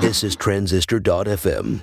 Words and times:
This 0.00 0.24
is 0.24 0.36
Transistor.fm. 0.36 1.82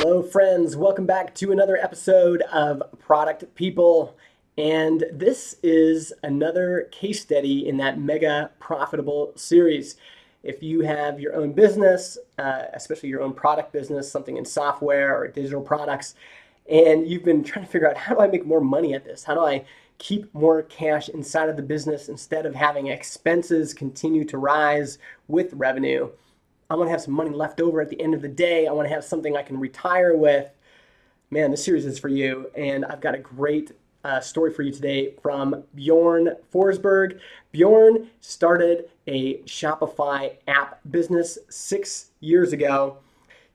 Hello, 0.00 0.22
friends. 0.22 0.76
Welcome 0.76 1.04
back 1.04 1.34
to 1.34 1.52
another 1.52 1.76
episode 1.76 2.40
of 2.50 2.82
Product 2.98 3.54
People. 3.54 4.16
And 4.56 5.04
this 5.12 5.56
is 5.62 6.14
another 6.22 6.88
case 6.90 7.20
study 7.20 7.68
in 7.68 7.76
that 7.76 8.00
mega 8.00 8.50
profitable 8.60 9.34
series. 9.36 9.96
If 10.42 10.62
you 10.62 10.80
have 10.80 11.20
your 11.20 11.34
own 11.34 11.52
business, 11.52 12.16
uh, 12.38 12.62
especially 12.72 13.10
your 13.10 13.20
own 13.20 13.34
product 13.34 13.72
business, 13.72 14.10
something 14.10 14.38
in 14.38 14.46
software 14.46 15.14
or 15.14 15.28
digital 15.28 15.60
products, 15.60 16.14
and 16.68 17.06
you've 17.08 17.24
been 17.24 17.44
trying 17.44 17.64
to 17.64 17.70
figure 17.70 17.88
out 17.88 17.96
how 17.96 18.14
do 18.14 18.20
I 18.20 18.26
make 18.26 18.46
more 18.46 18.60
money 18.60 18.94
at 18.94 19.04
this? 19.04 19.24
How 19.24 19.34
do 19.34 19.40
I 19.40 19.64
keep 19.98 20.32
more 20.34 20.62
cash 20.62 21.08
inside 21.08 21.48
of 21.48 21.56
the 21.56 21.62
business 21.62 22.08
instead 22.08 22.46
of 22.46 22.54
having 22.54 22.88
expenses 22.88 23.74
continue 23.74 24.24
to 24.24 24.38
rise 24.38 24.98
with 25.28 25.52
revenue? 25.52 26.10
I 26.70 26.76
want 26.76 26.88
to 26.88 26.92
have 26.92 27.02
some 27.02 27.14
money 27.14 27.30
left 27.30 27.60
over 27.60 27.80
at 27.80 27.90
the 27.90 28.00
end 28.00 28.14
of 28.14 28.22
the 28.22 28.28
day. 28.28 28.66
I 28.66 28.72
want 28.72 28.88
to 28.88 28.94
have 28.94 29.04
something 29.04 29.36
I 29.36 29.42
can 29.42 29.60
retire 29.60 30.16
with. 30.16 30.50
Man, 31.30 31.50
this 31.50 31.64
series 31.64 31.84
is 31.84 31.98
for 31.98 32.08
you. 32.08 32.50
And 32.56 32.84
I've 32.86 33.00
got 33.00 33.14
a 33.14 33.18
great 33.18 33.72
uh, 34.04 34.20
story 34.20 34.52
for 34.52 34.62
you 34.62 34.72
today 34.72 35.14
from 35.22 35.64
Bjorn 35.74 36.36
Forsberg. 36.52 37.20
Bjorn 37.52 38.10
started 38.20 38.90
a 39.06 39.38
Shopify 39.40 40.36
app 40.46 40.80
business 40.90 41.38
six 41.48 42.10
years 42.20 42.52
ago. 42.52 42.98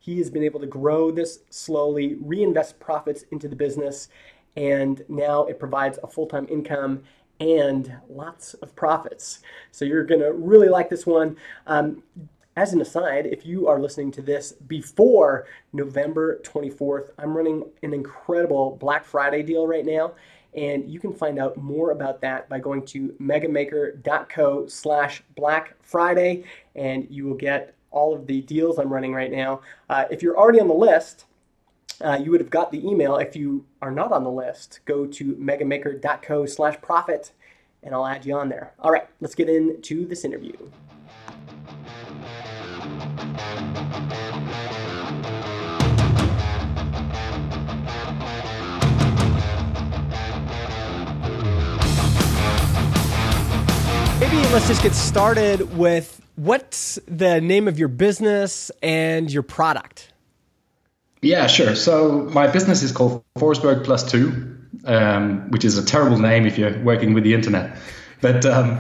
He 0.10 0.18
has 0.18 0.32
been 0.32 0.44
able 0.44 0.60
to 0.62 0.66
grow 0.66 1.12
this 1.12 1.42
slowly, 1.52 2.16
reinvest 2.20 2.80
profits 2.80 3.26
into 3.30 3.48
the 3.48 3.56
business, 3.56 4.10
and 4.56 5.04
now 5.08 5.46
it 5.46 5.60
provides 5.60 6.00
a 6.02 6.08
full 6.08 6.26
time 6.26 6.48
income 6.50 7.04
and 7.40 7.96
lots 8.10 8.56
of 8.56 8.76
profits. 8.76 9.42
So 9.72 9.86
you're 9.86 10.04
going 10.04 10.22
to 10.22 10.34
really 10.34 10.68
like 10.68 10.90
this 10.90 11.06
one. 11.06 11.38
Um, 11.68 12.02
as 12.56 12.74
an 12.74 12.82
aside, 12.82 13.28
if 13.28 13.46
you 13.46 13.68
are 13.68 13.80
listening 13.80 14.10
to 14.14 14.24
this 14.24 14.54
before 14.54 15.46
November 15.74 16.42
24th, 16.44 17.12
I'm 17.20 17.38
running 17.38 17.64
an 17.84 17.94
incredible 17.94 18.78
Black 18.80 19.06
Friday 19.06 19.44
deal 19.44 19.68
right 19.68 19.86
now. 19.86 20.14
And 20.56 20.90
you 20.90 21.00
can 21.00 21.14
find 21.14 21.38
out 21.38 21.56
more 21.56 21.92
about 21.92 22.20
that 22.22 22.50
by 22.50 22.58
going 22.58 22.84
to 22.88 23.16
megamaker.co 23.22 24.66
slash 24.66 25.22
Black 25.36 25.76
Friday, 25.84 26.46
and 26.76 27.06
you 27.12 27.26
will 27.26 27.36
get 27.36 27.76
all 27.92 28.14
of 28.16 28.28
the 28.28 28.42
deals 28.42 28.78
I'm 28.80 28.92
running 28.92 29.14
right 29.14 29.32
now. 29.32 29.62
Uh, 29.90 30.06
if 30.10 30.22
you're 30.22 30.38
already 30.38 30.60
on 30.60 30.68
the 30.68 30.74
list, 30.74 31.26
uh, 32.02 32.18
you 32.22 32.32
would 32.32 32.40
have 32.40 32.50
got 32.50 32.72
the 32.72 32.86
email. 32.88 33.18
If 33.18 33.36
you 33.36 33.66
are 33.82 33.92
not 33.92 34.12
on 34.12 34.24
the 34.24 34.32
list, 34.32 34.80
go 34.86 35.06
to 35.06 35.36
megamaker.co 35.36 36.46
slash 36.46 36.80
profit, 36.82 37.32
and 37.84 37.94
I'll 37.94 38.06
add 38.06 38.26
you 38.26 38.36
on 38.36 38.50
there. 38.50 38.74
All 38.80 38.92
right, 38.92 39.08
let's 39.20 39.36
get 39.36 39.50
into 39.50 40.06
this 40.06 40.24
interview. 40.24 40.54
Maybe 54.20 54.36
let's 54.54 54.68
just 54.68 54.84
get 54.84 54.94
started 54.94 55.78
with 55.78 56.19
what's 56.40 56.98
the 57.08 57.42
name 57.42 57.68
of 57.68 57.78
your 57.78 57.90
business 57.90 58.72
and 58.82 59.32
your 59.32 59.44
product? 59.44 60.14
Yeah, 61.22 61.48
sure. 61.48 61.76
So 61.76 62.30
my 62.32 62.48
business 62.48 62.82
is 62.82 62.94
called 62.94 63.24
Forsberg 63.38 63.84
Plus 63.84 64.10
Two, 64.10 64.58
um, 64.86 65.52
which 65.52 65.66
is 65.66 65.78
a 65.78 65.86
terrible 65.86 66.18
name 66.18 66.46
if 66.46 66.58
you're 66.58 66.80
working 66.80 67.14
with 67.14 67.26
the 67.26 67.34
internet. 67.34 67.78
But 68.22 68.46
um, 68.46 68.80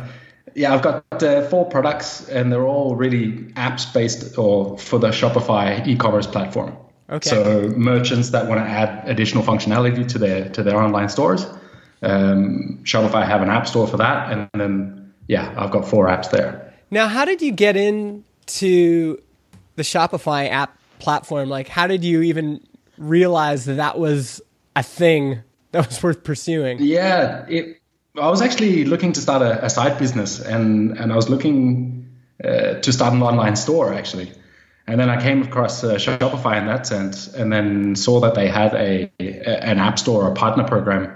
yeah, 0.56 0.74
I've 0.74 0.82
got 0.82 1.04
uh, 1.22 1.42
four 1.50 1.66
products, 1.66 2.30
and 2.30 2.52
they're 2.52 2.66
all 2.66 2.96
really 2.96 3.34
apps 3.56 3.94
based 3.94 4.38
or 4.38 4.78
for 4.78 5.00
the 5.00 5.10
Shopify 5.10 5.86
e-commerce 5.86 6.28
platform. 6.28 6.78
Okay. 7.10 7.30
So 7.30 7.74
merchants 7.76 8.30
that 8.30 8.48
want 8.48 8.62
to 8.62 8.70
add 8.70 9.10
additional 9.10 9.44
functionality 9.44 10.08
to 10.08 10.18
their 10.18 10.48
to 10.50 10.64
their 10.64 10.78
online 10.78 11.10
stores, 11.10 11.46
um, 12.02 12.80
Shopify 12.84 13.26
have 13.26 13.42
an 13.42 13.50
app 13.50 13.68
store 13.68 13.88
for 13.88 13.98
that, 13.98 14.32
and 14.32 14.50
then 14.54 15.14
yeah, 15.28 15.54
I've 15.58 15.72
got 15.72 15.88
four 15.88 16.08
apps 16.08 16.32
there. 16.32 16.69
Now, 16.92 17.08
how 17.08 17.26
did 17.26 17.42
you 17.42 17.52
get 17.52 17.76
into 17.76 19.22
the 19.76 19.84
Shopify 19.84 20.50
app 20.50 20.78
platform? 21.00 21.50
Like, 21.50 21.68
how 21.68 21.88
did 21.88 22.04
you 22.04 22.22
even 22.22 22.62
realize 22.98 23.66
that 23.66 23.76
that 23.76 24.00
was 24.00 24.42
a 24.76 24.84
thing 24.84 25.42
that 25.72 25.88
was 25.88 26.02
worth 26.02 26.24
pursuing? 26.24 26.80
Yeah, 26.82 27.46
it, 27.48 27.82
I 28.20 28.30
was 28.30 28.42
actually 28.42 28.86
looking 28.86 29.14
to 29.14 29.22
start 29.22 29.42
a, 29.42 29.66
a 29.66 29.70
side 29.70 29.98
business, 30.00 30.40
and 30.40 30.98
and 30.98 31.12
I 31.12 31.16
was 31.16 31.30
looking 31.30 32.10
uh, 32.44 32.76
to 32.76 32.92
start 32.92 33.14
an 33.14 33.22
online 33.22 33.56
store 33.56 33.94
actually. 33.94 34.32
And 34.88 35.00
then 35.00 35.08
I 35.08 35.22
came 35.22 35.44
across 35.44 35.84
uh, 35.84 35.96
Shopify 35.96 36.58
in 36.58 36.66
that 36.66 36.88
sense, 36.88 37.28
and 37.28 37.54
then 37.54 37.96
saw 37.96 38.22
that 38.22 38.34
they 38.34 38.48
had 38.48 38.74
a, 38.74 39.12
a 39.20 39.64
an 39.64 39.78
app 39.78 40.00
store 40.00 40.24
or 40.24 40.34
partner 40.34 40.64
program, 40.64 41.12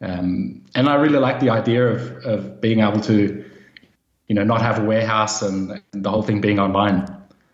um, 0.00 0.62
and 0.74 0.88
I 0.88 0.94
really 0.94 1.18
liked 1.18 1.40
the 1.40 1.50
idea 1.50 1.86
of 1.86 2.24
of 2.24 2.60
being 2.62 2.80
able 2.80 3.00
to 3.02 3.44
you 4.30 4.36
know, 4.36 4.44
not 4.44 4.62
have 4.62 4.78
a 4.78 4.84
warehouse 4.84 5.42
and, 5.42 5.82
and 5.92 6.04
the 6.04 6.08
whole 6.08 6.22
thing 6.22 6.40
being 6.40 6.60
online. 6.60 7.04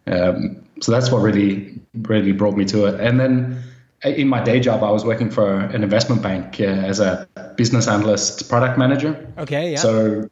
Um, 0.06 0.62
so 0.82 0.92
that's 0.92 1.10
what 1.10 1.22
really, 1.22 1.81
really 1.94 2.32
brought 2.32 2.54
me 2.54 2.66
to 2.66 2.84
it. 2.84 3.00
And 3.00 3.19
then 3.19 3.62
in 4.04 4.28
my 4.28 4.42
day 4.44 4.60
job, 4.60 4.84
I 4.84 4.91
was 4.91 5.03
working 5.03 5.31
for 5.31 5.59
an 5.59 5.82
investment 5.82 6.20
bank 6.20 6.60
uh, 6.60 6.65
as 6.65 7.00
a 7.00 7.26
business 7.56 7.88
analyst, 7.88 8.50
product 8.50 8.76
manager. 8.76 9.26
Okay, 9.38 9.72
yeah. 9.72 9.78
So 9.78 10.28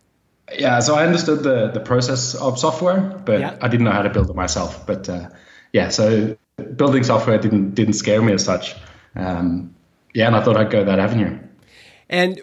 yeah, 0.52 0.80
so 0.80 0.96
I 0.96 1.06
understood 1.06 1.42
the 1.42 1.70
the 1.70 1.80
process 1.80 2.34
of 2.34 2.58
software, 2.58 3.00
but 3.00 3.40
yeah. 3.40 3.56
I 3.62 3.68
didn't 3.68 3.84
know 3.84 3.92
how 3.92 4.02
to 4.02 4.10
build 4.10 4.28
it 4.28 4.36
myself. 4.36 4.86
But 4.86 5.08
uh, 5.08 5.30
yeah, 5.72 5.88
so 5.88 6.36
building 6.76 7.04
software 7.04 7.38
didn't 7.38 7.74
didn't 7.74 7.94
scare 7.94 8.20
me 8.20 8.34
as 8.34 8.44
such. 8.44 8.76
Um, 9.16 9.74
yeah, 10.12 10.26
and 10.26 10.36
I 10.36 10.42
thought 10.44 10.58
I'd 10.58 10.70
go 10.70 10.84
that 10.84 10.98
avenue. 10.98 11.38
And 12.10 12.38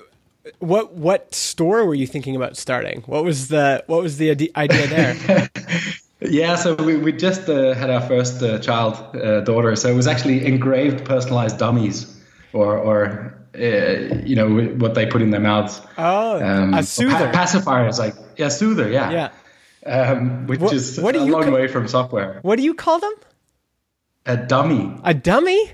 what 0.60 0.94
what 0.94 1.34
store 1.34 1.86
were 1.86 1.94
you 1.94 2.08
thinking 2.08 2.36
about 2.36 2.58
starting? 2.58 3.02
What 3.06 3.24
was 3.24 3.48
the 3.50 3.84
what 3.88 4.02
was 4.02 4.18
the 4.18 4.32
idea 4.56 4.88
there? 4.88 5.50
yeah, 6.22 6.56
so 6.56 6.76
we, 6.76 6.98
we 6.98 7.12
just 7.12 7.48
uh, 7.48 7.74
had 7.74 7.90
our 7.90 8.02
first 8.02 8.42
uh, 8.42 8.60
child, 8.60 8.96
uh, 9.16 9.42
daughter. 9.42 9.76
So 9.76 9.90
it 9.90 9.96
was 9.96 10.08
actually 10.08 10.46
engraved, 10.46 11.06
personalized 11.06 11.58
dummies, 11.60 12.20
or 12.54 12.78
or 12.78 13.46
uh, 13.56 14.22
you 14.24 14.36
know 14.36 14.62
what 14.78 14.96
they 14.96 15.06
put 15.06 15.22
in 15.22 15.30
their 15.30 15.40
mouths. 15.40 15.82
Oh, 15.98 16.44
um, 16.44 16.74
a 16.74 16.84
soother, 16.84 17.32
pa- 17.32 17.44
pacifiers, 17.44 18.00
like 18.00 18.16
yeah, 18.38 18.50
soother, 18.50 18.90
yeah, 18.90 19.12
yeah. 19.12 19.32
Um, 19.86 20.48
which 20.48 20.60
what, 20.60 20.74
is 20.74 21.00
what 21.00 21.16
a 21.16 21.24
long 21.24 21.44
ca- 21.44 21.52
way 21.52 21.68
from 21.68 21.88
software. 21.88 22.40
What 22.42 22.58
do 22.58 22.64
you 22.64 22.74
call 22.74 23.00
them? 23.00 23.14
A 24.26 24.38
dummy. 24.38 24.96
A 25.04 25.14
dummy. 25.14 25.74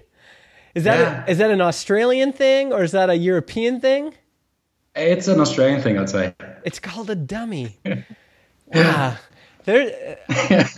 Is 0.76 0.84
that 0.84 1.00
yeah. 1.00 1.26
a, 1.26 1.32
is 1.32 1.38
that 1.40 1.52
an 1.52 1.62
Australian 1.62 2.32
thing 2.34 2.72
or 2.72 2.84
is 2.84 2.92
that 2.92 3.10
a 3.10 3.18
European 3.18 3.82
thing? 3.82 4.14
It's 4.98 5.28
an 5.28 5.40
Australian 5.40 5.82
thing, 5.82 5.98
I'd 5.98 6.10
say. 6.10 6.34
It's 6.66 6.80
called 6.80 7.10
a 7.10 7.16
dummy. 7.16 7.78
wow. 8.66 9.16
There, 9.66 10.18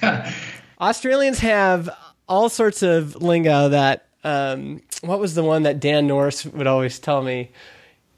uh, 0.02 0.32
Australians 0.82 1.40
have 1.40 1.90
all 2.28 2.50
sorts 2.50 2.84
of 2.84 3.16
lingo 3.22 3.70
that. 3.70 4.06
Um, 4.22 4.82
what 5.02 5.20
was 5.22 5.34
the 5.34 5.44
one 5.44 5.64
that 5.64 5.80
Dan 5.80 6.06
Norris 6.06 6.46
would 6.46 6.68
always 6.68 7.00
tell 7.00 7.22
me? 7.22 7.52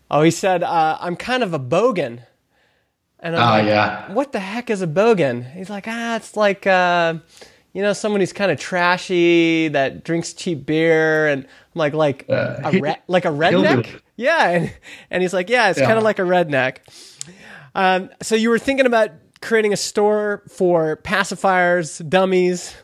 Oh, 0.09 0.23
he 0.23 0.31
said, 0.31 0.63
uh, 0.63 0.97
"I'm 0.99 1.15
kind 1.15 1.43
of 1.43 1.53
a 1.53 1.59
bogan." 1.59 2.21
And 3.19 3.35
I'm 3.35 3.41
oh, 3.41 3.51
like, 3.51 3.67
yeah. 3.67 4.11
What 4.11 4.31
the 4.31 4.39
heck 4.39 4.69
is 4.71 4.81
a 4.81 4.87
bogan? 4.87 5.49
He's 5.53 5.69
like, 5.69 5.85
ah, 5.87 6.15
it's 6.15 6.35
like, 6.35 6.65
uh, 6.65 7.15
you 7.73 7.83
know, 7.83 7.93
someone 7.93 8.19
who's 8.19 8.33
kind 8.33 8.51
of 8.51 8.59
trashy 8.59 9.67
that 9.69 10.03
drinks 10.03 10.33
cheap 10.33 10.65
beer, 10.65 11.27
and 11.27 11.43
I'm 11.43 11.79
like, 11.79 11.93
like 11.93 12.25
uh, 12.29 12.57
a 12.63 12.79
re- 12.79 13.01
like 13.07 13.25
a 13.25 13.29
redneck. 13.29 14.01
Yeah, 14.21 14.49
and, 14.49 14.73
and 15.09 15.23
he's 15.23 15.33
like, 15.33 15.49
yeah, 15.49 15.71
it's 15.71 15.79
yeah. 15.79 15.87
kind 15.87 15.97
of 15.97 16.03
like 16.03 16.19
a 16.19 16.23
redneck. 16.23 16.77
Um, 17.73 18.11
so 18.21 18.35
you 18.35 18.51
were 18.51 18.59
thinking 18.59 18.85
about 18.85 19.09
creating 19.41 19.73
a 19.73 19.77
store 19.77 20.43
for 20.47 20.97
pacifiers, 20.97 22.07
dummies, 22.07 22.75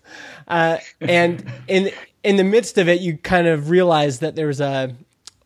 uh, 0.47 0.77
and 0.99 1.45
in 1.67 1.91
in 2.23 2.37
the 2.37 2.43
midst 2.43 2.79
of 2.79 2.89
it, 2.89 3.01
you 3.01 3.17
kind 3.17 3.47
of 3.47 3.69
realized 3.69 4.21
that 4.21 4.35
there 4.35 4.47
was 4.47 4.59
a 4.59 4.95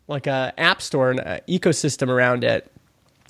like 0.08 0.26
a 0.26 0.54
app 0.56 0.80
store 0.80 1.10
and 1.10 1.20
an 1.20 1.40
ecosystem 1.46 2.08
around 2.08 2.42
it. 2.42 2.72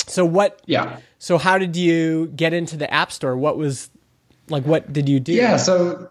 So 0.06 0.25
what? 0.25 0.62
Yeah. 0.67 0.99
So 1.19 1.38
how 1.38 1.59
did 1.59 1.76
you 1.76 2.29
get 2.29 2.53
into 2.53 2.76
the 2.76 2.93
app 2.93 3.11
store? 3.11 3.37
What 3.37 3.56
was 3.56 3.91
like? 4.49 4.64
What 4.64 4.93
did 4.93 5.09
you 5.09 5.19
do? 5.19 5.32
Yeah. 5.32 5.56
So 5.56 6.11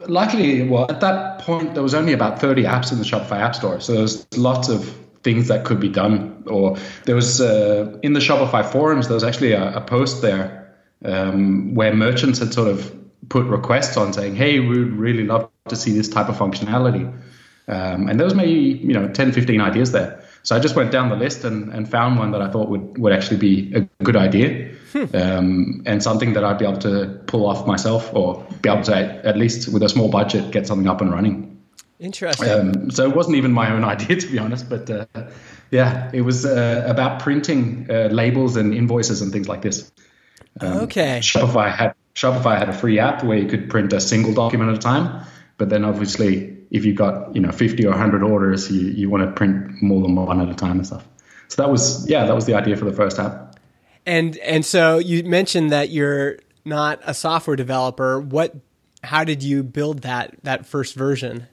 luckily, 0.00 0.68
well, 0.68 0.90
at 0.90 1.00
that 1.00 1.38
point, 1.38 1.74
there 1.74 1.84
was 1.84 1.94
only 1.94 2.12
about 2.12 2.40
thirty 2.40 2.64
apps 2.64 2.90
in 2.90 2.98
the 2.98 3.04
Shopify 3.04 3.38
App 3.38 3.54
Store. 3.54 3.78
So 3.80 3.92
there 3.92 4.02
was 4.02 4.26
lots 4.36 4.68
of 4.68 4.92
things 5.22 5.48
that 5.48 5.64
could 5.64 5.80
be 5.80 5.88
done. 5.88 6.44
Or 6.46 6.76
there 7.04 7.14
was 7.14 7.40
uh, 7.40 7.98
in 8.02 8.12
the 8.12 8.20
Shopify 8.20 8.64
forums, 8.64 9.08
there 9.08 9.14
was 9.14 9.24
actually 9.24 9.52
a, 9.52 9.76
a 9.76 9.80
post 9.80 10.22
there 10.22 10.76
um, 11.04 11.74
where 11.74 11.94
merchants 11.94 12.38
had 12.38 12.52
sort 12.52 12.68
of 12.68 12.94
put 13.28 13.46
requests 13.46 13.96
on 13.96 14.12
saying, 14.12 14.36
"Hey, 14.36 14.60
we 14.60 14.78
would 14.78 14.92
really 14.92 15.24
love 15.24 15.50
to 15.68 15.76
see 15.76 15.92
this 15.92 16.08
type 16.08 16.28
of 16.28 16.36
functionality." 16.36 17.12
Um, 17.68 18.08
and 18.08 18.18
there 18.18 18.24
was 18.24 18.34
maybe 18.34 18.52
you 18.52 18.94
know 18.94 19.08
10, 19.08 19.32
15 19.32 19.60
ideas 19.60 19.92
there. 19.92 20.24
So 20.42 20.56
I 20.56 20.60
just 20.60 20.74
went 20.74 20.90
down 20.92 21.10
the 21.10 21.16
list 21.16 21.44
and, 21.44 21.70
and 21.74 21.88
found 21.90 22.18
one 22.18 22.30
that 22.30 22.40
I 22.40 22.50
thought 22.50 22.70
would, 22.70 22.96
would 22.98 23.12
actually 23.12 23.36
be 23.36 23.74
a 23.74 23.80
good 24.02 24.16
idea 24.16 24.70
um, 25.14 25.82
and 25.84 26.02
something 26.02 26.32
that 26.34 26.44
I'd 26.44 26.58
be 26.58 26.64
able 26.64 26.78
to 26.78 27.20
pull 27.26 27.46
off 27.46 27.66
myself 27.66 28.10
or 28.14 28.46
be 28.62 28.70
able 28.70 28.82
to, 28.84 28.96
at 28.96 29.36
least 29.36 29.72
with 29.72 29.82
a 29.82 29.88
small 29.88 30.08
budget, 30.08 30.50
get 30.50 30.66
something 30.66 30.88
up 30.88 31.00
and 31.00 31.12
running. 31.12 31.47
Interesting. 31.98 32.48
Um, 32.48 32.90
so 32.90 33.08
it 33.08 33.14
wasn't 33.14 33.36
even 33.36 33.52
my 33.52 33.72
own 33.72 33.84
idea, 33.94 34.16
to 34.16 34.26
be 34.26 34.38
honest. 34.38 34.68
But 34.68 34.90
uh, 34.90 35.06
yeah, 35.70 36.10
it 36.12 36.22
was 36.22 36.44
uh, 36.44 36.84
about 36.86 37.20
printing 37.20 37.86
uh, 37.90 38.08
labels 38.10 38.56
and 38.56 38.74
invoices 38.74 39.22
and 39.22 39.32
things 39.32 39.48
like 39.48 39.62
this. 39.62 39.90
Um, 40.60 40.78
okay. 40.78 41.20
Shopify 41.20 41.74
had 41.74 41.94
Shopify 42.14 42.58
had 42.58 42.68
a 42.68 42.72
free 42.72 42.98
app 42.98 43.22
where 43.22 43.38
you 43.38 43.46
could 43.46 43.70
print 43.70 43.92
a 43.92 44.00
single 44.00 44.34
document 44.34 44.70
at 44.70 44.76
a 44.76 44.80
time, 44.80 45.24
but 45.56 45.68
then 45.68 45.84
obviously 45.84 46.56
if 46.70 46.84
you've 46.84 46.96
got 46.96 47.34
you 47.34 47.40
know 47.40 47.52
50 47.52 47.84
or 47.86 47.90
100 47.90 48.22
orders, 48.22 48.70
you, 48.70 48.88
you 48.88 49.10
want 49.10 49.24
to 49.24 49.32
print 49.32 49.82
more 49.82 50.02
than 50.02 50.14
one 50.14 50.40
at 50.40 50.48
a 50.48 50.54
time 50.54 50.78
and 50.78 50.86
stuff. 50.86 51.06
So 51.48 51.62
that 51.62 51.70
was 51.70 52.08
yeah, 52.08 52.26
that 52.26 52.34
was 52.34 52.46
the 52.46 52.54
idea 52.54 52.76
for 52.76 52.84
the 52.84 52.92
first 52.92 53.18
app. 53.18 53.58
And 54.04 54.36
and 54.38 54.64
so 54.64 54.98
you 54.98 55.24
mentioned 55.24 55.70
that 55.72 55.90
you're 55.90 56.38
not 56.64 57.00
a 57.04 57.14
software 57.14 57.56
developer. 57.56 58.20
What 58.20 58.56
how 59.02 59.24
did 59.24 59.42
you 59.42 59.62
build 59.62 60.02
that 60.02 60.34
that 60.42 60.66
first 60.66 60.94
version? 60.94 61.46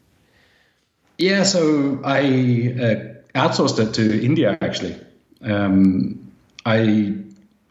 Yeah, 1.18 1.44
so 1.44 2.02
I 2.04 2.20
uh, 2.20 3.40
outsourced 3.40 3.80
it 3.80 3.94
to 3.94 4.26
India 4.26 4.58
actually. 4.62 4.96
Um, 5.42 6.32
I 6.66 7.16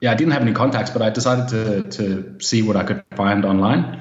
yeah, 0.00 0.12
I 0.12 0.14
didn't 0.14 0.32
have 0.32 0.42
any 0.42 0.52
contacts, 0.52 0.90
but 0.90 1.02
I 1.02 1.10
decided 1.10 1.48
to 1.48 1.82
to 1.98 2.40
see 2.40 2.62
what 2.62 2.76
I 2.76 2.84
could 2.84 3.02
find 3.16 3.44
online. 3.44 4.00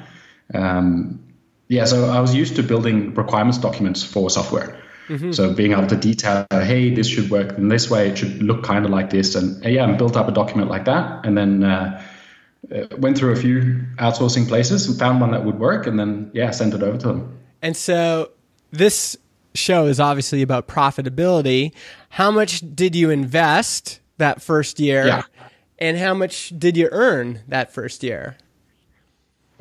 Um, 0.53 1.19
yeah, 1.67 1.85
so 1.85 2.09
I 2.09 2.19
was 2.19 2.35
used 2.35 2.55
to 2.57 2.63
building 2.63 3.13
requirements 3.15 3.57
documents 3.57 4.03
for 4.03 4.29
software. 4.29 4.79
Mm-hmm. 5.07 5.31
So 5.31 5.53
being 5.53 5.73
able 5.73 5.87
to 5.87 5.97
detail, 5.97 6.45
hey, 6.51 6.93
this 6.93 7.07
should 7.07 7.29
work 7.29 7.57
in 7.57 7.67
this 7.67 7.89
way, 7.89 8.09
it 8.09 8.17
should 8.17 8.41
look 8.41 8.63
kind 8.63 8.85
of 8.85 8.91
like 8.91 9.09
this, 9.09 9.35
and 9.35 9.63
yeah, 9.63 9.83
and 9.83 9.97
built 9.97 10.15
up 10.15 10.27
a 10.27 10.31
document 10.31 10.69
like 10.69 10.85
that, 10.85 11.25
and 11.25 11.37
then 11.37 11.63
uh, 11.63 12.01
uh, 12.73 12.87
went 12.97 13.17
through 13.17 13.33
a 13.33 13.35
few 13.35 13.85
outsourcing 13.97 14.47
places 14.47 14.87
and 14.87 14.97
found 14.97 15.19
one 15.19 15.31
that 15.31 15.43
would 15.43 15.59
work, 15.59 15.87
and 15.87 15.99
then 15.99 16.31
yeah, 16.33 16.51
sent 16.51 16.73
it 16.73 16.83
over 16.83 16.97
to 16.97 17.07
them. 17.07 17.39
And 17.61 17.75
so 17.75 18.31
this 18.71 19.17
show 19.55 19.85
is 19.85 19.99
obviously 19.99 20.41
about 20.41 20.67
profitability. 20.67 21.73
How 22.09 22.31
much 22.31 22.61
did 22.75 22.95
you 22.95 23.09
invest 23.09 23.99
that 24.17 24.41
first 24.41 24.79
year? 24.79 25.07
Yeah. 25.07 25.23
And 25.79 25.97
how 25.97 26.13
much 26.13 26.53
did 26.57 26.77
you 26.77 26.89
earn 26.91 27.41
that 27.47 27.73
first 27.73 28.03
year? 28.03 28.37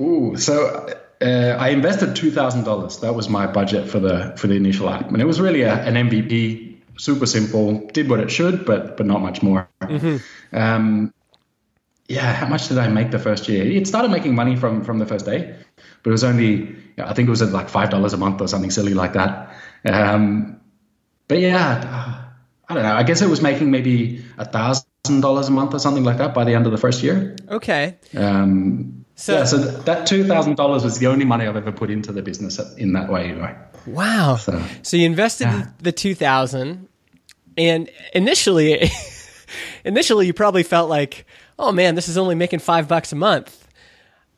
Ooh, 0.00 0.36
so 0.36 0.88
uh, 1.20 1.56
I 1.58 1.68
invested 1.68 2.16
two 2.16 2.30
thousand 2.30 2.64
dollars. 2.64 2.98
That 3.00 3.14
was 3.14 3.28
my 3.28 3.46
budget 3.46 3.88
for 3.88 4.00
the 4.00 4.34
for 4.36 4.46
the 4.46 4.54
initial 4.54 4.88
app, 4.88 5.08
and 5.08 5.20
it 5.20 5.26
was 5.26 5.40
really 5.40 5.62
a, 5.62 5.74
an 5.74 5.94
MVP, 5.94 6.76
super 6.98 7.26
simple, 7.26 7.86
did 7.88 8.08
what 8.08 8.20
it 8.20 8.30
should, 8.30 8.64
but 8.64 8.96
but 8.96 9.06
not 9.06 9.20
much 9.20 9.42
more. 9.42 9.68
Mm-hmm. 9.82 10.56
Um, 10.56 11.14
yeah, 12.08 12.32
how 12.32 12.46
much 12.46 12.68
did 12.68 12.78
I 12.78 12.88
make 12.88 13.10
the 13.10 13.18
first 13.18 13.48
year? 13.48 13.64
It 13.64 13.86
started 13.86 14.10
making 14.10 14.34
money 14.34 14.56
from 14.56 14.84
from 14.84 14.98
the 14.98 15.06
first 15.06 15.24
day, 15.24 15.56
but 16.02 16.10
it 16.10 16.12
was 16.12 16.24
only 16.24 16.74
I 16.98 17.14
think 17.14 17.28
it 17.28 17.30
was 17.30 17.42
at 17.42 17.50
like 17.50 17.68
five 17.68 17.90
dollars 17.90 18.12
a 18.12 18.18
month 18.18 18.40
or 18.40 18.48
something 18.48 18.70
silly 18.70 18.94
like 18.94 19.12
that. 19.12 19.54
Um, 19.84 20.60
but 21.28 21.38
yeah, 21.38 22.22
I 22.68 22.74
don't 22.74 22.82
know. 22.82 22.94
I 22.94 23.02
guess 23.02 23.22
it 23.22 23.28
was 23.28 23.42
making 23.42 23.70
maybe 23.70 24.24
a 24.38 24.44
thousand 24.44 25.20
dollars 25.20 25.48
a 25.48 25.50
month 25.50 25.74
or 25.74 25.78
something 25.78 26.04
like 26.04 26.18
that 26.18 26.34
by 26.34 26.44
the 26.44 26.54
end 26.54 26.66
of 26.66 26.72
the 26.72 26.78
first 26.78 27.02
year. 27.02 27.36
Okay. 27.48 27.96
Um, 28.16 29.04
so, 29.14 29.38
yeah, 29.38 29.44
so 29.44 29.58
that 29.58 30.06
two 30.06 30.24
thousand 30.24 30.56
dollars 30.56 30.84
was 30.84 30.98
the 30.98 31.06
only 31.06 31.24
money 31.24 31.46
I've 31.46 31.56
ever 31.56 31.72
put 31.72 31.90
into 31.90 32.12
the 32.12 32.22
business 32.22 32.58
in 32.76 32.92
that 32.94 33.10
way. 33.10 33.30
Anyway. 33.30 33.54
Wow! 33.86 34.36
So, 34.36 34.62
so 34.82 34.96
you 34.96 35.06
invested 35.06 35.44
yeah. 35.44 35.68
the 35.80 35.92
two 35.92 36.14
thousand, 36.14 36.88
and 37.56 37.90
initially, 38.14 38.90
initially 39.84 40.26
you 40.26 40.32
probably 40.32 40.62
felt 40.62 40.88
like, 40.88 41.26
oh 41.58 41.72
man, 41.72 41.94
this 41.94 42.08
is 42.08 42.16
only 42.16 42.34
making 42.34 42.60
five 42.60 42.88
bucks 42.88 43.12
a 43.12 43.16
month. 43.16 43.61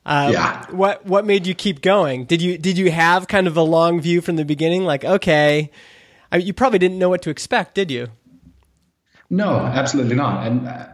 Uh, 0.05 0.29
yeah. 0.31 0.65
What 0.71 1.05
What 1.05 1.25
made 1.25 1.47
you 1.47 1.55
keep 1.55 1.81
going? 1.81 2.25
Did 2.25 2.41
you 2.41 2.57
Did 2.57 2.77
you 2.77 2.91
have 2.91 3.27
kind 3.27 3.47
of 3.47 3.57
a 3.57 3.63
long 3.63 4.01
view 4.01 4.21
from 4.21 4.35
the 4.35 4.45
beginning? 4.45 4.83
Like, 4.83 5.03
okay, 5.03 5.71
I 6.31 6.37
you 6.37 6.53
probably 6.53 6.79
didn't 6.79 6.99
know 6.99 7.09
what 7.09 7.21
to 7.23 7.29
expect, 7.29 7.75
did 7.75 7.89
you? 7.89 8.07
No, 9.29 9.49
absolutely 9.49 10.15
not. 10.15 10.45
And 10.45 10.67
uh, 10.67 10.87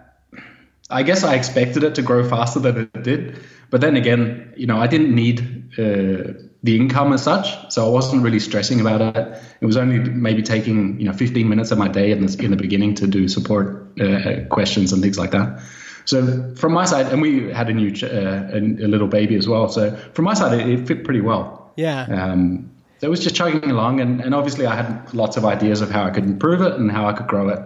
I 0.90 1.04
guess 1.04 1.24
I 1.24 1.36
expected 1.36 1.84
it 1.84 1.96
to 1.96 2.02
grow 2.02 2.28
faster 2.28 2.60
than 2.60 2.90
it 2.94 3.04
did. 3.04 3.40
But 3.70 3.82
then 3.82 3.96
again, 3.96 4.54
you 4.56 4.68
know, 4.68 4.78
I 4.78 4.88
didn't 4.88 5.14
need 5.14 5.40
uh, 5.78 6.34
the 6.64 6.76
income 6.76 7.14
as 7.14 7.24
such, 7.24 7.72
so 7.72 7.86
I 7.86 7.90
wasn't 7.90 8.24
really 8.24 8.40
stressing 8.40 8.82
about 8.82 9.02
it. 9.02 9.42
It 9.62 9.66
was 9.66 9.78
only 9.78 10.00
maybe 10.00 10.42
taking 10.42 11.00
you 11.00 11.06
know 11.06 11.14
15 11.14 11.50
minutes 11.50 11.72
of 11.72 11.78
my 11.78 11.88
day 11.88 12.12
in 12.12 12.26
the, 12.26 12.44
in 12.44 12.52
the 12.52 12.58
beginning 12.58 12.96
to 12.96 13.08
do 13.08 13.28
support 13.28 14.00
uh, 14.00 14.46
questions 14.50 14.94
and 14.94 15.02
things 15.02 15.18
like 15.18 15.32
that. 15.32 15.62
So 16.06 16.54
from 16.56 16.74
my 16.74 16.86
side, 16.86 17.08
and 17.08 17.22
we 17.22 17.52
had 17.52 17.70
a 17.70 17.74
new 17.74 17.92
ch- 17.92 18.04
uh, 18.04 18.48
a, 18.54 18.58
a, 18.58 18.88
little 18.88 19.08
baby 19.08 19.36
as 19.36 19.48
well. 19.48 19.70
So 19.70 19.96
from 20.14 20.26
my 20.26 20.34
side, 20.34 20.60
it, 20.60 20.68
it 20.68 20.88
fit 20.88 21.04
pretty 21.04 21.22
well. 21.22 21.72
Yeah. 21.76 22.04
Um, 22.04 22.72
so 23.00 23.08
it 23.08 23.10
was 23.10 23.20
just 23.20 23.36
chugging 23.36 23.70
along, 23.72 24.00
and, 24.00 24.22
and 24.22 24.36
obviously 24.36 24.66
I 24.68 24.76
had 24.76 25.14
lots 25.14 25.38
of 25.38 25.46
ideas 25.46 25.82
of 25.82 25.90
how 25.90 26.04
I 26.04 26.12
could 26.12 26.24
improve 26.24 26.62
it 26.62 26.74
and 26.74 26.92
how 26.92 27.08
I 27.08 27.14
could 27.14 27.28
grow 27.28 27.50
it. 27.50 27.60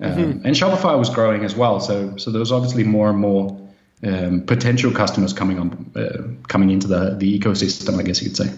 Um, 0.00 0.12
mm-hmm. 0.12 0.46
And 0.46 0.56
Shopify 0.56 0.98
was 0.98 1.10
growing 1.10 1.44
as 1.44 1.54
well, 1.54 1.78
so 1.78 2.16
so 2.16 2.30
there 2.30 2.40
was 2.40 2.50
obviously 2.50 2.82
more 2.82 3.10
and 3.10 3.18
more 3.18 3.56
um, 4.02 4.42
potential 4.42 4.90
customers 4.90 5.32
coming 5.32 5.58
on 5.58 5.90
uh, 5.94 6.46
coming 6.48 6.70
into 6.70 6.88
the 6.88 7.14
the 7.16 7.38
ecosystem, 7.38 7.98
I 7.98 8.02
guess 8.02 8.20
you 8.22 8.30
could 8.30 8.36
say. 8.36 8.52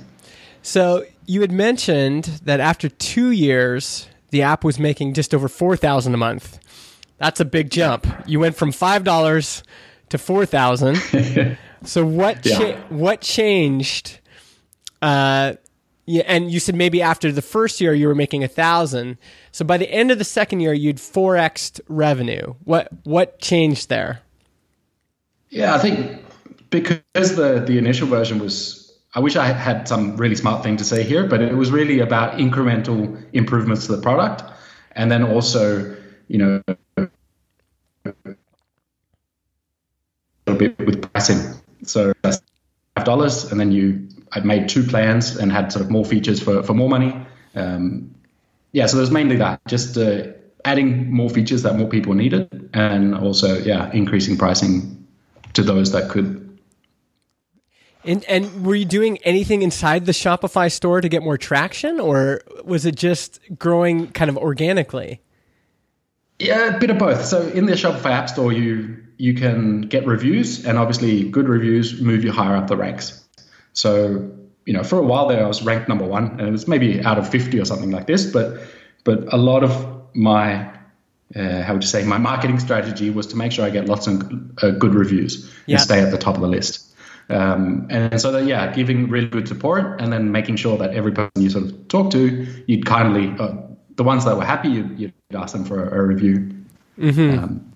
So 0.62 1.05
you 1.26 1.43
had 1.43 1.52
mentioned 1.52 2.25
that 2.44 2.61
after 2.61 2.88
two 2.88 3.31
years, 3.31 4.08
the 4.31 4.43
app 4.43 4.64
was 4.64 4.78
making 4.78 5.14
just 5.14 5.34
over 5.34 5.49
four 5.49 5.76
thousand 5.76 6.14
a 6.14 6.16
month. 6.16 6.58
That's 7.19 7.40
a 7.40 7.44
big 7.44 7.70
jump. 7.70 8.06
You 8.26 8.40
went 8.40 8.56
from 8.56 8.72
five 8.72 9.05
dollars 9.05 9.62
to 10.11 10.19
four 10.19 10.46
thousand. 10.46 10.96
so 11.84 12.05
what 12.05 12.44
yeah. 12.44 12.58
cha- 12.58 12.81
what 12.88 13.20
changed? 13.20 14.20
Uh, 15.00 15.55
yeah, 16.06 16.22
and 16.26 16.50
you 16.50 16.61
said 16.61 16.75
maybe 16.75 17.00
after 17.00 17.32
the 17.32 17.43
first 17.43 17.81
year 17.81 17.94
you 17.94 18.08
were 18.08 18.14
making 18.14 18.44
a 18.44 18.49
thousand. 18.49 19.16
So 19.52 19.64
by 19.64 19.78
the 19.78 19.90
end 19.90 20.11
of 20.11 20.19
the 20.19 20.25
second 20.25 20.61
year, 20.61 20.72
you'd 20.72 21.00
four 21.00 21.34
xed 21.34 21.81
revenue. 21.88 22.55
What 22.64 22.88
what 23.05 23.38
changed 23.38 23.88
there? 23.88 24.20
Yeah, 25.50 25.75
I 25.75 25.78
think 25.78 26.22
because 26.70 27.37
the 27.37 27.62
the 27.66 27.78
initial 27.78 28.08
version 28.08 28.38
was. 28.38 28.82
I 29.16 29.20
wish 29.20 29.37
I 29.37 29.46
had 29.46 29.87
some 29.87 30.16
really 30.16 30.34
smart 30.34 30.64
thing 30.64 30.76
to 30.78 30.84
say 30.84 31.05
here, 31.05 31.25
but 31.28 31.40
it 31.40 31.55
was 31.55 31.70
really 31.70 32.00
about 32.00 32.37
incremental 32.37 33.25
improvements 33.32 33.87
to 33.87 33.94
the 33.94 34.02
product, 34.02 34.42
and 34.90 35.09
then 35.09 35.23
also, 35.23 35.94
you 36.26 36.37
know, 36.37 36.61
a 40.54 40.58
bit 40.58 40.78
with 40.78 41.12
pricing. 41.12 41.38
So 41.82 42.12
five 42.23 43.04
dollars, 43.04 43.50
and 43.50 43.61
then 43.61 43.73
you 43.73 44.08
I 44.32 44.40
made 44.40 44.68
two 44.68 44.82
plans 44.82 45.37
and 45.37 45.52
had 45.52 45.73
sort 45.73 45.84
of 45.84 45.90
more 45.90 46.04
features 46.04 46.42
for, 46.42 46.62
for 46.62 46.75
more 46.75 46.88
money. 46.88 47.14
Um, 47.54 48.14
yeah, 48.73 48.87
so 48.87 48.96
there's 48.96 49.11
mainly 49.11 49.37
that, 49.37 49.61
just 49.68 49.96
uh, 49.96 50.32
adding 50.64 51.12
more 51.12 51.30
features 51.30 51.62
that 51.62 51.76
more 51.76 51.88
people 51.88 52.14
needed, 52.14 52.70
and 52.73 53.14
also 53.14 53.58
yeah, 53.58 53.92
increasing 53.92 54.37
pricing 54.37 55.06
to 55.52 55.62
those 55.62 55.92
that 55.92 56.11
could. 56.11 56.40
And 58.04 58.25
and 58.25 58.66
were 58.66 58.75
you 58.75 58.84
doing 58.84 59.18
anything 59.18 59.62
inside 59.62 60.06
the 60.06 60.12
Shopify 60.12 60.70
store 60.70 61.00
to 61.00 61.08
get 61.08 61.23
more 61.23 61.38
traction, 61.38 62.00
or 62.00 62.42
was 62.64 62.84
it 62.87 62.96
just 62.96 63.40
growing 63.58 64.08
kind 64.08 64.28
of 64.28 64.37
organically? 64.37 65.20
Yeah, 66.40 66.76
a 66.76 66.78
bit 66.78 66.90
of 66.90 66.99
both. 66.99 67.25
So 67.25 67.46
in 67.49 67.66
the 67.66 67.73
Shopify 67.73 68.11
App 68.11 68.28
Store, 68.28 68.52
you 68.52 69.03
you 69.16 69.35
can 69.35 69.83
get 69.83 70.06
reviews, 70.06 70.64
and 70.64 70.78
obviously 70.78 71.28
good 71.28 71.49
reviews 71.49 72.00
move 72.00 72.25
you 72.25 72.33
higher 72.33 72.56
up 72.56 72.66
the 72.66 72.76
ranks. 72.76 73.25
So, 73.73 74.30
you 74.66 74.73
know, 74.73 74.83
for 74.83 74.99
a 74.99 75.02
while 75.02 75.28
there, 75.28 75.44
I 75.44 75.47
was 75.47 75.62
ranked 75.62 75.88
number 75.88 76.04
one, 76.04 76.38
and 76.38 76.42
it 76.42 76.50
was 76.50 76.66
maybe 76.66 77.02
out 77.02 77.18
of 77.18 77.28
50 77.28 77.59
or 77.61 77.64
something 77.64 77.90
like 77.90 78.06
this. 78.06 78.25
But, 78.30 78.61
but 79.04 79.33
a 79.33 79.37
lot 79.37 79.62
of 79.62 80.14
my, 80.14 80.71
uh, 81.35 81.62
how 81.62 81.75
would 81.75 81.83
you 81.83 81.88
say, 81.88 82.04
my 82.04 82.18
marketing 82.18 82.59
strategy 82.59 83.11
was 83.11 83.26
to 83.28 83.37
make 83.37 83.52
sure 83.52 83.64
I 83.64 83.71
get 83.71 83.87
lots 83.87 84.06
of 84.06 84.23
uh, 84.62 84.71
good 84.71 84.94
reviews 84.94 85.52
yeah. 85.66 85.76
and 85.76 85.83
stay 85.83 86.00
at 86.00 86.11
the 86.11 86.18
top 86.18 86.35
of 86.37 86.40
the 86.40 86.49
list. 86.49 86.94
Um, 87.30 87.87
and 87.90 88.21
so 88.21 88.33
that, 88.33 88.47
yeah, 88.47 88.73
giving 88.73 89.09
really 89.09 89.28
good 89.28 89.49
support 89.49 90.00
and 90.00 90.12
then 90.12 90.30
making 90.30 90.56
sure 90.56 90.76
that 90.78 90.92
every 90.94 91.12
person 91.12 91.30
you 91.37 91.50
sort 91.50 91.64
of 91.64 91.88
talk 91.88 92.11
to, 92.12 92.47
you'd 92.66 92.85
kindly, 92.85 93.35
uh, 93.38 93.56
the 93.97 94.04
ones 94.04 94.25
that 94.25 94.37
were 94.37 94.44
happy, 94.44 94.68
you'd, 94.68 94.99
you'd 94.99 95.14
ask 95.35 95.54
them 95.54 95.64
for 95.64 95.88
a, 95.88 96.00
a 96.00 96.02
review. 96.02 96.50
Mm-hmm. 96.99 97.38
Um, 97.38 97.74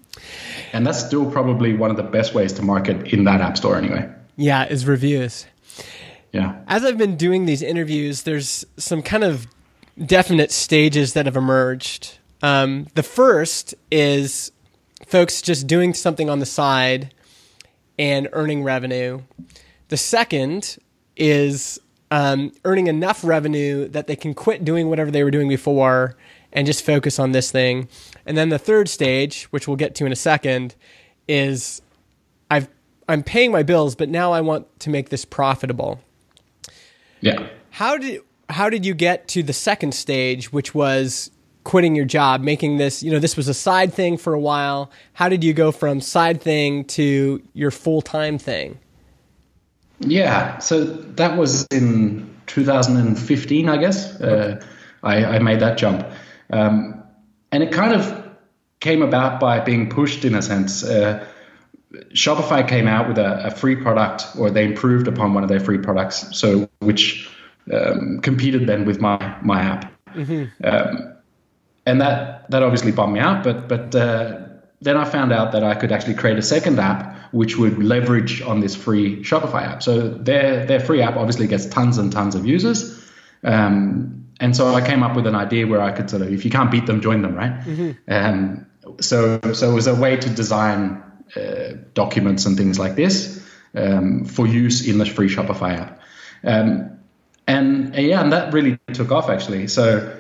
and 0.73 0.87
that's 0.87 1.05
still 1.05 1.31
probably 1.31 1.75
one 1.75 1.91
of 1.91 1.97
the 1.97 2.03
best 2.03 2.35
ways 2.35 2.53
to 2.55 2.63
market 2.63 3.13
in 3.13 3.25
that 3.25 3.41
app 3.41 3.57
store 3.57 3.77
anyway. 3.77 4.09
Yeah, 4.37 4.67
is 4.67 4.87
reviews 4.87 5.47
yeah. 6.33 6.61
As 6.67 6.85
I've 6.85 6.99
been 6.99 7.17
doing 7.17 7.47
these 7.47 7.63
interviews, 7.63 8.23
there's 8.23 8.65
some 8.77 9.03
kind 9.03 9.25
of 9.25 9.47
definite 10.05 10.53
stages 10.53 11.15
that 11.15 11.27
have 11.27 11.37
emerged. 11.37 12.19
Um, 12.43 12.87
the 12.95 13.03
first 13.03 13.75
is 13.91 14.53
folks 15.07 15.43
just 15.43 15.67
doing 15.67 15.95
something 15.95 16.29
on 16.29 16.39
the 16.39 16.47
side 16.47 17.15
and 17.99 18.29
earning 18.33 18.63
revenue. 18.63 19.23
The 19.89 19.97
second 19.97 20.79
is 21.17 21.81
um, 22.11 22.53
earning 22.65 22.87
enough 22.87 23.25
revenue 23.25 23.89
that 23.89 24.07
they 24.07 24.17
can 24.17 24.35
quit 24.35 24.65
doing 24.65 24.89
whatever 24.89 25.11
they 25.11 25.25
were 25.25 25.31
doing 25.31 25.49
before 25.49 26.17
and 26.53 26.67
just 26.67 26.85
focus 26.85 27.19
on 27.19 27.33
this 27.33 27.51
thing. 27.51 27.89
And 28.29 28.37
then 28.37 28.51
the 28.51 28.59
third 28.59 28.89
stage, 28.91 29.45
which 29.45 29.67
we'll 29.67 29.79
get 29.79 29.95
to 29.97 30.07
in 30.07 30.13
a 30.13 30.17
second, 30.17 30.77
is 31.27 31.81
I've 32.51 32.69
I'm 33.09 33.23
paying 33.23 33.51
my 33.51 33.63
bills, 33.63 33.97
but 33.97 34.11
now 34.11 34.33
I 34.33 34.43
want 34.43 34.81
to 34.81 34.91
make 34.91 35.09
this 35.09 35.25
profitable. 35.25 35.99
Yeah. 37.23 37.49
How 37.71 37.97
did 37.97 38.21
how 38.51 38.69
did 38.69 38.85
you 38.85 38.93
get 38.93 39.29
to 39.29 39.43
the 39.43 39.55
second 39.55 39.95
stage, 39.95 40.53
which 40.53 40.75
was 40.75 41.31
quitting 41.65 41.95
your 41.95 42.05
job, 42.05 42.43
making 42.43 42.79
this, 42.79 43.03
you 43.03 43.11
know, 43.11 43.19
this 43.19 43.37
was 43.37 43.49
a 43.49 43.55
side 43.55 43.93
thing 43.93 44.17
for 44.17 44.33
a 44.33 44.41
while. 44.41 44.91
How 45.13 45.29
did 45.29 45.45
you 45.45 45.53
go 45.53 45.71
from 45.71 46.01
side 46.01 46.41
thing 46.41 46.85
to 46.87 47.43
your 47.53 47.71
full-time 47.71 48.39
thing? 48.39 48.79
Yeah, 50.01 50.59
so 50.59 50.85
that 50.85 51.37
was 51.37 51.67
in 51.71 52.35
2015, 52.47 53.69
I 53.69 53.77
guess. 53.77 54.19
Uh, 54.19 54.65
I, 55.03 55.25
I, 55.25 55.39
made 55.41 55.61
that 55.61 55.77
jump. 55.77 56.07
Um, 56.51 56.98
and 57.53 57.63
it 57.63 57.73
kind 57.73 57.95
of 57.95 58.29
came 58.81 59.03
about 59.03 59.41
by 59.41 59.61
being 59.61 59.91
pushed 59.91 60.25
in 60.25 60.35
a 60.35 60.43
sense. 60.43 60.85
Uh, 60.85 61.27
Shopify 62.15 62.67
came 62.69 62.87
out 62.87 63.09
with 63.09 63.19
a, 63.19 63.47
a, 63.47 63.51
free 63.51 63.75
product, 63.75 64.27
or 64.39 64.51
they 64.51 64.65
improved 64.65 65.09
upon 65.09 65.33
one 65.33 65.43
of 65.43 65.49
their 65.49 65.61
free 65.61 65.79
products, 65.79 66.37
so 66.37 66.69
which 66.81 67.29
um, 67.73 68.21
competed 68.23 68.67
then 68.67 68.85
with 68.85 69.01
my 69.01 69.37
my 69.43 69.63
app, 69.63 69.93
mm-hmm. 70.09 70.45
um, 70.65 71.17
and 71.87 72.01
that 72.01 72.51
that 72.51 72.63
obviously 72.63 72.93
bummed 72.93 73.15
me 73.15 73.21
out. 73.21 73.43
But 73.43 73.69
but 73.69 73.95
uh, 73.95 74.41
then 74.83 74.99
I 74.99 75.05
found 75.07 75.33
out 75.33 75.53
that 75.53 75.65
I 75.65 75.75
could 75.75 75.91
actually 75.91 76.15
create 76.15 76.39
a 76.39 76.43
second 76.43 76.79
app 76.79 77.17
which 77.33 77.57
would 77.57 77.83
leverage 77.83 78.41
on 78.43 78.61
this 78.61 78.75
free 78.75 79.23
Shopify 79.23 79.63
app. 79.63 79.83
So 79.83 80.09
their 80.09 80.67
their 80.67 80.81
free 80.81 81.03
app 81.03 81.17
obviously 81.17 81.47
gets 81.47 81.67
tons 81.67 81.99
and 81.99 82.13
tons 82.13 82.35
of 82.35 82.47
users. 82.47 83.03
Um, 83.45 84.18
and 84.41 84.57
so 84.57 84.75
I 84.75 84.87
came 84.87 85.03
up 85.03 85.17
with 85.17 85.27
an 85.27 85.35
idea 85.35 85.67
where 85.67 85.81
I 85.81 85.93
could 85.93 86.09
sort 86.11 86.23
of, 86.23 86.33
if 86.33 86.45
you 86.45 86.51
can't 86.51 86.71
beat 86.71 86.87
them, 86.87 87.01
join 87.01 87.23
them, 87.23 87.35
right? 87.35 87.61
Mm-hmm. 87.61 87.91
Um, 88.09 88.67
so 89.01 89.41
so 89.53 89.71
it 89.71 89.75
was 89.75 89.87
a 89.87 89.95
way 89.95 90.17
to 90.17 90.31
design 90.31 91.03
uh, 91.37 91.75
documents 91.95 92.47
and 92.47 92.57
things 92.57 92.79
like 92.79 92.95
this 92.95 93.45
um, 93.75 94.25
for 94.25 94.47
use 94.47 94.87
in 94.87 94.99
the 94.99 95.07
free 95.07 95.29
Shopify 95.29 95.79
app. 95.79 96.01
Um, 96.45 96.99
and 97.47 97.97
uh, 97.97 98.01
yeah, 98.01 98.21
and 98.21 98.33
that 98.33 98.53
really 98.53 98.79
took 98.93 99.11
off 99.11 99.29
actually. 99.29 99.69
So 99.69 100.17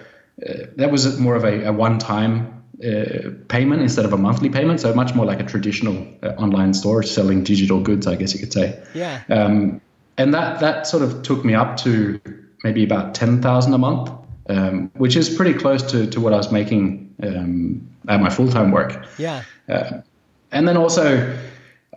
uh, 0.46 0.52
that 0.76 0.90
was 0.90 1.18
more 1.18 1.36
of 1.36 1.44
a, 1.44 1.66
a 1.68 1.72
one-time 1.72 2.64
uh, 2.84 3.30
payment 3.48 3.82
instead 3.82 4.04
of 4.04 4.12
a 4.12 4.16
monthly 4.16 4.50
payment. 4.50 4.80
So 4.80 4.94
much 4.94 5.14
more 5.14 5.26
like 5.26 5.40
a 5.40 5.44
traditional 5.44 6.06
uh, 6.22 6.28
online 6.38 6.74
store 6.74 7.02
selling 7.02 7.44
digital 7.44 7.80
goods, 7.80 8.06
I 8.06 8.16
guess 8.16 8.34
you 8.34 8.40
could 8.40 8.52
say. 8.52 8.82
Yeah. 8.94 9.22
Um, 9.28 9.80
and 10.16 10.34
that 10.34 10.60
that 10.60 10.86
sort 10.86 11.02
of 11.02 11.22
took 11.22 11.44
me 11.44 11.54
up 11.54 11.76
to 11.78 12.20
maybe 12.64 12.84
about 12.84 13.14
ten 13.14 13.42
thousand 13.42 13.74
a 13.74 13.78
month, 13.78 14.10
um, 14.48 14.90
which 14.94 15.16
is 15.16 15.28
pretty 15.28 15.54
close 15.54 15.82
to, 15.92 16.06
to 16.08 16.20
what 16.20 16.32
I 16.32 16.36
was 16.36 16.50
making 16.50 17.14
um, 17.22 17.88
at 18.08 18.20
my 18.20 18.30
full 18.30 18.50
time 18.50 18.70
work. 18.70 19.06
Yeah. 19.18 19.42
Uh, 19.68 20.00
and 20.50 20.66
then 20.66 20.76
also, 20.76 21.38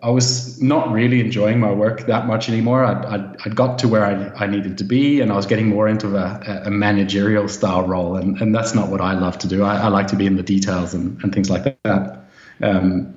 I 0.03 0.09
was 0.09 0.61
not 0.61 0.91
really 0.91 1.19
enjoying 1.21 1.59
my 1.59 1.71
work 1.71 2.07
that 2.07 2.25
much 2.25 2.49
anymore. 2.49 2.83
I'd, 2.83 3.05
I'd, 3.05 3.37
I'd 3.45 3.55
got 3.55 3.79
to 3.79 3.87
where 3.87 4.03
I, 4.03 4.43
I, 4.43 4.47
needed 4.47 4.79
to 4.79 4.83
be, 4.83 5.21
and 5.21 5.31
I 5.31 5.35
was 5.35 5.45
getting 5.45 5.67
more 5.67 5.87
into 5.87 6.17
a, 6.17 6.63
a, 6.65 6.71
managerial 6.71 7.47
style 7.47 7.87
role, 7.87 8.17
and, 8.17 8.41
and 8.41 8.53
that's 8.53 8.73
not 8.73 8.89
what 8.89 8.99
I 8.99 9.13
love 9.13 9.37
to 9.39 9.47
do. 9.47 9.63
I, 9.63 9.77
I 9.77 9.87
like 9.89 10.07
to 10.07 10.15
be 10.15 10.25
in 10.25 10.35
the 10.35 10.43
details 10.43 10.93
and, 10.93 11.21
and 11.23 11.33
things 11.33 11.49
like 11.49 11.81
that. 11.83 12.25
Um, 12.61 13.15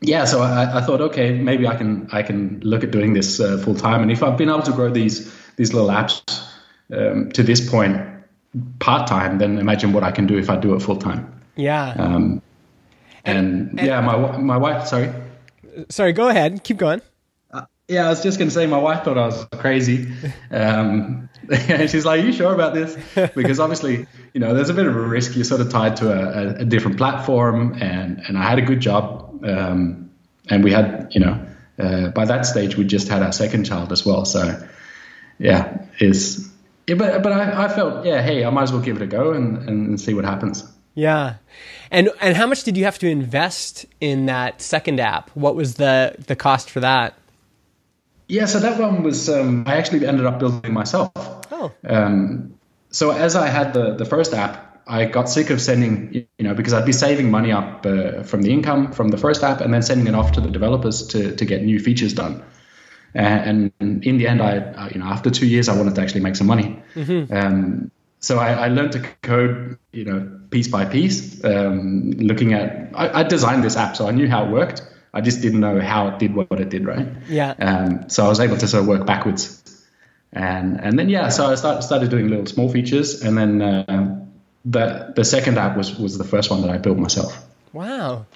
yeah, 0.00 0.24
so 0.24 0.40
I, 0.40 0.78
I, 0.78 0.80
thought, 0.80 1.02
okay, 1.02 1.38
maybe 1.38 1.66
I 1.66 1.76
can 1.76 2.08
I 2.10 2.22
can 2.22 2.60
look 2.60 2.82
at 2.82 2.90
doing 2.90 3.12
this 3.12 3.38
uh, 3.38 3.58
full 3.58 3.74
time, 3.74 4.00
and 4.00 4.10
if 4.10 4.22
I've 4.22 4.38
been 4.38 4.48
able 4.48 4.62
to 4.62 4.72
grow 4.72 4.90
these 4.90 5.30
these 5.56 5.74
little 5.74 5.90
apps 5.90 6.22
um, 6.92 7.30
to 7.32 7.42
this 7.42 7.68
point 7.68 8.00
part 8.78 9.06
time, 9.06 9.38
then 9.38 9.58
imagine 9.58 9.92
what 9.92 10.02
I 10.02 10.10
can 10.10 10.26
do 10.26 10.38
if 10.38 10.50
I 10.50 10.56
do 10.56 10.74
it 10.74 10.80
full 10.80 10.96
time. 10.96 11.40
Yeah. 11.56 11.90
Um, 11.90 12.42
and, 13.24 13.78
and, 13.78 13.86
yeah, 13.86 14.00
my 14.00 14.38
my 14.38 14.56
wife. 14.56 14.86
Sorry. 14.86 15.12
Sorry. 15.88 16.12
Go 16.12 16.28
ahead. 16.28 16.64
Keep 16.64 16.78
going. 16.78 17.02
Uh, 17.50 17.66
yeah, 17.88 18.06
I 18.06 18.08
was 18.08 18.22
just 18.22 18.38
going 18.38 18.48
to 18.48 18.54
say 18.54 18.66
my 18.66 18.78
wife 18.78 19.04
thought 19.04 19.18
I 19.18 19.26
was 19.26 19.44
crazy. 19.58 20.12
Um, 20.50 21.28
she's 21.68 22.04
like, 22.04 22.20
"Are 22.20 22.24
you 22.24 22.32
sure 22.32 22.54
about 22.54 22.74
this?" 22.74 22.96
Because 23.34 23.60
obviously, 23.60 24.06
you 24.32 24.40
know, 24.40 24.54
there's 24.54 24.70
a 24.70 24.74
bit 24.74 24.86
of 24.86 24.96
a 24.96 25.00
risk. 25.00 25.34
You're 25.34 25.44
sort 25.44 25.60
of 25.60 25.70
tied 25.70 25.96
to 25.96 26.10
a, 26.10 26.42
a, 26.42 26.54
a 26.60 26.64
different 26.64 26.96
platform, 26.96 27.74
and 27.80 28.20
and 28.26 28.38
I 28.38 28.42
had 28.42 28.58
a 28.58 28.62
good 28.62 28.80
job, 28.80 29.44
um, 29.44 30.10
and 30.48 30.64
we 30.64 30.72
had, 30.72 31.08
you 31.10 31.20
know, 31.20 31.46
uh, 31.78 32.08
by 32.08 32.24
that 32.24 32.46
stage 32.46 32.76
we 32.76 32.84
just 32.84 33.08
had 33.08 33.22
our 33.22 33.32
second 33.32 33.64
child 33.64 33.92
as 33.92 34.06
well. 34.06 34.24
So, 34.24 34.66
yeah, 35.38 35.86
is 35.98 36.50
yeah, 36.86 36.94
but 36.96 37.22
but 37.22 37.32
I, 37.32 37.64
I 37.64 37.68
felt 37.68 38.04
yeah, 38.04 38.22
hey, 38.22 38.44
I 38.44 38.50
might 38.50 38.64
as 38.64 38.72
well 38.72 38.82
give 38.82 38.96
it 38.96 39.02
a 39.02 39.06
go 39.06 39.32
and, 39.32 39.68
and 39.68 40.00
see 40.00 40.14
what 40.14 40.24
happens. 40.24 40.64
Yeah. 40.94 41.36
And 41.90 42.10
and 42.20 42.36
how 42.36 42.46
much 42.46 42.64
did 42.64 42.76
you 42.76 42.84
have 42.84 42.98
to 42.98 43.08
invest 43.08 43.86
in 44.00 44.26
that 44.26 44.60
second 44.60 45.00
app? 45.00 45.30
What 45.30 45.56
was 45.56 45.74
the 45.74 46.14
the 46.26 46.36
cost 46.36 46.70
for 46.70 46.80
that? 46.80 47.14
Yeah, 48.28 48.46
so 48.46 48.60
that 48.60 48.78
one 48.78 49.02
was 49.02 49.28
um, 49.28 49.64
I 49.66 49.76
actually 49.76 50.06
ended 50.06 50.26
up 50.26 50.38
building 50.38 50.72
myself. 50.72 51.10
Oh. 51.50 51.72
Um, 51.84 52.54
so 52.90 53.10
as 53.10 53.34
I 53.34 53.48
had 53.48 53.74
the 53.74 53.94
the 53.94 54.04
first 54.04 54.34
app, 54.34 54.82
I 54.86 55.04
got 55.06 55.28
sick 55.28 55.50
of 55.50 55.60
sending 55.60 56.14
you 56.14 56.44
know 56.44 56.54
because 56.54 56.72
I'd 56.72 56.86
be 56.86 56.92
saving 56.92 57.30
money 57.30 57.50
up 57.50 57.84
uh, 57.86 58.22
from 58.22 58.42
the 58.42 58.52
income 58.52 58.92
from 58.92 59.08
the 59.08 59.18
first 59.18 59.42
app 59.42 59.60
and 59.60 59.72
then 59.74 59.82
sending 59.82 60.06
it 60.06 60.14
off 60.14 60.32
to 60.32 60.40
the 60.40 60.50
developers 60.50 61.06
to 61.08 61.34
to 61.34 61.44
get 61.44 61.62
new 61.62 61.80
features 61.80 62.14
done. 62.14 62.42
And, 63.14 63.72
and 63.80 64.04
in 64.04 64.18
the 64.18 64.28
end, 64.28 64.40
I, 64.40 64.90
you 64.92 65.00
know, 65.00 65.06
after 65.06 65.30
two 65.30 65.46
years, 65.46 65.68
I 65.68 65.76
wanted 65.76 65.94
to 65.96 66.00
actually 66.00 66.20
make 66.20 66.36
some 66.36 66.46
money. 66.46 66.80
Mm-hmm. 66.94 67.34
Um, 67.34 67.90
so 68.20 68.38
I, 68.38 68.52
I, 68.52 68.68
learned 68.68 68.92
to 68.92 69.00
code, 69.22 69.78
you 69.92 70.04
know, 70.04 70.40
piece 70.50 70.68
by 70.68 70.84
piece, 70.84 71.42
um, 71.42 72.10
looking 72.12 72.52
at. 72.52 72.90
I, 72.94 73.20
I, 73.20 73.22
designed 73.22 73.64
this 73.64 73.76
app, 73.76 73.96
so 73.96 74.06
I 74.06 74.10
knew 74.10 74.28
how 74.28 74.44
it 74.44 74.50
worked. 74.50 74.82
I 75.12 75.22
just 75.22 75.40
didn't 75.40 75.60
know 75.60 75.80
how 75.80 76.08
it 76.08 76.18
did 76.18 76.34
what 76.34 76.60
it 76.60 76.68
did, 76.68 76.86
right? 76.86 77.08
Yeah. 77.28 77.54
Um, 77.58 78.10
so 78.10 78.24
I 78.24 78.28
was 78.28 78.38
able 78.38 78.58
to 78.58 78.68
sort 78.68 78.82
of 78.82 78.88
work 78.88 79.06
backwards, 79.06 79.86
and 80.32 80.78
and 80.80 80.98
then 80.98 81.08
yeah, 81.08 81.30
so 81.30 81.50
I 81.50 81.54
started 81.54 81.82
started 81.82 82.10
doing 82.10 82.28
little 82.28 82.46
small 82.46 82.70
features, 82.70 83.22
and 83.22 83.36
then 83.36 83.62
uh, 83.62 84.24
the 84.64 85.12
the 85.16 85.24
second 85.24 85.58
app 85.58 85.76
was 85.76 85.98
was 85.98 86.18
the 86.18 86.24
first 86.24 86.50
one 86.50 86.60
that 86.62 86.70
I 86.70 86.76
built 86.76 86.98
myself. 86.98 87.36
Wow. 87.72 88.26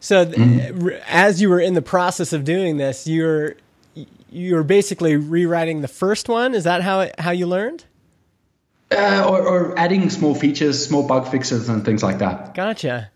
So 0.00 0.24
th- 0.24 0.36
mm-hmm. 0.36 0.88
as 1.08 1.40
you 1.40 1.48
were 1.48 1.60
in 1.60 1.74
the 1.74 1.82
process 1.82 2.32
of 2.32 2.44
doing 2.44 2.76
this, 2.76 3.06
you're 3.06 3.56
you're 4.30 4.64
basically 4.64 5.16
rewriting 5.16 5.80
the 5.80 5.88
first 5.88 6.28
one. 6.28 6.54
Is 6.54 6.64
that 6.64 6.82
how 6.82 7.00
it, 7.00 7.18
how 7.18 7.30
you 7.30 7.46
learned? 7.46 7.84
Uh, 8.90 9.26
or, 9.28 9.42
or, 9.42 9.78
adding 9.78 10.08
small 10.10 10.34
features, 10.34 10.86
small 10.86 11.06
bug 11.06 11.26
fixes, 11.28 11.68
and 11.68 11.84
things 11.84 12.04
like 12.04 12.18
that. 12.18 12.54
Gotcha. 12.54 13.10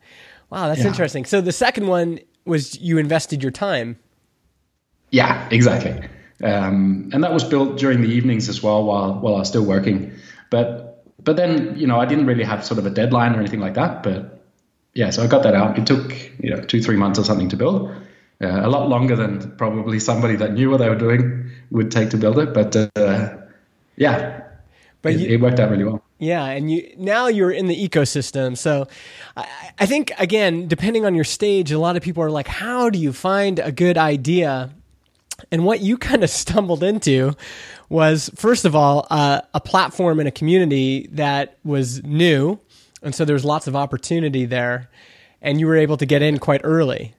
Wow, 0.51 0.67
that's 0.67 0.81
yeah. 0.81 0.89
interesting. 0.89 1.25
So 1.25 1.41
the 1.41 1.53
second 1.53 1.87
one 1.87 2.19
was 2.45 2.81
you 2.81 2.99
invested 2.99 3.41
your 3.41 3.53
time. 3.53 3.97
Yeah, 5.11 5.49
exactly. 5.53 6.09
Um, 6.43 7.11
and 7.13 7.23
that 7.23 7.33
was 7.33 7.45
built 7.45 7.79
during 7.79 8.01
the 8.01 8.09
evenings 8.09 8.49
as 8.49 8.63
well, 8.63 8.85
while 8.85 9.15
while 9.15 9.37
I 9.37 9.39
was 9.41 9.49
still 9.49 9.65
working. 9.65 10.13
But 10.51 11.05
but 11.23 11.37
then 11.37 11.79
you 11.79 11.87
know 11.87 12.01
I 12.01 12.07
didn't 12.07 12.27
really 12.27 12.45
have 12.45 12.65
sort 12.65 12.79
of 12.79 12.87
a 12.87 12.91
deadline 12.91 13.35
or 13.35 13.39
anything 13.39 13.61
like 13.61 13.75
that. 13.75 14.03
But 14.03 14.43
yeah, 14.95 15.11
so 15.11 15.23
I 15.23 15.29
got 15.29 15.45
that 15.45 15.55
out. 15.55 15.79
It 15.79 15.87
took 15.87 16.13
you 16.41 16.51
know 16.51 16.63
two 16.63 16.83
three 16.83 16.97
months 16.97 17.19
or 17.19 17.25
something 17.25 17.49
to 17.51 17.57
build 17.57 17.93
uh, 18.43 18.67
a 18.67 18.69
lot 18.69 18.89
longer 18.89 19.17
than 19.17 19.55
probably 19.57 20.01
somebody 20.01 20.37
that 20.37 20.53
knew 20.55 20.71
what 20.71 20.79
they 20.79 20.89
were 20.89 20.97
doing 20.97 21.51
would 21.71 21.91
take 21.91 22.11
to 22.11 22.17
build 22.17 22.39
it. 22.39 22.55
But 22.55 22.75
uh, 22.75 23.37
yeah, 23.97 24.43
but 25.03 25.13
it, 25.13 25.21
you, 25.21 25.29
it, 25.29 25.41
worked 25.41 25.61
out 25.61 25.71
really 25.71 25.85
well. 25.85 26.03
Yeah, 26.19 26.45
and 26.45 26.71
you 26.71 26.91
now 26.97 27.27
you're 27.27 27.51
in 27.51 27.67
the 27.67 27.89
ecosystem. 27.89 28.57
So 28.57 28.89
I, 29.37 29.47
I 29.79 29.87
think 29.87 30.13
again, 30.19 30.69
depending 30.69 31.05
on 31.05 31.15
your 31.15 31.25
stage, 31.25 31.71
a 31.71 31.79
lot 31.79 31.97
of 31.97 32.03
people 32.03 32.23
are 32.23 32.31
like, 32.31 32.49
"How 32.49 32.91
do 32.91 32.99
you 32.99 33.13
find 33.13 33.59
a 33.59 33.73
good 33.73 33.99
idea?" 33.99 34.71
And 35.51 35.65
what 35.65 35.81
you 35.81 35.99
kind 35.99 36.25
of 36.25 36.31
stumbled 36.31 36.83
into 36.83 37.35
was, 37.89 38.31
first 38.35 38.65
of 38.65 38.75
all, 38.75 39.07
uh, 39.11 39.41
a 39.53 39.61
platform 39.61 40.19
and 40.19 40.29
a 40.29 40.33
community 40.33 41.09
that 41.13 41.59
was 41.65 42.03
new, 42.05 42.59
and 43.03 43.15
so 43.15 43.25
there's 43.25 43.45
lots 43.45 43.67
of 43.67 43.77
opportunity 43.77 44.47
there, 44.47 44.89
and 45.43 45.61
you 45.61 45.67
were 45.67 45.77
able 45.77 45.97
to 45.99 46.07
get 46.07 46.23
in 46.23 46.39
quite 46.39 46.61
early. 46.65 47.15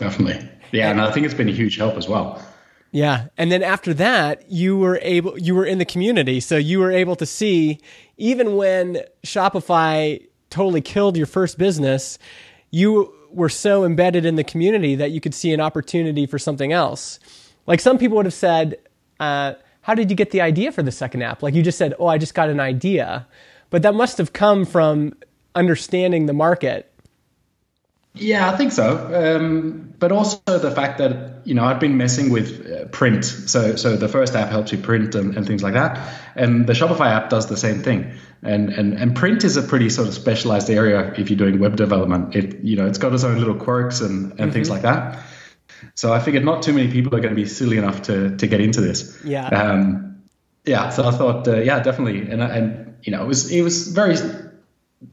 Definitely. 0.00 0.48
Yeah, 0.72 0.90
and, 0.90 1.00
I 1.00 1.12
think 1.12 1.26
it's 1.26 1.34
been 1.34 1.50
a 1.50 1.52
huge 1.52 1.76
help 1.76 1.96
as 1.96 2.08
well. 2.08 2.42
Yeah. 2.90 3.26
And 3.36 3.52
then 3.52 3.62
after 3.62 3.92
that, 3.94 4.50
you 4.50 4.78
were 4.78 4.98
able 5.02 5.38
you 5.38 5.54
were 5.54 5.66
in 5.66 5.76
the 5.76 5.84
community, 5.84 6.40
so 6.40 6.56
you 6.56 6.78
were 6.78 6.90
able 6.90 7.16
to 7.16 7.26
see 7.26 7.78
even 8.16 8.56
when 8.56 9.02
Shopify 9.24 10.26
totally 10.48 10.80
killed 10.80 11.18
your 11.18 11.26
first 11.26 11.58
business, 11.58 12.18
you 12.70 13.12
were 13.30 13.50
so 13.50 13.84
embedded 13.84 14.24
in 14.24 14.36
the 14.36 14.42
community 14.42 14.94
that 14.96 15.10
you 15.10 15.20
could 15.20 15.34
see 15.34 15.52
an 15.52 15.60
opportunity 15.60 16.26
for 16.26 16.38
something 16.38 16.72
else. 16.72 17.20
Like 17.66 17.78
some 17.78 17.98
people 17.98 18.16
would 18.16 18.26
have 18.26 18.34
said, 18.34 18.78
uh, 19.20 19.52
how 19.82 19.94
did 19.94 20.08
you 20.10 20.16
get 20.16 20.30
the 20.30 20.40
idea 20.40 20.72
for 20.72 20.82
the 20.82 20.90
second 20.90 21.22
app? 21.22 21.42
Like 21.42 21.54
you 21.54 21.62
just 21.62 21.78
said, 21.78 21.94
oh, 22.00 22.06
I 22.06 22.16
just 22.16 22.34
got 22.34 22.48
an 22.48 22.58
idea. 22.58 23.28
But 23.68 23.82
that 23.82 23.94
must 23.94 24.18
have 24.18 24.32
come 24.32 24.64
from 24.64 25.14
understanding 25.54 26.26
the 26.26 26.32
market 26.32 26.89
yeah, 28.14 28.50
I 28.50 28.56
think 28.56 28.72
so. 28.72 29.38
Um, 29.38 29.94
but 29.98 30.12
also 30.12 30.58
the 30.58 30.70
fact 30.70 30.98
that 30.98 31.46
you 31.46 31.54
know, 31.54 31.64
I'd 31.64 31.78
been 31.78 31.96
messing 31.96 32.30
with 32.30 32.66
uh, 32.70 32.86
print. 32.86 33.24
So, 33.24 33.76
so 33.76 33.96
the 33.96 34.08
first 34.08 34.34
app 34.34 34.50
helps 34.50 34.72
you 34.72 34.78
print 34.78 35.14
and, 35.14 35.36
and 35.36 35.46
things 35.46 35.62
like 35.62 35.74
that, 35.74 35.98
and 36.34 36.66
the 36.66 36.72
Shopify 36.72 37.06
app 37.06 37.30
does 37.30 37.46
the 37.46 37.56
same 37.56 37.82
thing. 37.82 38.12
And, 38.42 38.70
and 38.70 38.94
and 38.94 39.14
print 39.14 39.44
is 39.44 39.56
a 39.56 39.62
pretty 39.62 39.90
sort 39.90 40.08
of 40.08 40.14
specialized 40.14 40.70
area 40.70 41.12
if 41.18 41.30
you're 41.30 41.38
doing 41.38 41.60
web 41.60 41.76
development. 41.76 42.34
It 42.34 42.64
you 42.64 42.76
know 42.76 42.86
it's 42.86 42.98
got 42.98 43.12
its 43.12 43.24
own 43.24 43.38
little 43.38 43.54
quirks 43.54 44.00
and, 44.00 44.30
and 44.32 44.38
mm-hmm. 44.38 44.50
things 44.50 44.70
like 44.70 44.82
that. 44.82 45.18
So 45.94 46.12
I 46.12 46.20
figured 46.20 46.44
not 46.44 46.62
too 46.62 46.72
many 46.72 46.90
people 46.90 47.14
are 47.14 47.20
going 47.20 47.34
to 47.34 47.40
be 47.40 47.46
silly 47.46 47.76
enough 47.76 48.02
to 48.02 48.36
to 48.36 48.46
get 48.46 48.60
into 48.60 48.80
this. 48.80 49.18
Yeah. 49.24 49.46
Um, 49.46 50.22
yeah. 50.64 50.90
So 50.90 51.06
I 51.06 51.10
thought, 51.10 51.48
uh, 51.48 51.60
yeah, 51.60 51.80
definitely. 51.80 52.30
And 52.30 52.42
and 52.42 52.96
you 53.02 53.12
know, 53.12 53.22
it 53.22 53.28
was 53.28 53.50
it 53.50 53.62
was 53.62 53.88
very 53.88 54.16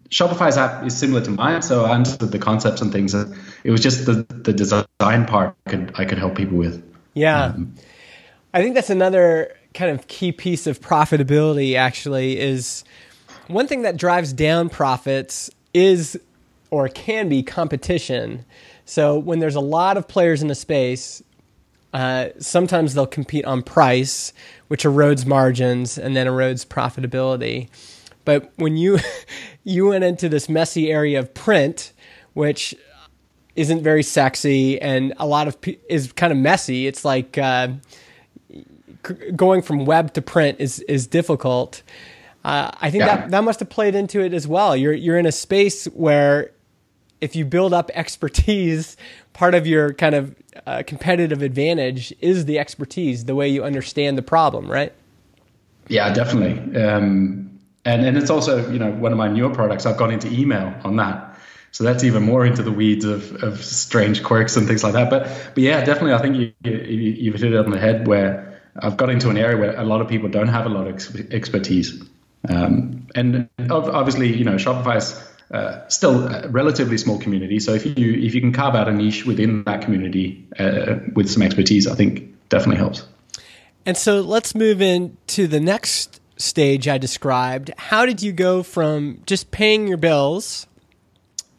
Shopify's 0.10 0.58
app 0.58 0.86
is 0.86 0.98
similar 0.98 1.22
to 1.22 1.32
mine, 1.32 1.62
so 1.62 1.86
I 1.86 1.92
understood 1.92 2.32
the 2.32 2.40
concepts 2.40 2.82
and 2.82 2.92
things. 2.92 3.14
It 3.14 3.72
was 3.72 3.82
just 3.82 4.06
the 4.06 4.26
the 4.30 4.54
design 4.54 5.26
part 5.26 5.56
I 5.66 5.70
could 5.70 5.94
I 5.98 6.06
could 6.06 6.18
help 6.18 6.36
people 6.36 6.58
with. 6.58 6.84
Yeah, 7.14 7.46
um, 7.46 7.74
I 8.54 8.62
think 8.62 8.76
that's 8.76 8.90
another 8.90 9.56
kind 9.74 9.92
of 9.92 10.08
key 10.08 10.32
piece 10.32 10.68
of 10.68 10.82
profitability. 10.82 11.76
Actually, 11.76 12.40
is 12.40 12.84
one 13.48 13.68
thing 13.68 13.84
that 13.84 13.96
drives 13.98 14.34
down 14.34 14.70
profits 14.70 15.50
is 15.74 16.20
or 16.70 16.90
can 16.90 17.30
be 17.30 17.44
competition. 17.44 18.44
So 18.86 19.18
when 19.18 19.40
there's 19.40 19.56
a 19.56 19.62
lot 19.62 19.98
of 19.98 20.08
players 20.08 20.42
in 20.42 20.48
the 20.48 20.56
space, 20.56 21.24
uh, 21.94 22.30
sometimes 22.40 22.94
they'll 22.94 23.08
compete 23.08 23.46
on 23.46 23.64
price, 23.64 24.34
which 24.68 24.84
erodes 24.84 25.26
margins 25.26 25.98
and 25.98 26.16
then 26.16 26.28
erodes 26.28 26.66
profitability. 26.66 27.70
But 28.28 28.52
when 28.58 28.76
you 28.76 29.00
you 29.64 29.88
went 29.88 30.04
into 30.04 30.28
this 30.28 30.50
messy 30.50 30.92
area 30.92 31.18
of 31.18 31.34
print, 31.34 31.94
which 32.34 32.76
isn't 33.56 33.82
very 33.82 34.04
sexy 34.04 34.80
and 34.82 35.14
a 35.18 35.26
lot 35.26 35.48
of 35.48 35.58
is 35.88 36.12
kind 36.12 36.34
of 36.34 36.38
messy. 36.38 36.88
It's 36.88 37.06
like 37.06 37.38
uh, 37.38 37.70
going 39.34 39.62
from 39.62 39.86
web 39.86 40.14
to 40.16 40.22
print 40.22 40.58
is 40.60 40.82
is 40.82 41.08
difficult. 41.08 41.84
Uh, 42.44 42.70
I 42.82 42.92
think 42.92 43.06
yeah. 43.06 43.16
that 43.16 43.32
that 43.32 43.44
must 43.46 43.62
have 43.62 43.70
played 43.70 43.96
into 43.96 44.20
it 44.20 44.34
as 44.34 44.46
well. 44.46 44.76
You're 44.76 44.94
you're 44.94 45.18
in 45.18 45.26
a 45.26 45.32
space 45.32 45.86
where 45.86 46.52
if 47.22 47.34
you 47.34 47.46
build 47.46 47.74
up 47.74 47.90
expertise, 47.94 48.98
part 49.32 49.56
of 49.56 49.66
your 49.66 49.94
kind 49.94 50.16
of 50.16 50.36
uh, 50.66 50.84
competitive 50.86 51.42
advantage 51.42 52.14
is 52.20 52.44
the 52.44 52.60
expertise, 52.60 53.24
the 53.24 53.36
way 53.36 53.48
you 53.48 53.64
understand 53.64 54.18
the 54.18 54.22
problem, 54.22 54.70
right? 54.70 54.92
Yeah, 55.88 56.14
definitely. 56.14 56.76
Um, 56.76 57.57
and 57.88 58.06
and 58.06 58.18
it's 58.18 58.30
also 58.30 58.70
you 58.70 58.78
know 58.78 58.92
one 58.92 59.12
of 59.12 59.18
my 59.18 59.30
newer 59.30 59.50
products. 59.50 59.86
I've 59.86 59.98
gone 59.98 60.12
into 60.12 60.32
email 60.32 60.74
on 60.84 60.98
that, 60.98 61.40
so 61.72 61.84
that's 61.84 62.04
even 62.04 62.24
more 62.24 62.46
into 62.46 62.62
the 62.62 62.72
weeds 62.72 63.06
of, 63.06 63.42
of 63.42 63.64
strange 63.64 64.24
quirks 64.24 64.58
and 64.58 64.68
things 64.68 64.84
like 64.84 64.94
that. 64.94 65.10
But 65.10 65.24
but 65.56 65.64
yeah, 65.64 65.84
definitely, 65.84 66.14
I 66.14 66.22
think 66.22 66.36
you, 66.36 66.54
you 66.64 66.78
you've 67.24 67.36
hit 67.36 67.54
it 67.54 67.58
on 67.58 67.72
the 67.72 67.80
head 67.80 68.08
where 68.08 68.62
I've 68.82 68.98
got 68.98 69.10
into 69.10 69.30
an 69.30 69.38
area 69.38 69.58
where 69.58 69.80
a 69.80 69.86
lot 69.86 70.02
of 70.02 70.10
people 70.10 70.28
don't 70.28 70.50
have 70.50 70.66
a 70.66 70.70
lot 70.70 70.88
of 70.88 71.34
expertise, 71.34 72.04
um, 72.50 73.08
and 73.16 73.50
obviously 73.70 74.36
you 74.36 74.44
know 74.44 74.56
Shopify's. 74.56 75.24
Uh, 75.50 75.88
still 75.88 76.28
a 76.28 76.50
relatively 76.50 76.98
small 76.98 77.18
community, 77.18 77.58
so 77.58 77.74
if 77.74 77.86
you 77.86 78.14
if 78.16 78.36
you 78.36 78.42
can 78.42 78.52
carve 78.52 78.76
out 78.76 78.90
a 78.90 78.92
niche 78.92 79.26
within 79.26 79.64
that 79.64 79.80
community 79.80 80.46
uh, 80.60 80.96
with 81.14 81.30
some 81.30 81.42
expertise, 81.42 81.88
I 81.88 81.96
think 81.96 82.36
definitely 82.50 82.76
helps. 82.76 83.08
And 83.86 83.96
so 83.96 84.20
let's 84.20 84.54
move 84.56 84.82
into 84.82 85.48
the 85.48 85.62
next 85.62 86.20
stage 86.38 86.88
I 86.88 86.98
described, 86.98 87.72
how 87.78 88.06
did 88.06 88.22
you 88.22 88.32
go 88.32 88.64
from 88.64 89.22
just 89.26 89.52
paying 89.52 89.88
your 89.88 89.98
bills 89.98 90.68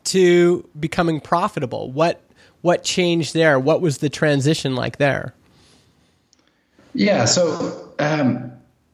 to 0.05 0.69
becoming 0.79 1.21
profitable? 1.21 1.91
What 1.91 2.21
what 2.61 2.83
changed 2.83 3.35
there? 3.35 3.59
What 3.59 3.81
was 3.81 3.99
the 3.99 4.09
transition 4.09 4.75
like 4.75 4.99
there? 4.99 5.35
Yeah, 6.95 7.27
so 7.27 7.93
um, 7.99 8.53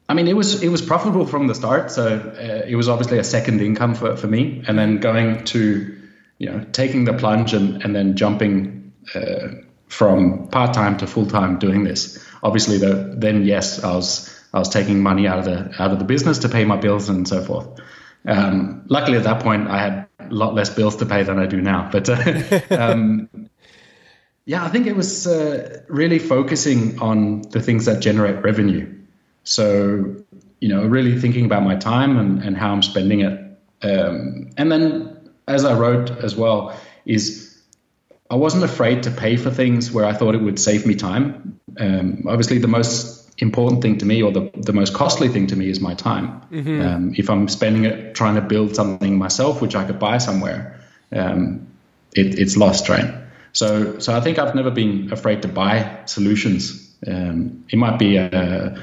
I 0.08 0.14
mean, 0.14 0.28
it 0.28 0.36
was 0.36 0.62
it 0.62 0.68
was 0.68 0.82
profitable 0.82 1.26
from 1.26 1.46
the 1.46 1.54
start. 1.54 1.90
So 1.90 2.06
uh, 2.06 2.66
it 2.66 2.76
was 2.76 2.88
obviously 2.88 3.18
a 3.18 3.24
second 3.24 3.60
income 3.60 3.94
for, 3.94 4.16
for 4.16 4.26
me, 4.26 4.62
and 4.66 4.78
then 4.78 4.98
going 4.98 5.44
to 5.46 5.96
you 6.38 6.50
know 6.50 6.64
taking 6.72 7.04
the 7.04 7.14
plunge 7.14 7.54
and 7.54 7.82
and 7.82 7.94
then 7.94 8.16
jumping 8.16 8.92
uh, 9.14 9.48
from 9.88 10.48
part 10.48 10.74
time 10.74 10.98
to 10.98 11.06
full 11.06 11.26
time 11.26 11.58
doing 11.58 11.84
this. 11.84 12.22
Obviously, 12.42 12.78
the, 12.78 13.14
then 13.16 13.44
yes, 13.44 13.82
I 13.82 13.94
was 13.94 14.33
I 14.54 14.60
was 14.60 14.68
taking 14.68 15.02
money 15.02 15.26
out 15.26 15.40
of 15.40 15.44
the 15.44 15.82
out 15.82 15.90
of 15.90 15.98
the 15.98 16.04
business 16.04 16.38
to 16.38 16.48
pay 16.48 16.64
my 16.64 16.76
bills 16.76 17.08
and 17.08 17.26
so 17.26 17.42
forth. 17.42 17.80
Um, 18.24 18.84
luckily, 18.88 19.18
at 19.18 19.24
that 19.24 19.42
point, 19.42 19.68
I 19.68 19.78
had 19.78 20.06
a 20.20 20.32
lot 20.32 20.54
less 20.54 20.70
bills 20.70 20.96
to 20.96 21.06
pay 21.06 21.24
than 21.24 21.40
I 21.40 21.46
do 21.46 21.60
now. 21.60 21.90
But 21.90 22.08
uh, 22.08 22.60
um, 22.70 23.28
yeah, 24.46 24.64
I 24.64 24.68
think 24.68 24.86
it 24.86 24.94
was 24.94 25.26
uh, 25.26 25.82
really 25.88 26.20
focusing 26.20 27.00
on 27.00 27.42
the 27.42 27.60
things 27.60 27.86
that 27.86 28.00
generate 28.00 28.44
revenue. 28.44 28.94
So 29.42 30.24
you 30.60 30.68
know, 30.68 30.86
really 30.86 31.18
thinking 31.18 31.44
about 31.44 31.64
my 31.64 31.74
time 31.74 32.16
and, 32.16 32.42
and 32.42 32.56
how 32.56 32.72
I'm 32.72 32.82
spending 32.82 33.20
it. 33.20 33.40
Um, 33.82 34.50
and 34.56 34.70
then, 34.70 35.30
as 35.48 35.64
I 35.64 35.76
wrote 35.76 36.10
as 36.10 36.36
well, 36.36 36.78
is 37.04 37.60
I 38.30 38.36
wasn't 38.36 38.64
afraid 38.64 39.02
to 39.02 39.10
pay 39.10 39.36
for 39.36 39.50
things 39.50 39.90
where 39.90 40.04
I 40.04 40.12
thought 40.12 40.36
it 40.36 40.40
would 40.40 40.60
save 40.60 40.86
me 40.86 40.94
time. 40.94 41.60
Um, 41.78 42.24
obviously, 42.28 42.58
the 42.58 42.68
most 42.68 43.23
important 43.38 43.82
thing 43.82 43.98
to 43.98 44.06
me 44.06 44.22
or 44.22 44.30
the, 44.32 44.50
the 44.54 44.72
most 44.72 44.94
costly 44.94 45.28
thing 45.28 45.48
to 45.48 45.56
me 45.56 45.68
is 45.68 45.80
my 45.80 45.94
time. 45.94 46.40
Mm-hmm. 46.52 46.80
Um, 46.80 47.14
if 47.16 47.28
I'm 47.28 47.48
spending 47.48 47.84
it 47.84 48.14
trying 48.14 48.36
to 48.36 48.40
build 48.40 48.76
something 48.76 49.18
myself, 49.18 49.60
which 49.60 49.74
I 49.74 49.84
could 49.84 49.98
buy 49.98 50.18
somewhere, 50.18 50.80
um, 51.12 51.66
it, 52.14 52.38
it's 52.38 52.56
lost, 52.56 52.88
right? 52.88 53.22
So, 53.52 53.98
so 53.98 54.16
I 54.16 54.20
think 54.20 54.38
I've 54.38 54.54
never 54.54 54.70
been 54.70 55.12
afraid 55.12 55.42
to 55.42 55.48
buy 55.48 56.02
solutions. 56.06 56.92
Um, 57.06 57.64
it 57.68 57.76
might 57.76 57.98
be 57.98 58.16
a, 58.16 58.28
uh, 58.28 58.80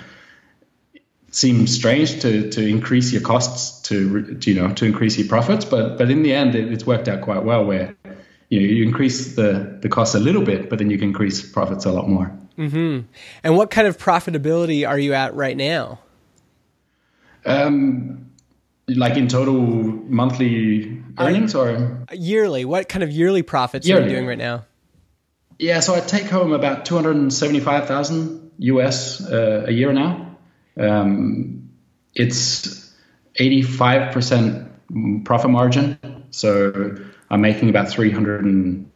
seem 1.32 1.66
strange 1.66 2.22
to, 2.22 2.50
to 2.52 2.66
increase 2.66 3.12
your 3.12 3.22
costs 3.22 3.82
to, 3.84 4.36
to, 4.36 4.52
you 4.52 4.62
know 4.62 4.74
to 4.74 4.86
increase 4.86 5.18
your 5.18 5.28
profits, 5.28 5.66
but 5.66 5.98
but 5.98 6.12
in 6.12 6.24
the 6.24 6.34
end, 6.34 6.56
it, 6.56 6.72
it's 6.72 6.86
worked 6.86 7.08
out 7.08 7.22
quite 7.22 7.44
well. 7.44 7.66
Where 7.66 7.96
you 8.50 8.60
know 8.60 8.66
you 8.66 8.84
increase 8.84 9.36
the 9.36 9.80
the 9.82 9.90
cost 9.90 10.16
a 10.16 10.20
little 10.20 10.44
bit, 10.44 10.70
but 10.70 10.78
then 10.80 10.90
you 10.90 10.98
can 10.98 11.10
increase 11.10 11.42
profits 11.42 11.86
a 11.86 11.92
lot 11.92 12.08
more. 12.08 12.32
Mm-hmm. 12.62 13.08
And 13.44 13.58
what 13.58 13.72
kind 13.72 13.88
of 13.88 13.98
profitability 13.98 14.88
are 14.88 15.00
you 15.00 15.14
at 15.14 15.34
right 15.34 15.58
now? 15.58 16.00
Um, 17.44 18.30
like 18.88 19.18
in 19.18 19.28
total 19.28 19.56
monthly 19.56 21.02
earnings 21.18 21.56
or 21.56 22.06
yearly? 22.12 22.66
What 22.66 22.88
kind 22.88 23.02
of 23.02 23.10
yearly 23.10 23.42
profits 23.42 23.88
yearly. 23.88 24.04
are 24.04 24.08
you 24.08 24.16
doing 24.16 24.28
right 24.28 24.38
now? 24.38 24.66
Yeah, 25.58 25.80
so 25.80 25.96
I 25.96 26.02
take 26.02 26.26
home 26.26 26.54
about 26.54 26.86
two 26.86 26.96
hundred 26.96 27.34
seventy-five 27.34 27.88
thousand 27.88 28.52
US 28.60 29.24
uh, 29.24 29.66
a 29.68 29.72
year 29.72 29.92
now. 29.92 30.38
Um, 30.80 31.72
it's 32.14 32.94
eighty-five 33.38 34.14
percent 34.14 34.72
profit 35.26 35.50
margin, 35.50 35.98
so 36.30 36.96
I'm 37.30 37.42
making 37.42 37.70
about 37.70 37.90
three 37.90 38.12
hundred 38.12 38.46
and 38.46 38.91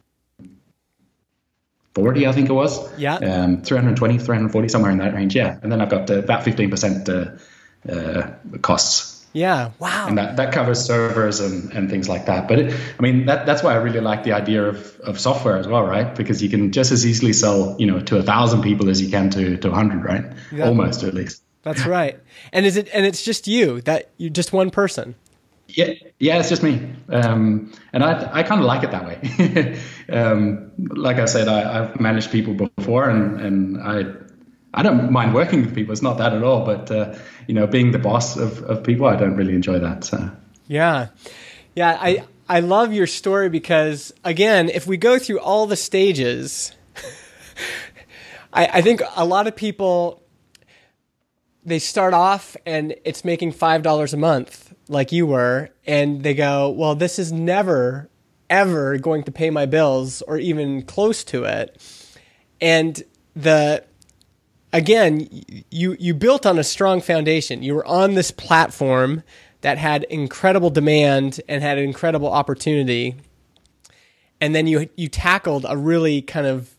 40, 1.96 2.26
I 2.26 2.32
think 2.32 2.50
it 2.50 2.52
was. 2.52 2.78
Yeah. 2.98 3.14
Um, 3.14 3.62
320, 3.62 4.18
340, 4.18 4.68
somewhere 4.68 4.90
in 4.90 4.98
that 4.98 5.14
range. 5.14 5.34
Yeah. 5.34 5.58
And 5.62 5.72
then 5.72 5.80
I've 5.80 5.88
got 5.88 6.10
about 6.10 6.44
15% 6.44 7.08
uh, 7.08 7.90
uh, 7.90 8.58
costs. 8.58 9.26
Yeah. 9.32 9.70
Wow. 9.78 10.06
And 10.06 10.18
that, 10.18 10.36
that 10.36 10.52
covers 10.52 10.84
servers 10.84 11.40
and, 11.40 11.72
and 11.72 11.88
things 11.88 12.06
like 12.06 12.26
that. 12.26 12.48
But 12.48 12.58
it, 12.58 12.80
I 12.98 13.02
mean, 13.02 13.24
that, 13.26 13.46
that's 13.46 13.62
why 13.62 13.72
I 13.72 13.76
really 13.76 14.00
like 14.00 14.24
the 14.24 14.34
idea 14.34 14.64
of, 14.64 15.00
of 15.00 15.18
software 15.18 15.56
as 15.56 15.66
well, 15.66 15.84
right? 15.84 16.14
Because 16.14 16.42
you 16.42 16.50
can 16.50 16.70
just 16.70 16.92
as 16.92 17.06
easily 17.06 17.32
sell, 17.32 17.76
you 17.78 17.86
know, 17.86 18.00
to 18.00 18.18
a 18.18 18.22
thousand 18.22 18.60
people 18.60 18.90
as 18.90 19.00
you 19.00 19.10
can 19.10 19.30
to, 19.30 19.56
to 19.56 19.70
a 19.70 19.74
hundred, 19.74 20.04
right? 20.04 20.24
Almost 20.60 21.02
at 21.02 21.14
least. 21.14 21.42
That's 21.62 21.86
right. 21.86 22.20
And 22.52 22.66
is 22.66 22.76
it, 22.76 22.90
and 22.92 23.06
it's 23.06 23.24
just 23.24 23.48
you 23.48 23.80
that 23.82 24.10
you 24.18 24.28
just 24.28 24.52
one 24.52 24.70
person. 24.70 25.14
Yeah, 25.76 25.92
yeah, 26.18 26.38
it's 26.38 26.48
just 26.48 26.62
me, 26.62 26.90
um, 27.10 27.70
and 27.92 28.02
I 28.02 28.38
I 28.38 28.42
kind 28.44 28.62
of 28.62 28.66
like 28.66 28.82
it 28.82 28.92
that 28.92 29.04
way. 29.04 29.78
um, 30.08 30.72
like 30.78 31.18
I 31.18 31.26
said, 31.26 31.48
I, 31.48 31.84
have 31.84 32.00
managed 32.00 32.30
people 32.30 32.54
before, 32.54 33.10
and 33.10 33.38
and 33.38 33.82
I 33.82 34.04
I 34.72 34.82
don't 34.82 35.12
mind 35.12 35.34
working 35.34 35.60
with 35.60 35.74
people. 35.74 35.92
It's 35.92 36.00
not 36.00 36.16
that 36.16 36.32
at 36.32 36.42
all. 36.42 36.64
But 36.64 36.90
uh, 36.90 37.14
you 37.46 37.52
know, 37.52 37.66
being 37.66 37.90
the 37.90 37.98
boss 37.98 38.38
of, 38.38 38.62
of 38.62 38.84
people, 38.84 39.06
I 39.06 39.16
don't 39.16 39.36
really 39.36 39.54
enjoy 39.54 39.78
that. 39.80 40.04
So. 40.04 40.30
Yeah, 40.66 41.08
yeah, 41.74 41.98
I 42.00 42.24
I 42.48 42.60
love 42.60 42.94
your 42.94 43.06
story 43.06 43.50
because 43.50 44.14
again, 44.24 44.70
if 44.70 44.86
we 44.86 44.96
go 44.96 45.18
through 45.18 45.40
all 45.40 45.66
the 45.66 45.76
stages, 45.76 46.72
I, 48.54 48.66
I 48.78 48.80
think 48.80 49.02
a 49.14 49.26
lot 49.26 49.46
of 49.46 49.54
people 49.54 50.22
they 51.66 51.80
start 51.80 52.14
off 52.14 52.56
and 52.64 52.94
it's 53.04 53.26
making 53.26 53.52
five 53.52 53.82
dollars 53.82 54.14
a 54.14 54.16
month 54.16 54.65
like 54.88 55.12
you 55.12 55.26
were, 55.26 55.70
and 55.86 56.22
they 56.22 56.34
go, 56.34 56.70
well, 56.70 56.94
this 56.94 57.18
is 57.18 57.32
never, 57.32 58.08
ever 58.48 58.98
going 58.98 59.24
to 59.24 59.32
pay 59.32 59.50
my 59.50 59.66
bills 59.66 60.22
or 60.22 60.38
even 60.38 60.82
close 60.82 61.24
to 61.24 61.44
it. 61.44 61.80
And 62.60 63.02
the, 63.34 63.84
again, 64.72 65.28
you, 65.70 65.96
you 65.98 66.14
built 66.14 66.46
on 66.46 66.58
a 66.58 66.64
strong 66.64 67.00
foundation. 67.00 67.62
You 67.62 67.74
were 67.74 67.86
on 67.86 68.14
this 68.14 68.30
platform 68.30 69.22
that 69.62 69.78
had 69.78 70.04
incredible 70.04 70.70
demand 70.70 71.40
and 71.48 71.62
had 71.62 71.78
incredible 71.78 72.30
opportunity. 72.32 73.16
And 74.40 74.54
then 74.54 74.66
you, 74.66 74.88
you 74.96 75.08
tackled 75.08 75.66
a 75.68 75.76
really 75.76 76.22
kind 76.22 76.46
of 76.46 76.70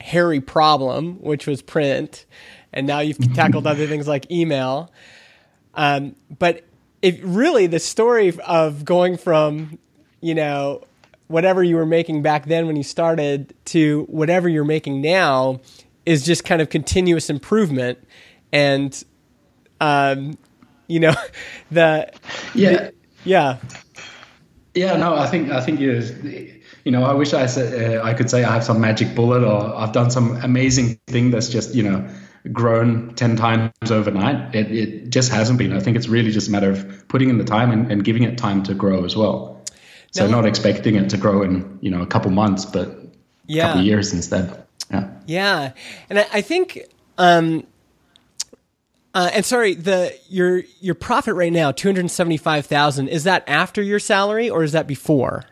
hairy 0.00 0.40
problem, 0.40 1.22
which 1.22 1.46
was 1.46 1.62
print, 1.62 2.26
and 2.72 2.86
now 2.86 2.98
you've 3.00 3.32
tackled 3.34 3.66
other 3.66 3.86
things 3.86 4.08
like 4.08 4.30
email. 4.30 4.92
Um, 5.74 6.16
but 6.38 6.64
it 7.02 7.22
really 7.22 7.66
the 7.66 7.80
story 7.80 8.32
of 8.46 8.84
going 8.84 9.16
from 9.16 9.78
you 10.20 10.34
know 10.34 10.82
whatever 11.26 11.62
you 11.62 11.76
were 11.76 11.86
making 11.86 12.22
back 12.22 12.46
then 12.46 12.66
when 12.66 12.76
you 12.76 12.82
started 12.82 13.54
to 13.64 14.04
whatever 14.08 14.48
you're 14.48 14.64
making 14.64 15.00
now 15.00 15.60
is 16.06 16.24
just 16.24 16.44
kind 16.44 16.62
of 16.62 16.70
continuous 16.70 17.28
improvement 17.28 17.98
and 18.52 19.04
um, 19.80 20.38
you 20.86 21.00
know 21.00 21.14
the 21.70 22.10
yeah. 22.54 22.70
the, 22.70 22.94
yeah. 23.24 23.58
Yeah 24.74 24.96
no 24.96 25.14
i 25.14 25.26
think 25.26 25.50
i 25.50 25.60
think 25.60 25.80
you 25.80 26.02
you 26.84 26.90
know 26.90 27.04
i 27.04 27.12
wish 27.12 27.34
i 27.34 27.46
said 27.46 27.98
uh, 27.98 28.02
i 28.02 28.14
could 28.14 28.30
say 28.30 28.42
i 28.42 28.52
have 28.54 28.64
some 28.64 28.80
magic 28.80 29.14
bullet 29.14 29.44
or 29.44 29.76
i've 29.76 29.92
done 29.92 30.10
some 30.10 30.36
amazing 30.36 30.98
thing 31.08 31.30
that's 31.30 31.48
just 31.48 31.74
you 31.74 31.82
know 31.82 32.08
grown 32.50 33.14
10 33.14 33.36
times 33.36 33.72
overnight 33.90 34.54
it, 34.54 34.70
it 34.72 35.10
just 35.10 35.30
hasn't 35.30 35.58
been 35.58 35.72
i 35.72 35.78
think 35.78 35.96
it's 35.96 36.08
really 36.08 36.32
just 36.32 36.48
a 36.48 36.50
matter 36.50 36.70
of 36.70 37.08
putting 37.08 37.28
in 37.28 37.38
the 37.38 37.44
time 37.44 37.70
and, 37.70 37.90
and 37.92 38.04
giving 38.04 38.24
it 38.24 38.36
time 38.36 38.62
to 38.62 38.74
grow 38.74 39.04
as 39.04 39.14
well 39.14 39.62
so 40.10 40.26
now, 40.26 40.40
not 40.40 40.46
expecting 40.46 40.96
it 40.96 41.08
to 41.10 41.16
grow 41.16 41.42
in 41.42 41.78
you 41.80 41.90
know 41.90 42.02
a 42.02 42.06
couple 42.06 42.30
months 42.30 42.64
but 42.64 42.98
yeah. 43.46 43.64
a 43.64 43.66
couple 43.68 43.82
years 43.82 44.12
instead 44.12 44.64
yeah 44.90 45.10
yeah 45.26 45.72
and 46.10 46.18
i, 46.18 46.26
I 46.32 46.40
think 46.40 46.80
um 47.18 47.64
uh, 49.14 49.30
and 49.34 49.44
sorry, 49.44 49.74
the 49.74 50.16
your 50.28 50.62
your 50.80 50.94
profit 50.94 51.34
right 51.34 51.52
now 51.52 51.70
two 51.70 51.88
hundred 51.88 52.10
seventy 52.10 52.38
five 52.38 52.64
thousand. 52.64 53.08
Is 53.08 53.24
that 53.24 53.44
after 53.46 53.82
your 53.82 53.98
salary 53.98 54.48
or 54.48 54.62
is 54.62 54.72
that 54.72 54.86
before? 54.86 55.44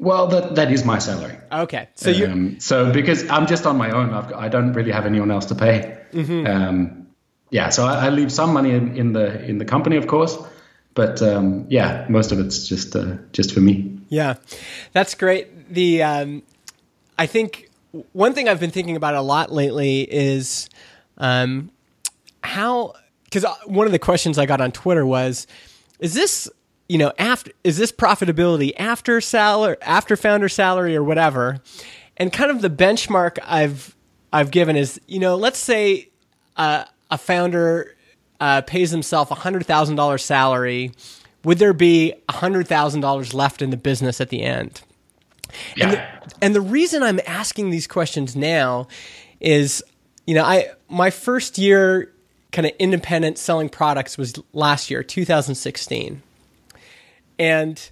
Well, 0.00 0.28
that 0.28 0.54
that 0.54 0.72
is 0.72 0.82
my 0.82 0.98
salary. 0.98 1.36
Okay, 1.52 1.88
so 1.94 2.08
you 2.08 2.26
um, 2.26 2.58
so 2.58 2.90
because 2.90 3.28
I'm 3.28 3.46
just 3.46 3.66
on 3.66 3.76
my 3.76 3.90
own, 3.90 4.14
I've, 4.14 4.32
I 4.32 4.48
do 4.48 4.62
not 4.62 4.74
really 4.74 4.92
have 4.92 5.04
anyone 5.04 5.30
else 5.30 5.44
to 5.46 5.54
pay. 5.54 5.98
Mm-hmm. 6.12 6.46
Um, 6.46 7.06
yeah, 7.50 7.68
so 7.68 7.84
I, 7.84 8.06
I, 8.06 8.08
leave 8.08 8.32
some 8.32 8.54
money 8.54 8.70
in, 8.70 8.96
in, 8.96 9.12
the 9.12 9.44
in 9.44 9.58
the 9.58 9.66
company, 9.66 9.96
of 9.96 10.06
course, 10.06 10.38
but 10.94 11.20
um, 11.20 11.66
yeah, 11.68 12.06
most 12.08 12.32
of 12.32 12.38
it's 12.40 12.66
just 12.66 12.96
uh, 12.96 13.18
just 13.32 13.52
for 13.52 13.60
me. 13.60 14.00
Yeah, 14.08 14.36
that's 14.92 15.14
great. 15.14 15.68
The 15.68 16.02
um, 16.02 16.42
I 17.18 17.26
think 17.26 17.68
one 18.12 18.32
thing 18.32 18.48
I've 18.48 18.60
been 18.60 18.70
thinking 18.70 18.96
about 18.96 19.14
a 19.14 19.20
lot 19.20 19.52
lately 19.52 20.00
is 20.10 20.70
um, 21.18 21.70
how 22.42 22.94
because 23.24 23.44
uh, 23.44 23.54
one 23.66 23.84
of 23.84 23.92
the 23.92 23.98
questions 23.98 24.38
I 24.38 24.46
got 24.46 24.62
on 24.62 24.72
Twitter 24.72 25.04
was, 25.04 25.46
is 25.98 26.14
this 26.14 26.48
you 26.90 26.98
know 26.98 27.12
after 27.18 27.52
is 27.62 27.76
this 27.76 27.92
profitability 27.92 28.72
after 28.76 29.20
salary 29.20 29.76
after 29.80 30.16
founder 30.16 30.48
salary 30.48 30.96
or 30.96 31.04
whatever, 31.04 31.60
and 32.16 32.32
kind 32.32 32.50
of 32.50 32.62
the 32.62 32.68
benchmark 32.68 33.38
I've 33.44 33.94
I've 34.32 34.50
given 34.50 34.74
is 34.74 35.00
you 35.06 35.20
know 35.20 35.36
let's 35.36 35.60
say 35.60 36.08
uh, 36.56 36.84
a 37.08 37.16
founder 37.16 37.94
uh, 38.40 38.62
pays 38.62 38.90
himself 38.90 39.30
a 39.30 39.36
hundred 39.36 39.66
thousand 39.66 39.94
dollars 39.94 40.24
salary, 40.24 40.90
would 41.44 41.58
there 41.58 41.72
be 41.72 42.12
a 42.28 42.32
hundred 42.32 42.66
thousand 42.66 43.02
dollars 43.02 43.32
left 43.32 43.62
in 43.62 43.70
the 43.70 43.76
business 43.76 44.20
at 44.20 44.30
the 44.30 44.42
end? 44.42 44.82
Yeah. 45.76 45.84
And 45.84 45.92
the, 45.92 46.34
and 46.42 46.54
the 46.56 46.60
reason 46.60 47.04
I'm 47.04 47.20
asking 47.24 47.70
these 47.70 47.86
questions 47.86 48.34
now 48.34 48.88
is, 49.38 49.80
you 50.26 50.34
know, 50.34 50.42
I 50.42 50.70
my 50.88 51.10
first 51.10 51.56
year 51.56 52.12
kind 52.50 52.66
of 52.66 52.72
independent 52.80 53.38
selling 53.38 53.68
products 53.68 54.18
was 54.18 54.34
last 54.52 54.90
year, 54.90 55.04
2016. 55.04 56.22
And 57.40 57.90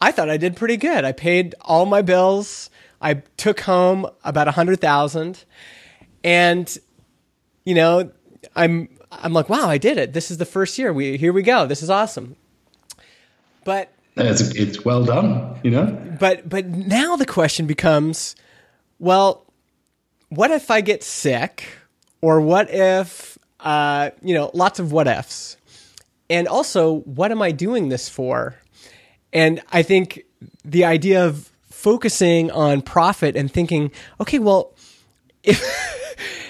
I 0.00 0.10
thought 0.10 0.28
I 0.28 0.36
did 0.36 0.56
pretty 0.56 0.76
good. 0.76 1.04
I 1.04 1.12
paid 1.12 1.54
all 1.62 1.86
my 1.86 2.02
bills. 2.02 2.68
I 3.00 3.14
took 3.36 3.60
home 3.60 4.06
about 4.24 4.48
a 4.48 4.50
hundred 4.50 4.80
thousand, 4.80 5.44
and 6.22 6.76
you 7.64 7.74
know, 7.74 8.10
I'm 8.54 8.88
I'm 9.10 9.32
like, 9.32 9.48
wow, 9.48 9.68
I 9.68 9.78
did 9.78 9.96
it. 9.96 10.12
This 10.12 10.30
is 10.30 10.38
the 10.38 10.44
first 10.44 10.76
year. 10.76 10.92
We 10.92 11.16
here 11.16 11.32
we 11.32 11.42
go. 11.42 11.66
This 11.66 11.82
is 11.82 11.88
awesome. 11.88 12.36
But 13.64 13.92
it's, 14.16 14.40
it's 14.54 14.84
well 14.84 15.04
done, 15.04 15.58
you 15.62 15.70
know. 15.70 15.86
But 16.18 16.48
but 16.48 16.66
now 16.66 17.16
the 17.16 17.26
question 17.26 17.66
becomes, 17.66 18.34
well, 18.98 19.46
what 20.28 20.50
if 20.50 20.70
I 20.70 20.80
get 20.80 21.02
sick, 21.02 21.64
or 22.20 22.40
what 22.40 22.68
if 22.70 23.38
uh, 23.62 24.10
you 24.22 24.34
know, 24.34 24.50
lots 24.54 24.78
of 24.78 24.92
what 24.92 25.06
ifs. 25.06 25.56
And 26.28 26.46
also, 26.46 27.00
what 27.00 27.30
am 27.30 27.42
I 27.42 27.52
doing 27.52 27.88
this 27.88 28.08
for? 28.08 28.56
And 29.32 29.60
I 29.72 29.82
think 29.82 30.24
the 30.64 30.84
idea 30.84 31.24
of 31.26 31.50
focusing 31.68 32.50
on 32.50 32.82
profit 32.82 33.36
and 33.36 33.50
thinking, 33.50 33.90
okay, 34.20 34.38
well, 34.38 34.74
if 35.42 35.62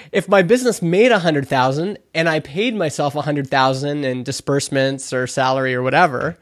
if 0.11 0.27
my 0.27 0.41
business 0.41 0.81
made 0.81 1.11
a 1.11 1.19
hundred 1.19 1.47
thousand 1.47 1.97
and 2.13 2.27
I 2.27 2.39
paid 2.39 2.75
myself 2.75 3.15
a 3.15 3.21
hundred 3.21 3.49
thousand 3.49 4.03
in 4.03 4.23
disbursements 4.23 5.13
or 5.13 5.27
salary 5.27 5.73
or 5.73 5.81
whatever, 5.81 6.37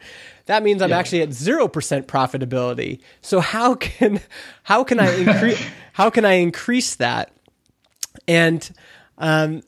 that 0.47 0.63
means 0.63 0.81
I'm 0.81 0.89
yeah. 0.89 0.97
actually 0.97 1.21
at 1.21 1.33
zero 1.33 1.67
percent 1.67 2.07
profitability. 2.07 3.01
So 3.21 3.39
how 3.39 3.75
can 3.75 4.21
how 4.63 4.83
can 4.83 4.99
I 4.99 5.15
increase 5.15 5.63
how 5.93 6.09
can 6.09 6.25
I 6.25 6.33
increase 6.33 6.95
that? 6.95 7.31
And 8.27 8.67
um, 9.19 9.61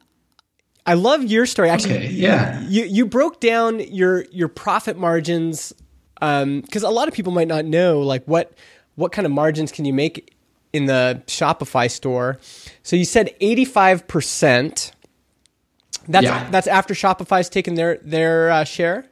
I 0.85 0.95
love 0.95 1.23
your 1.23 1.45
story. 1.45 1.69
Actually, 1.69 1.97
okay, 1.97 2.07
yeah. 2.07 2.61
You 2.61 2.85
you 2.85 3.05
broke 3.05 3.39
down 3.39 3.79
your 3.79 4.25
your 4.31 4.47
profit 4.47 4.97
margins 4.97 5.73
because 6.21 6.83
um, 6.83 6.89
a 6.89 6.93
lot 6.93 7.07
of 7.07 7.13
people 7.15 7.31
might 7.31 7.47
not 7.47 7.65
know 7.65 7.99
like 8.01 8.23
what 8.25 8.53
what 8.95 9.11
kind 9.11 9.25
of 9.25 9.31
margins 9.31 9.71
can 9.71 9.85
you 9.85 9.93
make 9.93 10.35
in 10.71 10.85
the 10.85 11.21
Shopify 11.25 11.89
store. 11.89 12.39
So 12.83 12.95
you 12.95 13.05
said 13.05 13.35
eighty 13.41 13.65
five 13.65 14.07
percent. 14.07 14.91
That's 16.07 16.25
yeah. 16.25 16.49
that's 16.51 16.67
after 16.67 16.93
Shopify's 16.93 17.49
taken 17.49 17.73
their 17.73 17.97
their 17.97 18.51
uh, 18.51 18.63
share. 18.63 19.07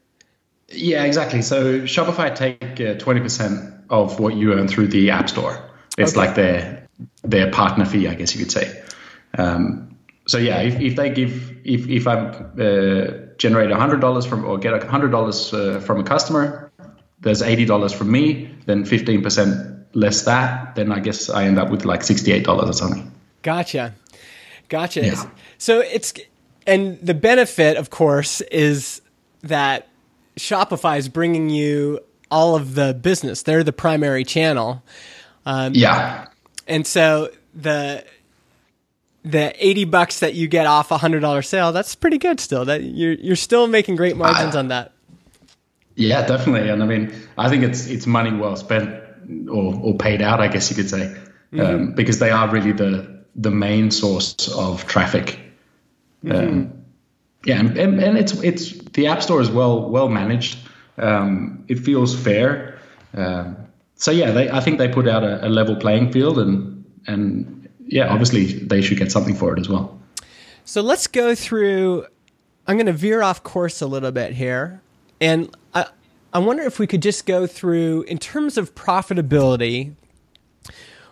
Yeah, 0.69 1.03
exactly. 1.03 1.41
So 1.41 1.81
Shopify 1.81 2.35
take 2.35 2.79
uh, 2.79 2.93
twenty 2.95 3.19
uh, 3.21 3.23
percent 3.23 3.73
of 3.89 4.19
what 4.19 4.35
you 4.35 4.53
earn 4.53 4.67
through 4.67 4.87
the 4.87 5.09
App 5.09 5.29
Store. 5.29 5.67
It's 5.97 6.11
okay. 6.11 6.27
like 6.27 6.35
their 6.35 6.87
their 7.23 7.51
partner 7.51 7.85
fee, 7.85 8.07
I 8.07 8.13
guess 8.13 8.35
you 8.35 8.39
could 8.39 8.51
say. 8.51 8.83
Um, 9.37 9.97
so 10.27 10.37
yeah, 10.37 10.61
if, 10.61 10.79
if 10.79 10.95
they 10.95 11.09
give 11.09 11.57
if 11.63 11.87
if 11.89 12.07
I 12.07 12.13
uh, 12.13 13.25
generate 13.37 13.71
hundred 13.71 13.99
dollars 13.99 14.25
from 14.25 14.45
or 14.45 14.59
get 14.59 14.83
hundred 14.83 15.09
dollars 15.09 15.51
uh, 15.53 15.79
from 15.79 15.99
a 15.99 16.03
customer, 16.03 16.68
there's 17.21 17.41
eighty 17.41 17.65
dollars 17.65 17.93
from 17.93 18.11
me, 18.11 18.53
then 18.65 18.85
fifteen 18.85 19.21
percent 19.21 19.77
less 19.93 20.23
that, 20.23 20.75
then 20.75 20.91
I 20.91 20.99
guess 20.99 21.29
I 21.29 21.45
end 21.45 21.57
up 21.59 21.69
with 21.69 21.85
like 21.85 22.03
sixty 22.03 22.31
eight 22.31 22.43
dollars 22.43 22.69
or 22.69 22.73
something. 22.73 23.11
Gotcha, 23.41 23.93
gotcha. 24.69 25.05
Yeah. 25.05 25.29
So 25.57 25.79
it's 25.79 26.13
and 26.67 26.99
the 27.01 27.13
benefit, 27.13 27.77
of 27.77 27.89
course, 27.89 28.41
is 28.41 29.01
that 29.41 29.87
Shopify 30.37 30.97
is 30.97 31.09
bringing 31.09 31.49
you 31.49 31.99
all 32.31 32.55
of 32.55 32.75
the 32.75 32.93
business. 32.93 33.43
They're 33.43 33.63
the 33.63 33.73
primary 33.73 34.23
channel. 34.23 34.83
Um, 35.45 35.73
yeah. 35.73 36.27
And 36.67 36.85
so 36.85 37.31
the 37.53 38.05
the 39.23 39.53
80 39.57 39.85
bucks 39.85 40.19
that 40.19 40.33
you 40.33 40.47
get 40.47 40.65
off 40.65 40.91
a 40.91 40.97
hundred 40.97 41.21
dollar 41.21 41.41
sale, 41.41 41.71
that's 41.71 41.95
pretty 41.95 42.17
good 42.17 42.39
still. 42.39 42.65
That 42.65 42.83
you're 42.83 43.13
you're 43.13 43.35
still 43.35 43.67
making 43.67 43.95
great 43.95 44.15
margins 44.15 44.55
on 44.55 44.69
that. 44.69 44.93
Yeah, 45.99 46.25
definitely. 46.25 46.69
And 46.69 46.81
I 46.81 46.85
mean, 46.85 47.13
I 47.37 47.49
think 47.49 47.63
it's 47.63 47.87
it's 47.87 48.07
money 48.07 48.31
well 48.31 48.55
spent 48.55 48.89
or 49.49 49.75
or 49.83 49.97
paid 49.97 50.21
out, 50.21 50.39
I 50.39 50.47
guess 50.47 50.69
you 50.69 50.75
could 50.77 50.89
say, 50.89 51.13
mm-hmm. 51.51 51.59
um, 51.59 51.91
because 51.93 52.19
they 52.19 52.31
are 52.31 52.49
really 52.49 52.71
the 52.71 53.23
the 53.35 53.51
main 53.51 53.91
source 53.91 54.47
of 54.47 54.87
traffic. 54.87 55.37
Mm-hmm. 56.23 56.49
Um, 56.49 56.73
yeah, 57.45 57.59
and, 57.59 57.77
and, 57.77 58.17
it's 58.17 58.33
it's 58.43 58.71
the 58.93 59.07
app 59.07 59.21
store 59.21 59.41
is 59.41 59.51
well 59.51 59.89
well 59.89 60.07
managed. 60.07 60.57
Um, 60.97 61.65
it 61.67 61.79
feels 61.79 62.17
fair. 62.17 62.79
Um, 63.13 63.57
so 63.95 64.11
yeah, 64.11 64.31
they 64.31 64.49
I 64.49 64.61
think 64.61 64.77
they 64.77 64.87
put 64.87 65.05
out 65.05 65.23
a, 65.23 65.45
a 65.45 65.49
level 65.49 65.75
playing 65.75 66.13
field 66.13 66.39
and 66.39 66.85
and 67.07 67.67
yeah, 67.87 68.07
obviously 68.07 68.45
they 68.53 68.81
should 68.81 68.97
get 68.97 69.11
something 69.11 69.35
for 69.35 69.51
it 69.53 69.59
as 69.59 69.67
well. 69.67 69.99
So 70.63 70.81
let's 70.81 71.07
go 71.07 71.35
through. 71.35 72.05
I'm 72.67 72.77
going 72.77 72.85
to 72.85 72.93
veer 72.93 73.21
off 73.21 73.43
course 73.43 73.81
a 73.81 73.87
little 73.87 74.11
bit 74.11 74.33
here, 74.33 74.81
and 75.21 75.55
I, 75.73 75.87
I 76.33 76.39
wonder 76.39 76.63
if 76.63 76.79
we 76.79 76.87
could 76.87 77.01
just 77.01 77.25
go 77.25 77.47
through 77.47 78.03
in 78.03 78.17
terms 78.17 78.57
of 78.57 78.75
profitability. 78.75 79.93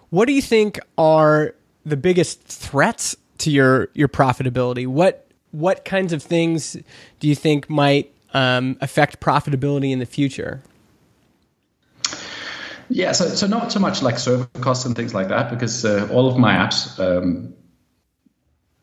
What 0.10 0.26
do 0.26 0.34
you 0.34 0.42
think 0.42 0.80
are 0.98 1.54
the 1.86 1.98
biggest 1.98 2.42
threats 2.42 3.16
to 3.40 3.52
your 3.52 3.90
your 3.94 4.08
profitability? 4.08 4.88
What 4.88 5.28
what 5.52 5.86
kinds 5.86 6.14
of 6.14 6.22
things 6.22 6.78
do 7.20 7.28
you 7.28 7.36
think 7.36 7.70
might 7.70 8.14
um, 8.34 8.78
affect 8.82 9.20
profitability 9.20 9.92
in 9.92 10.00
the 10.00 10.06
future? 10.06 10.62
Yeah, 12.90 13.12
so 13.12 13.28
so 13.30 13.48
not 13.48 13.72
so 13.72 13.80
much 13.80 14.02
like 14.02 14.18
server 14.18 14.48
costs 14.62 14.86
and 14.86 14.96
things 14.96 15.14
like 15.14 15.28
that 15.28 15.50
because 15.50 15.84
uh, 15.84 16.08
all 16.12 16.28
of 16.30 16.38
my 16.38 16.54
apps 16.54 16.98
um, 17.00 17.54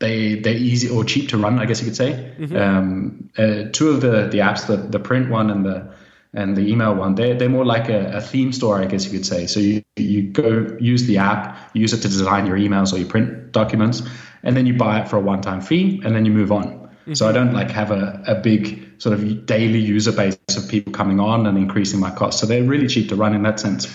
they 0.05 0.35
they're 0.41 0.63
easy 0.71 0.89
or 0.89 1.05
cheap 1.05 1.31
to 1.31 1.39
run, 1.39 1.59
I 1.59 1.65
guess 1.67 1.81
you 1.81 1.87
could 1.87 1.97
say. 1.97 2.13
Mm-hmm. 2.39 2.57
Um, 2.57 3.31
uh, 3.39 3.71
two 3.73 3.89
of 3.91 4.01
the 4.01 4.29
the 4.35 4.41
apps, 4.49 4.67
the 4.67 4.77
the 4.77 4.99
print 4.99 5.31
one 5.31 5.51
and 5.51 5.65
the 5.65 5.95
and 6.35 6.57
the 6.57 6.63
email 6.63 6.95
one, 6.95 7.15
they're, 7.15 7.35
they're 7.35 7.49
more 7.49 7.65
like 7.65 7.89
a, 7.89 8.17
a, 8.17 8.21
theme 8.21 8.53
store, 8.53 8.83
I 8.83 8.87
guess 8.87 9.05
you 9.05 9.13
could 9.13 9.25
say. 9.25 9.47
So 9.47 9.61
you, 9.61 9.85
you 9.95 10.33
go 10.33 10.77
use 10.81 11.07
the 11.07 11.19
app, 11.19 11.57
use 11.75 11.93
it 11.93 11.99
to 11.99 12.09
design 12.09 12.47
your 12.47 12.57
emails 12.57 12.93
or 12.93 12.99
your 12.99 13.07
print 13.09 13.53
documents, 13.53 14.03
and 14.43 14.57
then 14.57 14.67
you 14.67 14.75
buy 14.75 15.01
it 15.01 15.09
for 15.09 15.17
a 15.17 15.21
one 15.21 15.43
time 15.43 15.61
fee, 15.61 16.03
and 16.05 16.15
then 16.15 16.25
you 16.25 16.33
move 16.33 16.51
on. 16.51 16.67
Mm-hmm. 16.67 17.15
So 17.15 17.29
I 17.29 17.33
don't 17.33 17.53
like 17.53 17.71
have 17.71 17.93
a, 17.93 18.23
a 18.27 18.35
big 18.35 19.01
sort 19.01 19.13
of 19.15 19.47
daily 19.47 19.79
user 19.79 20.11
base 20.11 20.37
of 20.57 20.69
people 20.69 20.93
coming 20.93 21.21
on 21.21 21.47
and 21.47 21.57
increasing 21.57 22.01
my 22.01 22.11
costs. 22.11 22.41
So 22.41 22.47
they're 22.47 22.65
really 22.65 22.89
cheap 22.89 23.11
to 23.11 23.17
run 23.17 23.33
in 23.35 23.43
that 23.45 23.61
sense. 23.61 23.87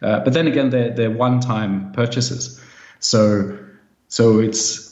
Uh, 0.00 0.20
but 0.20 0.32
then 0.32 0.46
again, 0.46 0.70
they're, 0.70 0.90
they're 0.90 1.10
one 1.10 1.40
time 1.40 1.90
purchases. 1.92 2.62
So, 3.00 3.58
so 4.06 4.38
it's, 4.38 4.87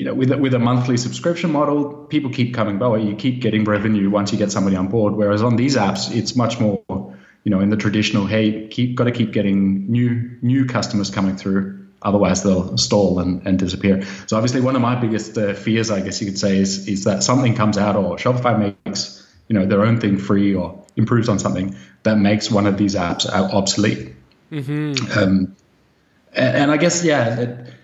you 0.00 0.06
know, 0.06 0.14
with 0.14 0.30
a, 0.30 0.38
with 0.38 0.54
a 0.54 0.58
monthly 0.58 0.96
subscription 0.96 1.52
model, 1.52 2.06
people 2.06 2.30
keep 2.30 2.54
coming 2.54 2.78
by. 2.78 2.96
You 2.96 3.14
keep 3.14 3.42
getting 3.42 3.64
revenue 3.64 4.08
once 4.08 4.32
you 4.32 4.38
get 4.38 4.50
somebody 4.50 4.74
on 4.74 4.88
board. 4.88 5.12
Whereas 5.12 5.42
on 5.42 5.56
these 5.56 5.76
apps, 5.76 6.10
it's 6.10 6.34
much 6.34 6.58
more, 6.58 6.82
you 6.88 7.50
know, 7.50 7.60
in 7.60 7.68
the 7.68 7.76
traditional, 7.76 8.24
hey, 8.24 8.66
keep 8.68 8.94
got 8.94 9.04
to 9.04 9.10
keep 9.10 9.30
getting 9.30 9.92
new 9.92 10.38
new 10.40 10.64
customers 10.64 11.10
coming 11.10 11.36
through. 11.36 11.86
Otherwise, 12.00 12.42
they'll 12.42 12.78
stall 12.78 13.20
and, 13.20 13.46
and 13.46 13.58
disappear. 13.58 14.02
So 14.26 14.38
obviously, 14.38 14.62
one 14.62 14.74
of 14.74 14.80
my 14.80 14.94
biggest 14.94 15.36
uh, 15.36 15.52
fears, 15.52 15.90
I 15.90 16.00
guess 16.00 16.18
you 16.22 16.28
could 16.28 16.38
say, 16.38 16.56
is 16.56 16.88
is 16.88 17.04
that 17.04 17.22
something 17.22 17.54
comes 17.54 17.76
out 17.76 17.94
or 17.94 18.16
Shopify 18.16 18.74
makes 18.86 19.30
you 19.48 19.54
know 19.54 19.66
their 19.66 19.84
own 19.84 20.00
thing 20.00 20.16
free 20.16 20.54
or 20.54 20.82
improves 20.96 21.28
on 21.28 21.38
something 21.38 21.76
that 22.04 22.16
makes 22.16 22.50
one 22.50 22.66
of 22.66 22.78
these 22.78 22.94
apps 22.94 23.28
obsolete. 23.28 24.14
Mm-hmm. 24.50 25.18
Um, 25.18 25.56
and, 26.32 26.56
and, 26.56 26.70
I 26.70 26.78
guess 26.78 27.04
yeah. 27.04 27.40
It, 27.40 27.74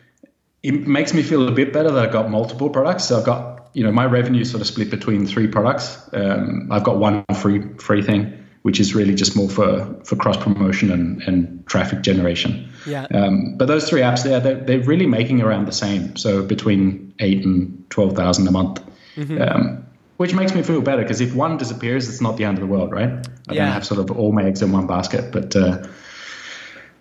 it 0.67 0.85
makes 0.89 1.15
me 1.15 1.23
feel 1.23 1.47
a 1.47 1.53
bit 1.53 1.73
better 1.73 1.93
that 1.93 2.07
I've 2.07 2.13
got 2.13 2.29
multiple 2.29 2.69
products. 2.71 3.05
So 3.05 3.17
I've 3.17 3.25
got, 3.25 3.71
you 3.73 3.85
know, 3.85 3.93
my 3.93 4.05
revenue 4.05 4.45
sort 4.45 4.63
of 4.63 4.67
split 4.67 4.91
between 4.91 5.25
three 5.25 5.47
products. 5.47 5.97
Um, 6.13 6.69
I've 6.73 6.83
got 6.83 6.97
one 6.97 7.25
free 7.37 7.63
free 7.79 8.03
thing, 8.03 8.45
which 8.63 8.81
is 8.81 8.93
really 8.93 9.15
just 9.15 9.37
more 9.37 9.49
for, 9.49 9.95
for 10.05 10.17
cross 10.17 10.37
promotion 10.37 10.91
and, 10.91 11.23
and 11.23 11.65
traffic 11.69 12.03
generation. 12.03 12.69
Yeah. 12.85 13.07
Um, 13.15 13.57
but 13.57 13.67
those 13.67 13.89
three 13.89 14.01
apps 14.01 14.25
there, 14.25 14.41
they're, 14.41 14.57
they're 14.57 14.81
really 14.81 15.07
making 15.07 15.41
around 15.41 15.67
the 15.67 15.73
same. 15.73 16.17
So 16.17 16.43
between 16.43 17.15
eight 17.21 17.45
and 17.45 17.89
12,000 17.91 18.49
a 18.49 18.51
month. 18.51 18.83
Mm-hmm. 19.15 19.41
Um, 19.41 19.87
which 20.17 20.35
makes 20.35 20.55
me 20.55 20.63
feel 20.63 20.81
better 20.81 21.03
because 21.03 21.21
if 21.21 21.35
one 21.35 21.59
disappears, 21.59 22.09
it's 22.09 22.23
not 22.23 22.39
the 22.39 22.45
end 22.45 22.59
of 22.59 22.63
the 22.63 22.67
world, 22.67 22.91
right? 22.91 23.11
I 23.49 23.53
yeah. 23.53 23.65
don't 23.67 23.73
have 23.73 23.87
sort 23.87 24.01
of 24.01 24.11
all 24.17 24.33
my 24.33 24.45
eggs 24.45 24.63
in 24.63 24.73
one 24.73 24.87
basket. 24.87 25.31
But 25.31 25.55
uh, 25.55 25.87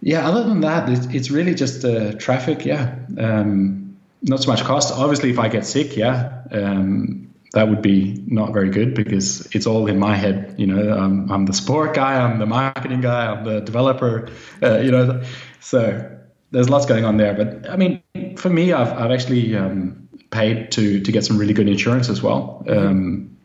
yeah, 0.06 0.28
other 0.28 0.44
than 0.44 0.62
that, 0.62 0.88
it's, 0.88 1.08
it's 1.08 1.32
really 1.32 1.56
just 1.56 1.84
uh, 1.84 2.14
traffic. 2.14 2.64
Yeah, 2.64 2.94
um, 3.18 3.98
not 4.22 4.44
so 4.44 4.52
much 4.52 4.64
cost. 4.64 4.94
Obviously, 4.94 5.32
if 5.32 5.40
I 5.40 5.50
get 5.50 5.66
sick, 5.66 5.98
yeah, 5.98 6.44
um, 6.52 7.34
that 7.54 7.68
would 7.70 7.82
be 7.82 8.24
not 8.28 8.54
very 8.54 8.70
good 8.70 8.94
because 8.94 9.48
it's 9.56 9.66
all 9.66 9.88
in 9.88 9.98
my 9.98 10.16
head. 10.16 10.54
You 10.60 10.68
know, 10.68 10.96
I'm, 10.96 11.32
I'm 11.32 11.46
the 11.48 11.54
sport 11.54 11.96
guy, 11.96 12.20
I'm 12.22 12.38
the 12.38 12.46
marketing 12.46 13.02
guy, 13.02 13.32
I'm 13.32 13.46
the 13.46 13.62
developer. 13.62 14.30
Uh, 14.62 14.78
you 14.78 14.92
know, 14.92 15.24
so 15.60 16.08
there's 16.52 16.70
lots 16.70 16.86
going 16.86 17.04
on 17.04 17.18
there. 17.18 17.34
But 17.34 17.68
I 17.68 17.76
mean, 17.76 18.04
for 18.38 18.52
me, 18.52 18.74
I've 18.74 18.94
I've 18.94 19.10
actually 19.10 19.56
um, 19.56 20.08
paid 20.30 20.72
to 20.74 21.00
to 21.00 21.12
get 21.12 21.26
some 21.26 21.40
really 21.40 21.56
good 21.56 21.68
insurance 21.68 22.10
as 22.10 22.22
well, 22.22 22.64
um, 22.70 23.36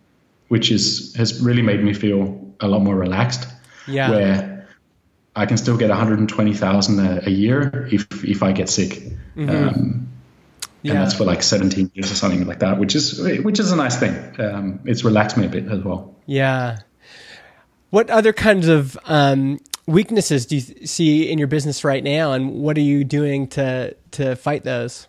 which 0.49 0.70
is 0.70 1.16
has 1.16 1.40
really 1.40 1.62
made 1.62 1.83
me 1.83 1.94
feel 1.94 2.55
a 2.61 2.68
lot 2.68 2.83
more 2.83 2.96
relaxed. 2.96 3.49
Yeah. 3.88 4.11
Where 4.11 4.49
I 5.40 5.46
can 5.46 5.57
still 5.57 5.79
get 5.79 5.88
120,000 5.88 7.26
a, 7.26 7.31
year 7.31 7.88
if 7.90 8.24
if 8.24 8.42
I 8.42 8.53
get 8.53 8.68
sick. 8.68 8.90
Mm-hmm. 9.35 9.48
Um, 9.48 10.09
yeah. 10.83 10.92
And 10.92 11.00
that's 11.00 11.14
for 11.14 11.24
like 11.24 11.42
17 11.42 11.92
years 11.94 12.12
or 12.12 12.14
something 12.14 12.46
like 12.46 12.59
that, 12.59 12.79
which 12.79 12.94
is 12.94 13.18
which 13.42 13.59
is 13.59 13.72
a 13.72 13.76
nice 13.76 13.98
thing. 13.98 14.14
Um, 14.38 14.81
it's 14.85 15.03
relaxed 15.03 15.38
me 15.38 15.46
a 15.46 15.48
bit 15.48 15.66
as 15.66 15.83
well. 15.83 16.14
Yeah. 16.26 16.81
What 17.88 18.11
other 18.11 18.35
kinds 18.35 18.68
of 18.68 18.98
um, 19.07 19.61
weaknesses 19.87 20.44
do 20.44 20.57
you 20.57 20.87
see 20.87 21.31
in 21.31 21.38
your 21.38 21.48
business 21.48 21.85
right 21.85 22.05
now, 22.05 22.33
and 22.33 22.53
what 22.53 22.76
are 22.76 22.83
you 22.83 23.03
doing 23.03 23.48
to 23.48 23.96
to 24.11 24.37
fight 24.37 24.62
those? 24.64 25.09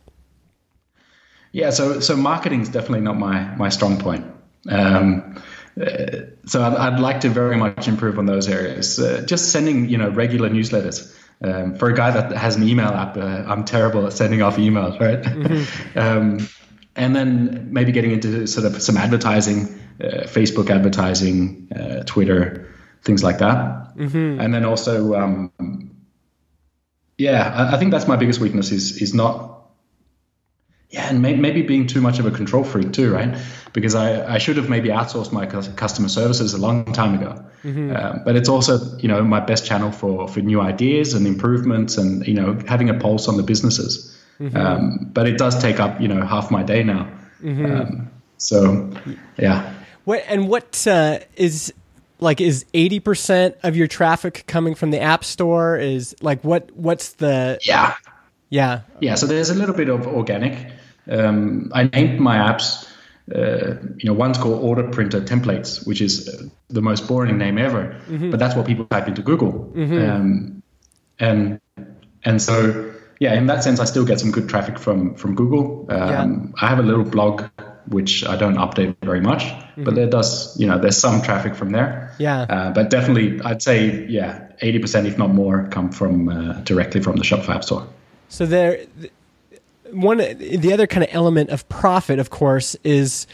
Yeah, 1.51 1.71
so 1.71 1.99
so 1.99 2.15
marketing 2.15 2.61
is 2.61 2.69
definitely 2.69 3.01
not 3.01 3.17
my 3.17 3.53
my 3.55 3.67
strong 3.67 3.97
point. 3.97 4.25
Um, 4.69 5.41
uh, 5.79 6.25
so 6.45 6.63
I'd, 6.63 6.73
I'd, 6.73 6.99
like 6.99 7.21
to 7.21 7.29
very 7.29 7.55
much 7.55 7.87
improve 7.87 8.19
on 8.19 8.25
those 8.25 8.47
areas. 8.47 8.99
Uh, 8.99 9.23
just 9.25 9.51
sending, 9.51 9.89
you 9.89 9.97
know, 9.97 10.09
regular 10.09 10.49
newsletters. 10.49 11.15
Um, 11.43 11.75
for 11.75 11.89
a 11.89 11.95
guy 11.95 12.11
that 12.11 12.31
has 12.33 12.55
an 12.55 12.67
email 12.67 12.89
app, 12.89 13.17
uh, 13.17 13.43
I'm 13.47 13.63
terrible 13.63 14.05
at 14.05 14.13
sending 14.13 14.41
off 14.41 14.57
emails, 14.57 14.99
right? 14.99 15.21
Mm-hmm. 15.21 15.99
um, 15.99 16.47
and 16.95 17.15
then 17.15 17.69
maybe 17.71 17.91
getting 17.91 18.11
into 18.11 18.45
sort 18.47 18.65
of 18.65 18.81
some 18.81 18.97
advertising, 18.97 19.79
uh, 20.03 20.25
Facebook 20.25 20.69
advertising, 20.69 21.69
uh, 21.75 22.03
Twitter, 22.03 22.69
things 23.03 23.23
like 23.23 23.39
that. 23.39 23.95
Mm-hmm. 23.95 24.41
And 24.41 24.53
then 24.53 24.65
also, 24.65 25.15
um, 25.15 25.91
yeah, 27.17 27.53
I, 27.55 27.75
I, 27.75 27.79
think 27.79 27.91
that's 27.91 28.07
my 28.07 28.17
biggest 28.17 28.39
weakness 28.39 28.71
is 28.71 29.01
is 29.01 29.13
not 29.13 29.60
yeah, 30.91 31.07
and 31.07 31.21
may, 31.21 31.35
maybe 31.35 31.61
being 31.61 31.87
too 31.87 32.01
much 32.01 32.19
of 32.19 32.25
a 32.25 32.31
control 32.31 32.65
freak 32.65 32.91
too, 32.91 33.13
right? 33.13 33.37
Because 33.71 33.95
I, 33.95 34.35
I 34.35 34.37
should 34.39 34.57
have 34.57 34.69
maybe 34.69 34.89
outsourced 34.89 35.31
my 35.31 35.45
customer 35.45 36.09
services 36.09 36.53
a 36.53 36.57
long 36.57 36.91
time 36.91 37.15
ago. 37.15 37.45
Mm-hmm. 37.63 37.95
Um, 37.95 38.21
but 38.25 38.35
it's 38.35 38.49
also, 38.49 38.97
you 38.97 39.07
know, 39.07 39.23
my 39.23 39.39
best 39.39 39.65
channel 39.65 39.91
for, 39.91 40.27
for 40.27 40.41
new 40.41 40.59
ideas 40.59 41.13
and 41.13 41.25
improvements 41.25 41.97
and, 41.97 42.27
you 42.27 42.33
know, 42.33 42.59
having 42.67 42.89
a 42.89 42.93
pulse 42.93 43.29
on 43.29 43.37
the 43.37 43.43
businesses. 43.43 44.17
Mm-hmm. 44.41 44.57
Um, 44.57 45.09
but 45.13 45.27
it 45.27 45.37
does 45.37 45.61
take 45.61 45.79
up, 45.79 46.01
you 46.01 46.09
know, 46.09 46.25
half 46.25 46.51
my 46.51 46.61
day 46.61 46.83
now. 46.83 47.09
Mm-hmm. 47.41 47.65
Um, 47.65 48.11
so, 48.37 48.91
yeah. 49.37 49.73
What 50.03 50.25
and 50.27 50.49
what 50.49 50.85
uh, 50.87 51.19
is 51.37 51.73
like 52.19 52.41
is 52.41 52.65
80% 52.73 53.55
of 53.63 53.77
your 53.77 53.87
traffic 53.87 54.43
coming 54.45 54.75
from 54.75 54.91
the 54.91 54.99
app 54.99 55.23
store 55.23 55.77
is 55.77 56.15
like 56.21 56.43
what 56.43 56.69
what's 56.75 57.13
the 57.13 57.59
yeah 57.63 57.95
yeah 58.49 58.81
yeah 58.99 59.15
so 59.15 59.25
there's 59.25 59.49
a 59.49 59.55
little 59.55 59.75
bit 59.75 59.89
of 59.89 60.07
organic 60.07 60.71
um, 61.11 61.71
I 61.73 61.83
named 61.83 62.19
my 62.19 62.37
apps. 62.37 62.87
Uh, 63.33 63.75
you 63.97 64.09
know, 64.09 64.13
one's 64.13 64.37
called 64.37 64.63
Order 64.63 64.89
Printer 64.89 65.21
Templates, 65.21 65.85
which 65.85 66.01
is 66.01 66.27
uh, 66.27 66.47
the 66.69 66.81
most 66.81 67.07
boring 67.07 67.37
name 67.37 67.57
ever, 67.57 67.95
mm-hmm. 68.09 68.31
but 68.31 68.39
that's 68.39 68.55
what 68.55 68.65
people 68.65 68.85
type 68.85 69.07
into 69.07 69.21
Google. 69.21 69.71
Mm-hmm. 69.75 70.09
Um, 70.09 70.63
and 71.19 71.61
and 72.23 72.41
so 72.41 72.91
yeah, 73.19 73.35
in 73.35 73.45
that 73.45 73.63
sense, 73.63 73.79
I 73.79 73.85
still 73.85 74.05
get 74.05 74.19
some 74.19 74.31
good 74.31 74.49
traffic 74.49 74.79
from 74.79 75.15
from 75.15 75.35
Google. 75.35 75.85
Um, 75.89 76.53
yeah. 76.55 76.65
I 76.65 76.67
have 76.67 76.79
a 76.79 76.83
little 76.83 77.05
blog 77.05 77.43
which 77.87 78.25
I 78.25 78.35
don't 78.35 78.55
update 78.55 78.95
very 79.01 79.21
much, 79.21 79.43
mm-hmm. 79.43 79.83
but 79.83 79.95
there 79.95 80.07
does 80.07 80.59
you 80.59 80.67
know 80.67 80.79
there's 80.79 80.97
some 80.97 81.21
traffic 81.21 81.55
from 81.55 81.71
there. 81.71 82.15
Yeah. 82.19 82.41
Uh, 82.41 82.71
but 82.71 82.89
definitely, 82.89 83.41
I'd 83.41 83.61
say 83.61 84.05
yeah, 84.07 84.47
eighty 84.61 84.79
percent, 84.79 85.07
if 85.07 85.17
not 85.17 85.29
more, 85.29 85.67
come 85.67 85.91
from 85.91 86.29
uh, 86.29 86.53
directly 86.63 87.01
from 87.01 87.15
the 87.15 87.23
Shopify 87.23 87.55
App 87.55 87.63
Store. 87.63 87.87
So 88.29 88.45
there 88.45 88.85
one 89.91 90.17
the 90.17 90.73
other 90.73 90.87
kind 90.87 91.03
of 91.03 91.09
element 91.11 91.49
of 91.49 91.67
profit, 91.69 92.19
of 92.19 92.29
course, 92.29 92.75
is 92.83 93.27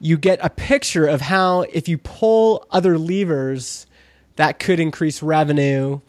you 0.00 0.18
get 0.18 0.38
a 0.42 0.50
picture 0.50 1.06
of 1.06 1.20
how 1.20 1.62
if 1.62 1.88
you 1.88 1.98
pull 1.98 2.66
other 2.70 2.98
levers, 2.98 3.86
that 4.36 4.58
could 4.58 4.80
increase 4.80 5.22
revenue, 5.22 6.00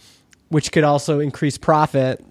which 0.50 0.72
could 0.72 0.84
also 0.84 1.20
increase 1.20 1.58
profit. 1.58 2.24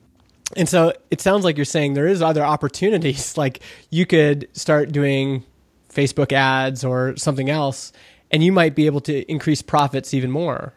And 0.57 0.69
so 0.69 0.93
it 1.11 1.21
sounds 1.21 1.45
like 1.45 1.57
you're 1.57 1.65
saying 1.65 1.95
there 1.95 2.07
is 2.07 2.23
other 2.23 2.45
opportunities. 2.45 3.37
Like 3.45 3.61
you 3.91 4.07
could 4.07 4.49
start 4.53 4.93
doing 4.93 5.45
Facebook 5.93 6.33
ads 6.33 6.85
or 6.85 7.17
something 7.17 7.51
else, 7.51 7.93
and 8.31 8.43
you 8.43 8.53
might 8.53 8.75
be 8.75 8.87
able 8.87 9.01
to 9.03 9.31
increase 9.31 9.63
profits 9.63 10.15
even 10.15 10.31
more. 10.31 10.75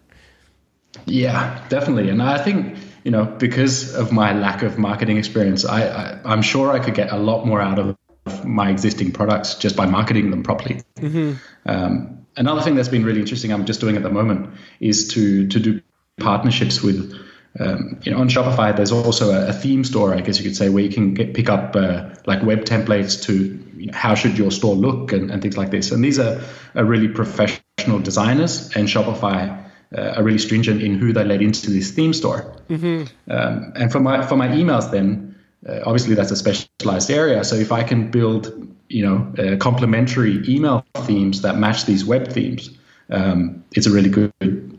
Yeah, 1.05 1.63
definitely. 1.69 2.09
And 2.09 2.21
I 2.21 2.37
think 2.37 2.77
you 3.07 3.11
know, 3.11 3.23
because 3.23 3.95
of 3.95 4.11
my 4.11 4.33
lack 4.33 4.63
of 4.63 4.77
marketing 4.77 5.15
experience, 5.15 5.63
I, 5.63 6.19
I 6.25 6.33
am 6.33 6.41
sure 6.41 6.71
I 6.71 6.79
could 6.79 6.93
get 6.93 7.09
a 7.09 7.15
lot 7.15 7.45
more 7.47 7.61
out 7.61 7.79
of 7.79 7.95
my 8.43 8.69
existing 8.69 9.13
products 9.13 9.55
just 9.55 9.77
by 9.77 9.85
marketing 9.85 10.29
them 10.29 10.43
properly. 10.43 10.81
Mm-hmm. 10.97 11.35
Um, 11.65 12.25
another 12.35 12.61
thing 12.61 12.75
that's 12.75 12.89
been 12.89 13.05
really 13.05 13.21
interesting, 13.21 13.53
I'm 13.53 13.65
just 13.65 13.79
doing 13.79 13.95
at 13.95 14.03
the 14.03 14.09
moment, 14.09 14.55
is 14.81 15.07
to 15.13 15.47
to 15.47 15.59
do 15.61 15.81
partnerships 16.19 16.83
with. 16.83 17.13
Um, 17.59 18.01
you 18.03 18.11
know, 18.11 18.19
on 18.19 18.27
Shopify, 18.27 18.75
there's 18.75 18.91
also 18.91 19.31
a, 19.31 19.47
a, 19.47 19.53
theme 19.53 19.83
store, 19.83 20.13
I 20.13 20.21
guess 20.21 20.37
you 20.37 20.43
could 20.43 20.55
say, 20.55 20.69
where 20.69 20.83
you 20.83 20.91
can 20.91 21.15
get, 21.15 21.33
pick 21.33 21.49
up 21.49 21.75
uh, 21.75 22.09
like 22.27 22.43
web 22.43 22.65
templates 22.65 23.23
to 23.23 23.33
you 23.77 23.87
know, 23.87 23.97
how 23.97 24.13
should 24.13 24.37
your 24.37 24.51
store 24.51 24.75
look 24.75 25.11
and, 25.11 25.31
and, 25.31 25.41
things 25.41 25.57
like 25.57 25.71
this. 25.71 25.91
And 25.91 26.03
these 26.03 26.19
are, 26.19 26.39
are 26.75 26.85
really 26.85 27.07
professional 27.07 27.97
designers, 27.97 28.75
and 28.75 28.87
Shopify 28.87 29.66
uh, 29.95 30.13
are 30.15 30.23
really 30.23 30.37
stringent 30.37 30.81
in 30.81 30.97
who 30.97 31.13
they 31.13 31.23
let 31.23 31.41
into 31.41 31.69
this 31.71 31.91
theme 31.91 32.13
store. 32.13 32.55
Mm-hmm. 32.69 33.31
Um, 33.31 33.73
and 33.75 33.91
for 33.91 33.99
my 33.99 34.25
for 34.25 34.35
my 34.35 34.47
emails, 34.47 34.91
then 34.91 35.35
uh, 35.67 35.79
obviously 35.85 36.15
that's 36.15 36.31
a 36.31 36.35
specialized 36.35 37.11
area. 37.11 37.43
So 37.43 37.55
if 37.55 37.71
I 37.71 37.83
can 37.83 38.11
build, 38.11 38.75
you 38.89 39.05
know, 39.05 39.33
uh, 39.37 39.57
complementary 39.57 40.43
email 40.47 40.85
themes 40.97 41.41
that 41.41 41.57
match 41.57 41.85
these 41.85 42.05
web 42.05 42.27
themes, 42.27 42.69
um, 43.09 43.63
it's 43.73 43.87
a 43.87 43.91
really 43.91 44.09
good, 44.09 44.77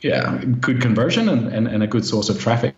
yeah, 0.00 0.42
good 0.60 0.80
conversion 0.80 1.28
and, 1.28 1.48
and, 1.48 1.66
and, 1.66 1.82
a 1.82 1.86
good 1.86 2.04
source 2.04 2.28
of 2.28 2.40
traffic. 2.40 2.74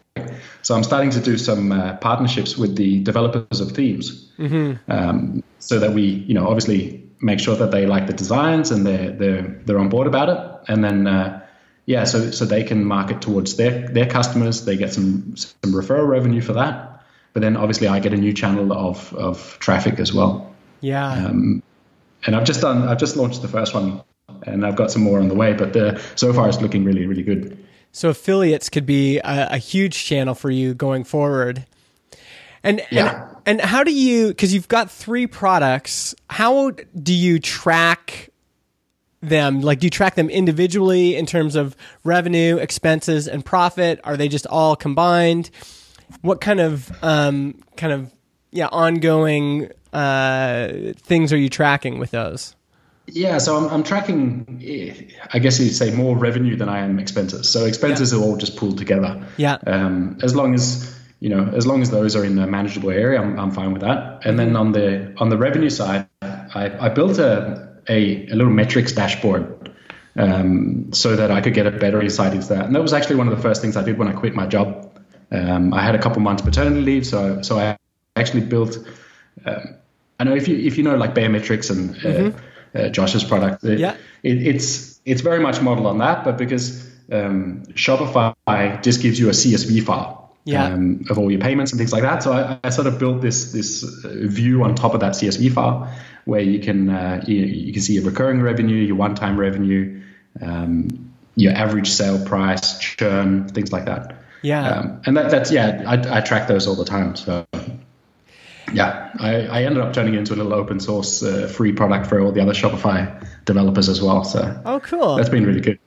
So 0.63 0.75
I'm 0.75 0.85
starting 0.85 1.11
to 1.11 1.21
do 1.21 1.37
some 1.37 1.73
uh, 1.73 1.97
partnerships 1.97 2.57
with 2.57 2.77
the 2.77 3.03
developers 3.03 3.61
of 3.61 3.73
themes, 3.73 4.31
mm-hmm. 4.39 4.91
um, 4.91 5.43
so 5.59 5.79
that 5.79 5.93
we, 5.93 6.03
you 6.03 6.35
know, 6.35 6.47
obviously 6.47 7.05
make 7.21 7.41
sure 7.41 7.57
that 7.57 7.71
they 7.71 7.87
like 7.87 8.07
the 8.07 8.13
designs 8.13 8.71
and 8.71 8.87
they're 8.87 9.11
they're 9.11 9.43
they're 9.65 9.79
on 9.79 9.89
board 9.89 10.07
about 10.07 10.29
it, 10.29 10.71
and 10.73 10.83
then 10.83 11.07
uh, 11.07 11.44
yeah, 11.87 12.05
so 12.05 12.31
so 12.31 12.45
they 12.45 12.65
can 12.65 12.85
market 12.85 13.21
towards 13.21 13.57
their 13.57 13.89
their 13.89 14.07
customers. 14.07 14.65
They 14.65 14.77
get 14.77 14.93
some 14.93 15.37
some 15.37 15.73
referral 15.73 16.09
revenue 16.09 16.41
for 16.41 16.55
that, 16.55 17.05
but 17.33 17.41
then 17.41 17.57
obviously 17.57 17.89
I 17.89 18.01
get 18.01 18.13
a 18.13 18.17
new 18.17 18.33
channel 18.33 18.73
of 18.73 19.13
of 19.15 19.59
traffic 19.61 19.99
as 20.01 20.13
well. 20.13 20.53
Yeah. 20.81 21.13
Um, 21.13 21.63
and 22.27 22.35
I've 22.35 22.45
just 22.45 22.61
done 22.63 22.89
I've 22.89 22.99
just 22.99 23.17
launched 23.17 23.43
the 23.43 23.49
first 23.49 23.75
one, 23.75 24.03
and 24.47 24.65
I've 24.67 24.77
got 24.77 24.91
some 24.91 25.03
more 25.03 25.21
on 25.21 25.29
the 25.29 25.35
way. 25.35 25.53
But 25.53 25.73
the, 25.75 26.01
so 26.15 26.33
far 26.33 26.49
it's 26.49 26.61
looking 26.61 26.85
really 26.85 27.07
really 27.07 27.23
good. 27.23 27.59
So 27.93 28.09
affiliates 28.09 28.69
could 28.71 28.87
be 28.87 29.19
a, 29.19 29.49
a 29.53 29.59
huge 29.59 30.05
channel 30.05 30.35
for 30.35 30.51
you 30.51 30.75
going 30.75 31.05
forward. 31.05 31.65
And 32.63 32.83
Yeah. 32.91 33.29
and, 33.47 33.61
and 33.61 33.61
how 33.61 33.85
do 33.85 33.93
you 33.93 34.29
because 34.29 34.55
you've 34.55 34.69
got 34.69 34.91
three 34.91 35.27
products, 35.27 36.15
how 36.31 36.71
do 36.71 37.13
you 37.13 37.39
track 37.39 38.31
them? 39.29 39.61
Like 39.61 39.81
do 39.81 39.87
you 39.87 39.91
track 39.91 40.15
them 40.15 40.31
individually 40.31 41.17
in 41.17 41.27
terms 41.27 41.57
of 41.57 41.77
revenue, 42.03 42.57
expenses, 42.57 43.29
and 43.29 43.45
profit? 43.45 44.01
Are 44.05 44.17
they 44.17 44.29
just 44.29 44.47
all 44.47 44.77
combined? 44.77 45.51
What 46.23 46.41
kind 46.41 46.61
of 46.61 46.91
um, 47.03 47.63
kind 47.77 47.93
of 47.93 48.13
yeah, 48.51 48.69
ongoing 48.71 49.71
uh, 49.93 50.93
things 50.97 51.33
are 51.33 51.37
you 51.37 51.49
tracking 51.49 51.99
with 51.99 52.13
those? 52.13 52.55
Yeah, 53.07 53.39
so 53.39 53.57
I'm, 53.57 53.69
I'm 53.69 53.83
tracking, 53.83 54.63
I 55.33 55.39
guess 55.39 55.61
you'd 55.61 55.75
say 55.75 55.91
more 55.91 56.17
revenue 56.17 56.57
than 56.57 56.71
I 56.71 56.79
am 56.79 56.99
expenses. 56.99 57.51
So 57.51 57.67
expenses 57.67 58.15
are 58.15 58.21
all 58.21 58.37
just 58.37 58.57
pooled 58.57 58.79
together. 58.79 59.27
Yeah. 59.37 59.59
Um, 59.67 60.19
as 60.23 60.35
long 60.35 60.55
as 60.55 60.99
you 61.21 61.29
know, 61.29 61.51
as 61.55 61.67
long 61.67 61.81
as 61.83 61.91
those 61.91 62.17
are 62.17 62.25
in 62.25 62.39
a 62.39 62.47
manageable 62.47 62.91
area, 62.91 63.21
I'm, 63.21 63.39
I'm 63.39 63.51
fine 63.51 63.73
with 63.73 63.83
that. 63.83 64.21
And 64.25 64.39
then 64.39 64.57
on 64.57 64.73
the 64.73 65.15
on 65.19 65.29
the 65.29 65.37
revenue 65.37 65.71
side, 65.71 66.07
I, 66.23 66.71
I 66.79 66.89
built 66.91 67.19
a, 67.19 67.74
a 67.89 68.27
a 68.29 68.35
little 68.35 68.53
metrics 68.53 68.93
dashboard 68.93 69.73
um, 70.17 70.93
so 70.93 71.17
that 71.17 71.31
I 71.31 71.41
could 71.41 71.55
get 71.55 71.67
a 71.67 71.71
better 71.71 72.01
insight 72.01 72.33
into 72.35 72.49
that. 72.49 72.67
And 72.67 72.75
that 72.75 72.83
was 72.83 72.93
actually 72.93 73.17
one 73.17 73.29
of 73.29 73.37
the 73.37 73.43
first 73.43 73.61
things 73.63 73.77
I 73.77 73.83
did 73.83 73.99
when 73.99 74.09
I 74.09 74.13
quit 74.13 74.35
my 74.35 74.47
job. 74.47 74.91
Um, 75.31 75.75
I 75.75 75.83
had 75.83 75.95
a 75.95 75.99
couple 75.99 76.21
months 76.23 76.43
paternity 76.43 76.81
leave, 76.81 77.07
so 77.07 77.43
so 77.43 77.59
I 77.59 77.77
actually 78.17 78.43
built. 78.47 78.79
Um, 79.45 79.77
I 80.21 80.25
know 80.25 80.35
if 80.35 80.47
you 80.49 80.57
if 80.57 80.77
you 80.79 80.85
know 80.85 80.97
like 80.97 81.15
Baremetrics 81.15 81.71
and 81.71 81.97
uh, 82.05 82.39
uh, 82.79 82.89
Josh's 82.91 83.25
product, 83.25 83.65
it, 83.65 83.79
Yeah. 83.81 83.97
it, 84.23 84.47
it's 84.47 85.01
it's 85.05 85.21
very 85.23 85.41
much 85.41 85.61
modeled 85.61 85.87
on 85.87 85.99
that, 85.99 86.25
but 86.25 86.39
because 86.39 86.87
um, 87.13 87.63
Shopify 87.75 88.83
just 88.83 89.03
gives 89.03 89.19
you 89.19 89.29
a 89.29 89.33
CSV 89.33 89.83
file 89.85 90.33
Yeah. 90.45 90.67
um, 90.67 91.05
of 91.11 91.19
all 91.19 91.31
your 91.31 91.41
payments 91.41 91.73
and 91.73 91.79
things 91.79 91.93
like 91.93 92.03
that. 92.03 92.23
So 92.23 92.33
I, 92.33 92.59
I 92.63 92.71
sort 92.71 92.87
of 92.87 92.99
built 92.99 93.21
this 93.21 93.53
this 93.53 93.83
view 94.05 94.63
on 94.63 94.75
top 94.77 94.95
of 94.95 95.01
that 95.01 95.13
CSV 95.15 95.53
file 95.53 95.89
where 96.25 96.41
you 96.41 96.59
can 96.59 96.91
uh, 96.91 97.23
you, 97.27 97.37
you 97.37 97.73
can 97.73 97.83
see 97.83 97.95
your 97.95 98.05
recurring 98.05 98.41
revenue, 98.43 98.77
your 98.77 98.97
one 98.97 99.15
time 99.15 99.39
revenue, 99.39 100.03
um, 100.41 101.13
your 101.37 101.53
average 101.53 101.91
sale 101.91 102.25
price, 102.25 102.79
churn, 102.79 103.49
things 103.49 103.73
like 103.73 103.85
that. 103.87 104.23
Yeah. 104.43 104.69
Um, 104.69 105.01
and 105.07 105.17
that, 105.17 105.31
that's 105.31 105.51
yeah, 105.51 105.83
I, 105.87 106.19
I 106.19 106.21
track 106.21 106.49
those 106.49 106.67
all 106.67 106.77
the 106.77 106.85
time. 106.85 107.17
So 107.17 107.47
yeah, 108.73 109.11
I, 109.19 109.47
I 109.47 109.63
ended 109.63 109.83
up 109.83 109.93
turning 109.93 110.15
it 110.15 110.19
into 110.19 110.35
a 110.35 110.37
little 110.37 110.55
open 110.55 110.81
source 110.81 111.23
uh, 111.23 111.49
free 111.49 111.73
product 111.73 112.07
for 112.07 112.21
all 112.21 112.33
the 112.33 112.41
other 112.41 112.53
Shopify 112.53 113.27
developers 113.45 113.89
as 113.89 114.03
well. 114.03 114.25
So 114.25 114.61
oh, 114.65 114.81
cool. 114.81 115.17
that's 115.17 115.29
been 115.29 115.47
really 115.47 115.61
good. 115.61 115.79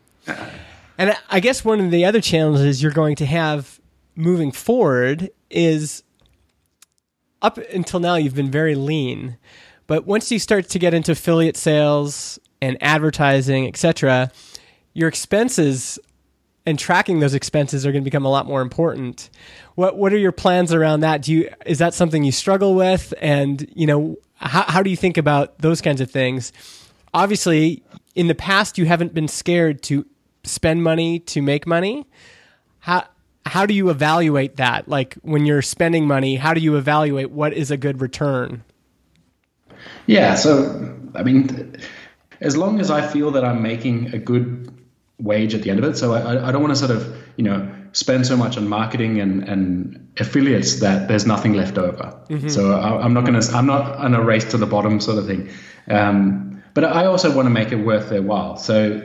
And 0.97 1.15
I 1.29 1.39
guess 1.39 1.63
one 1.63 1.79
of 1.79 1.91
the 1.91 2.05
other 2.05 2.21
challenges 2.21 2.81
you're 2.81 2.91
going 2.91 3.15
to 3.17 3.25
have 3.25 3.79
moving 4.15 4.51
forward 4.51 5.29
is 5.49 6.03
up 7.41 7.57
until 7.57 7.99
now 7.99 8.15
you've 8.15 8.35
been 8.35 8.49
very 8.49 8.73
lean, 8.73 9.37
but 9.87 10.05
once 10.05 10.31
you 10.31 10.39
start 10.39 10.69
to 10.69 10.79
get 10.79 10.93
into 10.93 11.13
affiliate 11.13 11.57
sales 11.57 12.39
and 12.61 12.77
advertising, 12.81 13.67
etc., 13.67 14.31
your 14.93 15.07
expenses 15.07 15.99
and 16.65 16.77
tracking 16.77 17.21
those 17.21 17.33
expenses 17.33 17.85
are 17.85 17.93
going 17.93 18.03
to 18.03 18.05
become 18.05 18.25
a 18.25 18.29
lot 18.29 18.45
more 18.45 18.61
important. 18.61 19.29
What 19.75 19.97
what 19.97 20.11
are 20.11 20.17
your 20.17 20.33
plans 20.33 20.73
around 20.73 20.99
that? 20.99 21.21
Do 21.21 21.31
you 21.31 21.49
is 21.65 21.79
that 21.79 21.93
something 21.93 22.25
you 22.25 22.33
struggle 22.33 22.75
with? 22.75 23.13
And 23.21 23.71
you 23.73 23.87
know 23.87 24.17
how 24.35 24.63
how 24.63 24.83
do 24.83 24.89
you 24.89 24.97
think 24.97 25.17
about 25.17 25.59
those 25.59 25.79
kinds 25.81 26.01
of 26.01 26.11
things? 26.11 26.51
Obviously, 27.13 27.83
in 28.15 28.27
the 28.27 28.35
past, 28.35 28.77
you 28.77 28.85
haven't 28.85 29.13
been 29.13 29.29
scared 29.29 29.81
to 29.83 30.05
spend 30.43 30.83
money 30.83 31.19
to 31.19 31.41
make 31.41 31.65
money. 31.65 32.05
How 32.79 33.05
how 33.45 33.65
do 33.65 33.73
you 33.73 33.89
evaluate 33.89 34.57
that? 34.57 34.89
Like 34.89 35.13
when 35.21 35.45
you're 35.45 35.61
spending 35.61 36.05
money, 36.05 36.35
how 36.35 36.53
do 36.53 36.59
you 36.59 36.75
evaluate 36.75 37.31
what 37.31 37.53
is 37.53 37.71
a 37.71 37.77
good 37.77 38.01
return? 38.01 38.63
Yeah, 40.05 40.35
so 40.35 40.97
I 41.15 41.23
mean, 41.23 41.77
as 42.39 42.55
long 42.55 42.79
as 42.79 42.91
I 42.91 43.05
feel 43.05 43.31
that 43.31 43.43
I'm 43.43 43.61
making 43.61 44.13
a 44.13 44.17
good 44.17 44.71
wage 45.19 45.55
at 45.55 45.63
the 45.63 45.71
end 45.71 45.79
of 45.79 45.85
it, 45.85 45.97
so 45.97 46.13
I, 46.13 46.49
I 46.49 46.51
don't 46.51 46.61
want 46.61 46.73
to 46.73 46.79
sort 46.79 46.91
of 46.91 47.17
you 47.35 47.43
know 47.43 47.71
spend 47.93 48.27
so 48.27 48.37
much 48.37 48.57
on 48.57 48.67
marketing 48.67 49.19
and, 49.19 49.43
and 49.43 50.13
affiliates 50.19 50.81
that 50.81 51.07
there's 51.07 51.25
nothing 51.25 51.53
left 51.53 51.77
over. 51.77 52.19
So 52.49 52.73
I, 52.73 53.03
I'm 53.03 53.13
not 53.13 53.25
going 53.25 53.39
to 53.39 53.51
I'm 53.53 53.65
not 53.65 53.97
on 53.97 54.13
a 54.13 54.23
race 54.23 54.45
to 54.51 54.57
the 54.57 54.67
bottom 54.67 54.99
sort 54.99 55.17
of 55.17 55.25
thing. 55.25 55.49
Um, 55.89 56.63
but 56.73 56.83
I 56.83 57.05
also 57.05 57.35
want 57.35 57.47
to 57.47 57.49
make 57.49 57.71
it 57.71 57.77
worth 57.77 58.09
their 58.09 58.21
while. 58.21 58.57
So 58.57 59.01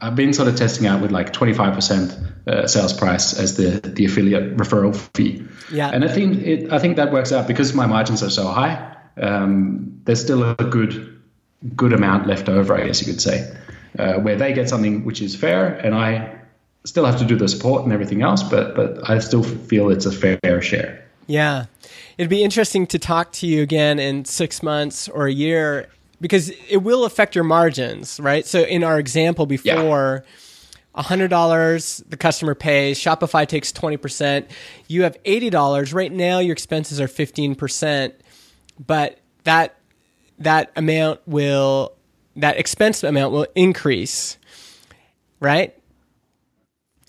I've 0.00 0.14
been 0.14 0.32
sort 0.32 0.48
of 0.48 0.56
testing 0.56 0.86
out 0.86 1.00
with 1.00 1.10
like 1.10 1.32
25% 1.32 2.46
uh, 2.46 2.66
sales 2.68 2.92
price 2.92 3.38
as 3.38 3.56
the 3.56 3.80
the 3.80 4.04
affiliate 4.04 4.56
referral 4.56 4.94
fee. 5.16 5.44
Yeah. 5.72 5.90
And 5.92 6.04
I 6.04 6.08
think 6.08 6.42
it 6.42 6.72
I 6.72 6.78
think 6.78 6.96
that 6.96 7.12
works 7.12 7.32
out 7.32 7.48
because 7.48 7.74
my 7.74 7.86
margins 7.86 8.22
are 8.22 8.30
so 8.30 8.46
high. 8.46 8.95
Um, 9.20 10.00
there's 10.04 10.20
still 10.20 10.42
a 10.42 10.54
good 10.54 11.12
good 11.74 11.92
amount 11.92 12.26
left 12.26 12.48
over, 12.48 12.76
I 12.76 12.86
guess 12.86 13.00
you 13.00 13.12
could 13.12 13.20
say, 13.20 13.50
uh, 13.98 14.14
where 14.14 14.36
they 14.36 14.52
get 14.52 14.68
something 14.68 15.04
which 15.04 15.20
is 15.22 15.34
fair, 15.34 15.74
and 15.74 15.94
I 15.94 16.38
still 16.84 17.04
have 17.04 17.18
to 17.18 17.24
do 17.24 17.36
the 17.36 17.48
support 17.48 17.84
and 17.84 17.92
everything 17.92 18.22
else, 18.22 18.42
but 18.42 18.74
but 18.74 19.08
I 19.08 19.18
still 19.18 19.42
feel 19.42 19.90
it's 19.90 20.06
a 20.06 20.12
fair 20.12 20.62
share. 20.62 21.06
Yeah. 21.26 21.66
It'd 22.18 22.30
be 22.30 22.42
interesting 22.42 22.86
to 22.88 22.98
talk 22.98 23.32
to 23.32 23.46
you 23.46 23.62
again 23.62 23.98
in 23.98 24.24
six 24.24 24.62
months 24.62 25.08
or 25.08 25.26
a 25.26 25.32
year 25.32 25.88
because 26.20 26.50
it 26.68 26.78
will 26.78 27.04
affect 27.04 27.34
your 27.34 27.44
margins, 27.44 28.18
right? 28.20 28.46
So 28.46 28.62
in 28.62 28.82
our 28.84 28.98
example 28.98 29.44
before, 29.44 30.24
$100 30.96 32.08
the 32.08 32.16
customer 32.16 32.54
pays, 32.54 32.98
Shopify 32.98 33.46
takes 33.46 33.70
20%, 33.70 34.46
you 34.88 35.02
have 35.02 35.22
$80. 35.24 35.92
Right 35.92 36.12
now 36.12 36.38
your 36.38 36.52
expenses 36.52 37.00
are 37.00 37.08
15%, 37.08 38.12
but 38.84 39.18
that 39.44 39.78
that 40.38 40.70
amount 40.76 41.20
will 41.26 41.92
that 42.36 42.58
expense 42.58 43.02
amount 43.02 43.32
will 43.32 43.46
increase, 43.54 44.36
right? 45.40 45.74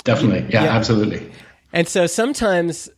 Definitely, 0.04 0.50
yeah, 0.54 0.64
Yeah. 0.64 0.76
absolutely. 0.78 1.30
And 1.74 1.88
so 1.88 2.08
sometimes, 2.08 2.90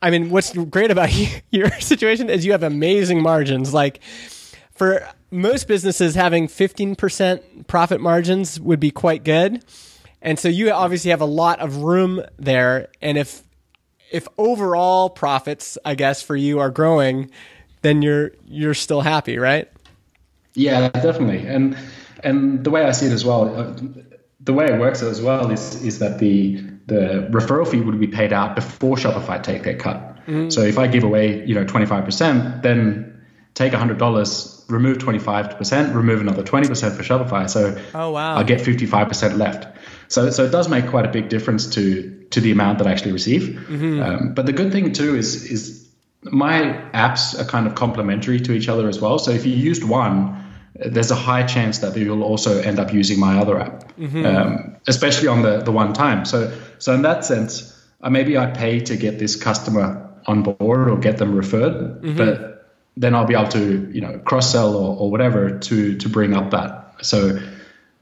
I 0.00 0.10
mean, 0.10 0.30
what's 0.30 0.52
great 0.56 0.90
about 0.90 1.10
your 1.50 1.70
situation 1.80 2.30
is 2.30 2.46
you 2.46 2.52
have 2.52 2.62
amazing 2.62 3.22
margins. 3.22 3.74
Like 3.74 4.00
for 4.72 5.06
most 5.30 5.68
businesses, 5.68 6.14
having 6.14 6.48
15% 6.48 7.66
profit 7.66 8.00
margins 8.00 8.58
would 8.58 8.80
be 8.80 8.90
quite 8.90 9.24
good. 9.24 9.62
And 10.22 10.38
so 10.38 10.48
you 10.48 10.70
obviously 10.70 11.10
have 11.10 11.20
a 11.20 11.26
lot 11.26 11.58
of 11.60 11.78
room 11.78 12.22
there. 12.38 12.88
And 13.02 13.18
if, 13.18 13.42
if 14.10 14.26
overall 14.38 15.10
profits, 15.10 15.76
I 15.84 15.94
guess, 15.96 16.22
for 16.22 16.36
you 16.36 16.60
are 16.60 16.70
growing, 16.70 17.30
then 17.82 18.02
you're, 18.02 18.32
you're 18.46 18.74
still 18.74 19.00
happy, 19.00 19.38
right? 19.38 19.68
Yeah, 20.54 20.88
definitely. 20.88 21.46
And 21.46 21.76
and 22.24 22.62
the 22.64 22.70
way 22.70 22.84
I 22.84 22.92
see 22.92 23.06
it 23.06 23.12
as 23.12 23.24
well, 23.24 23.54
uh, 23.58 23.74
the 24.40 24.52
way 24.52 24.66
it 24.66 24.78
works 24.78 25.02
as 25.02 25.20
well 25.20 25.50
is 25.50 25.82
is 25.82 25.98
that 26.00 26.18
the 26.18 26.56
the 26.86 27.28
referral 27.30 27.66
fee 27.66 27.80
would 27.80 27.98
be 28.00 28.06
paid 28.08 28.32
out 28.32 28.54
before 28.54 28.96
Shopify 28.96 29.42
take 29.42 29.62
their 29.62 29.76
cut. 29.76 30.08
So 30.50 30.60
if 30.60 30.78
I 30.78 30.86
give 30.86 31.02
away, 31.04 31.44
you 31.46 31.54
know, 31.54 31.64
twenty 31.64 31.86
five 31.86 32.04
percent, 32.04 32.62
then 32.62 33.24
take 33.54 33.72
hundred 33.72 33.98
dollars, 33.98 34.64
remove 34.68 34.98
twenty 34.98 35.18
five 35.18 35.56
percent, 35.58 35.94
remove 35.96 36.20
another 36.20 36.42
twenty 36.44 36.68
percent 36.68 36.94
for 36.94 37.02
Shopify. 37.02 37.48
So 37.50 37.76
Oh, 37.94 38.10
wow. 38.10 38.36
I 38.36 38.42
get 38.44 38.60
fifty 38.60 38.86
five 38.86 39.08
percent 39.08 39.36
left. 39.36 39.66
So 40.08 40.30
so 40.30 40.44
it 40.44 40.50
does 40.52 40.68
make 40.68 40.86
quite 40.88 41.06
a 41.06 41.10
big 41.10 41.28
difference 41.28 41.66
to 41.74 42.24
to 42.30 42.40
the 42.40 42.52
amount 42.52 42.78
that 42.78 42.86
I 42.86 42.92
actually 42.92 43.12
receive. 43.12 43.58
Um, 44.02 44.34
but 44.34 44.46
the 44.46 44.52
good 44.52 44.70
thing 44.70 44.92
too 44.92 45.16
is 45.16 45.44
is 45.50 45.88
my 46.24 46.62
apps 46.94 47.38
are 47.38 47.44
kind 47.44 47.66
of 47.66 47.74
complementary 47.74 48.40
to 48.40 48.52
each 48.52 48.68
other 48.68 48.88
as 48.88 49.00
well. 49.00 49.18
So 49.18 49.30
if 49.32 49.44
you 49.44 49.54
used 49.54 49.84
one, 49.84 50.38
there's 50.74 51.10
a 51.10 51.16
high 51.16 51.42
chance 51.42 51.78
that 51.78 51.96
you'll 51.96 52.22
also 52.22 52.60
end 52.60 52.78
up 52.78 52.92
using 52.92 53.18
my 53.18 53.38
other 53.38 53.60
app, 53.60 53.92
um, 54.24 54.76
especially 54.86 55.28
on 55.28 55.42
the 55.42 55.58
the 55.58 55.72
one 55.72 55.92
time. 55.92 56.24
So 56.24 56.56
so 56.78 56.94
in 56.94 57.02
that 57.02 57.24
sense, 57.24 57.78
uh, 58.00 58.10
maybe 58.10 58.38
I 58.38 58.46
pay 58.46 58.80
to 58.80 58.96
get 58.96 59.18
this 59.18 59.36
customer 59.36 60.08
on 60.26 60.42
board 60.42 60.88
or 60.88 60.98
get 60.98 61.18
them 61.18 61.34
referred, 61.34 62.16
but 62.16 62.72
then 62.96 63.14
I'll 63.14 63.26
be 63.26 63.34
able 63.34 63.48
to 63.50 63.90
you 63.92 64.00
know 64.00 64.18
cross 64.20 64.50
sell 64.50 64.74
or, 64.74 64.96
or 64.96 65.10
whatever 65.10 65.58
to 65.58 65.96
to 65.96 66.08
bring 66.08 66.34
up 66.34 66.50
that. 66.50 67.04
So 67.04 67.38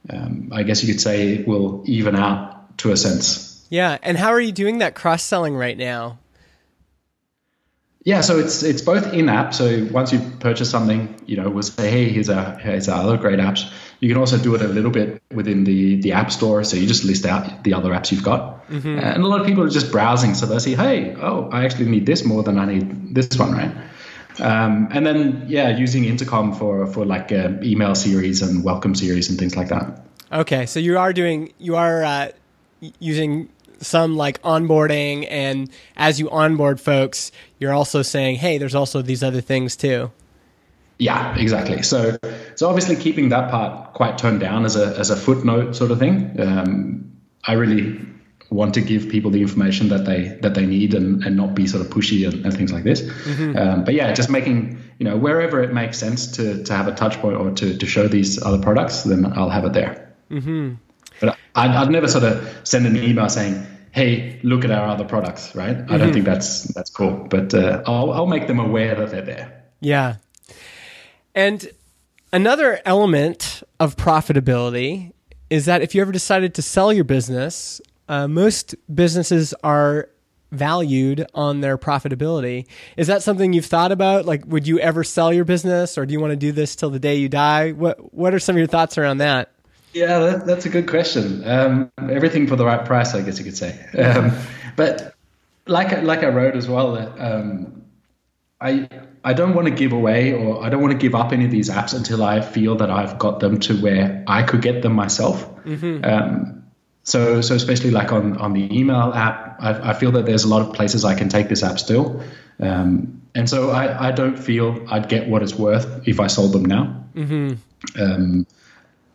um, 0.09 0.51
I 0.53 0.63
guess 0.63 0.83
you 0.83 0.93
could 0.93 1.01
say 1.01 1.35
it 1.35 1.49
will 1.49 1.83
even 1.87 2.17
out 2.17 2.79
to 2.79 2.93
a 2.93 2.97
sense. 2.97 3.67
Yeah. 3.69 3.99
And 4.03 4.17
how 4.17 4.31
are 4.31 4.41
you 4.41 4.53
doing 4.53 4.79
that 4.79 4.95
cross 4.95 5.23
selling 5.23 5.57
right 5.57 5.77
now? 5.77 6.19
Yeah, 8.03 8.23
so 8.23 8.39
it's 8.39 8.63
it's 8.63 8.81
both 8.81 9.13
in 9.13 9.29
app. 9.29 9.53
So 9.53 9.87
once 9.91 10.11
you 10.11 10.21
purchase 10.41 10.71
something, 10.71 11.15
you 11.27 11.37
know, 11.37 11.51
we'll 11.51 11.63
say, 11.63 11.91
hey, 11.91 12.09
here's 12.09 12.31
our 12.31 12.57
here's 12.57 12.89
our 12.89 13.03
other 13.03 13.19
great 13.19 13.39
apps. 13.39 13.71
You 14.01 14.09
can 14.09 14.17
also 14.17 14.39
do 14.39 14.55
it 14.55 14.63
a 14.63 14.69
little 14.69 14.91
bit 14.91 15.23
within 15.35 15.65
the 15.65 16.01
the 16.01 16.13
app 16.13 16.33
store. 16.33 16.65
So 16.65 16.79
you 16.79 16.87
just 16.87 17.05
list 17.05 17.27
out 17.27 17.63
the 17.63 17.75
other 17.75 17.91
apps 17.91 18.11
you've 18.11 18.23
got, 18.23 18.67
mm-hmm. 18.69 18.99
and 18.99 19.23
a 19.23 19.27
lot 19.27 19.41
of 19.43 19.47
people 19.47 19.63
are 19.65 19.69
just 19.69 19.93
browsing. 19.93 20.35
So 20.35 20.47
they 20.47 20.59
see, 20.61 20.75
hey, 20.75 21.15
oh, 21.17 21.51
I 21.53 21.67
actually 21.67 21.91
need 21.91 22.07
this 22.07 22.25
more 22.25 22.43
than 22.43 22.59
I 22.59 22.65
need 22.65 23.15
this 23.15 23.39
one, 23.39 23.53
right? 23.53 23.77
Um, 24.41 24.89
and 24.93 25.05
then 25.05 25.45
yeah, 25.47 25.69
using 25.69 26.05
Intercom 26.05 26.55
for 26.55 26.87
for 26.87 27.05
like 27.05 27.31
uh, 27.33 27.51
email 27.63 27.95
series 27.95 28.41
and 28.41 28.65
welcome 28.65 28.95
series 28.95 29.29
and 29.29 29.39
things 29.39 29.57
like 29.57 29.69
that. 29.69 30.01
Okay, 30.33 30.65
so 30.65 30.81
you 30.81 30.99
are 30.99 31.13
doing 31.13 31.53
you 31.59 31.77
are 31.77 32.03
uh, 32.03 32.29
using 32.99 33.51
some 33.81 34.17
like 34.17 34.41
onboarding 34.43 35.27
and 35.31 35.71
as 35.97 36.21
you 36.21 36.31
onboard 36.31 36.81
folks 36.81 37.33
you're 37.59 37.73
also 37.73 38.03
saying 38.03 38.37
hey 38.37 38.59
there's 38.59 38.75
also 38.75 39.03
these 39.03 39.23
other 39.23 39.41
things 39.41 39.77
too 39.77 40.11
yeah 40.99 41.37
exactly 41.37 41.83
so 41.83 42.17
so 42.55 42.69
obviously 42.69 42.97
keeping 42.97 43.31
that 43.31 43.51
part 43.51 43.93
quite 43.95 44.19
toned 44.19 44.41
down 44.41 44.65
as 44.65 44.77
a 44.77 44.97
as 44.99 45.11
a 45.11 45.17
footnote 45.17 45.75
sort 45.75 45.91
of 45.91 45.99
thing 45.99 46.39
um, 46.41 47.11
i 47.47 47.53
really 47.53 47.99
want 48.51 48.75
to 48.75 48.81
give 48.81 49.09
people 49.09 49.31
the 49.31 49.41
information 49.41 49.89
that 49.89 50.05
they 50.05 50.37
that 50.43 50.55
they 50.55 50.67
need 50.67 50.93
and, 50.93 51.23
and 51.25 51.37
not 51.37 51.55
be 51.55 51.67
sort 51.67 51.85
of 51.85 51.91
pushy 51.91 52.29
and, 52.29 52.45
and 52.45 52.57
things 52.57 52.73
like 52.73 52.85
this 52.85 53.03
mm-hmm. 53.03 53.57
um, 53.57 53.85
but 53.85 53.95
yeah 53.95 54.13
just 54.13 54.29
making 54.29 54.79
you 54.99 55.05
know 55.05 55.17
wherever 55.17 55.63
it 55.63 55.73
makes 55.73 55.99
sense 55.99 56.27
to 56.33 56.63
to 56.65 56.75
have 56.75 56.89
a 56.89 56.95
touch 56.95 57.17
point 57.19 57.37
or 57.37 57.51
to 57.53 57.79
to 57.79 57.87
show 57.87 58.09
these 58.09 58.43
other 58.43 58.59
products 58.59 59.05
then 59.05 59.25
i'll 59.39 59.51
have 59.51 59.65
it 59.65 59.73
there 59.73 60.13
mm-hmm. 60.31 60.75
I'd, 61.55 61.71
I'd, 61.71 61.91
never 61.91 62.09
sort 62.09 62.25
of 62.25 62.61
send 62.65 62.87
an 62.87 62.97
email 62.97 63.29
saying, 63.29 63.67
"Hey, 63.93 64.41
look 64.43 64.65
at 64.65 64.71
our 64.71 64.87
other 64.89 65.05
products." 65.05 65.55
Right? 65.55 65.77
Mm-hmm. 65.77 65.93
I 65.93 65.99
don't 65.99 66.09
mm-hmm. 66.09 66.15
think 66.15 66.25
that's 66.25 66.65
that's 66.75 66.91
cool. 66.91 67.27
But 67.29 67.55
uh, 67.55 67.83
I'll 67.87 68.13
I'll 68.13 68.27
make 68.27 68.47
them 68.47 68.59
aware 68.59 68.95
that 68.95 69.11
they're 69.11 69.23
there. 69.23 69.65
Yeah. 69.81 70.17
And 71.35 71.71
another 72.33 72.81
element 72.85 73.63
of 73.79 73.97
profitability 73.97 75.13
is 75.49 75.65
that 75.65 75.83
if 75.83 75.95
you 75.95 76.03
ever 76.03 76.13
decided 76.13 76.55
to 76.55 76.63
sell 76.63 76.93
your 76.93 77.05
business, 77.05 77.81
uh, 78.09 78.29
most 78.29 78.75
businesses 78.93 79.55
are 79.65 80.09
valued 80.53 81.27
on 81.35 81.61
their 81.61 81.79
profitability. 81.79 82.67
Is 82.97 83.07
that 83.07 83.23
something 83.23 83.53
you've 83.53 83.67
thought 83.67 83.93
about? 83.93 84.27
Like, 84.27 84.45
would 84.47 84.67
you 84.67 84.79
ever 84.81 85.05
sell 85.05 85.33
your 85.33 85.45
business, 85.45 85.97
or 85.97 86.07
do 86.07 86.13
you 86.13 86.21
want 86.21 86.33
to 86.33 86.37
do 86.37 86.53
this 86.53 86.75
till 86.75 86.91
the 86.91 86.99
day 86.99 87.17
you 87.17 87.29
die? 87.29 87.73
What 87.73 88.13
What 88.13 88.35
are 88.35 88.39
some 88.39 88.57
of 88.57 88.59
your 88.59 88.67
thoughts 88.67 88.99
around 88.99 89.19
that? 89.19 89.53
Yeah, 89.93 90.19
that, 90.21 90.47
that's 90.47 90.67
a 90.67 90.69
good 90.69 90.89
question. 90.89 91.47
Um, 91.49 91.91
everything 91.99 92.47
for 92.47 92.57
the 92.57 92.65
right 92.65 92.85
price, 92.85 93.15
I 93.15 93.23
guess 93.23 93.39
you 93.39 93.45
could 93.45 93.57
say. 93.57 93.79
Um, 93.99 94.33
but 94.77 95.15
like 95.67 96.03
like 96.03 96.23
I 96.23 96.29
wrote 96.29 96.57
as 96.57 96.69
well, 96.69 96.97
um, 97.19 97.85
I 98.61 98.89
I 99.25 99.33
don't 99.33 99.55
want 99.55 99.69
to 99.69 99.75
give 99.75 99.93
away 99.93 100.33
or 100.33 100.65
I 100.65 100.69
don't 100.69 100.81
want 100.81 100.93
to 100.93 100.99
give 100.99 101.15
up 101.15 101.33
any 101.33 101.45
of 101.45 101.51
these 101.51 101.69
apps 101.69 101.95
until 101.95 102.23
I 102.23 102.41
feel 102.41 102.77
that 102.77 102.91
I've 102.91 103.19
got 103.19 103.41
them 103.41 103.61
to 103.61 103.81
where 103.81 104.25
I 104.27 104.43
could 104.43 104.63
get 104.63 104.83
them 104.83 104.95
myself. 104.95 105.49
Mm-hmm. 105.65 106.05
Um, 106.05 106.65
so 107.03 107.41
so 107.41 107.55
especially 107.55 107.91
like 107.91 108.13
on 108.13 108.37
on 108.37 108.53
the 108.53 108.79
email 108.79 109.13
app, 109.13 109.57
I, 109.61 109.91
I, 109.91 109.95
feel 109.95 110.13
that 110.13 110.27
there's 110.27 110.45
a 110.45 110.49
lot 110.49 110.63
of 110.63 110.73
places 110.75 111.05
I 111.05 111.15
can 111.15 111.29
take 111.29 111.49
this 111.49 111.63
app 111.63 111.79
still. 111.79 112.23
Um, 112.61 113.23
and 113.35 113.49
so 113.49 113.71
I, 113.71 114.09
I 114.09 114.13
don't 114.13 114.39
feel 114.39 114.87
I'd 114.91 115.09
get 115.09 115.29
what 115.29 115.43
it's 115.43 115.55
worth 115.55 116.07
if 116.07 116.21
I 116.21 116.27
sold 116.27 116.53
them 116.53 116.65
now. 116.65 117.05
Mm-hmm. 117.15 117.55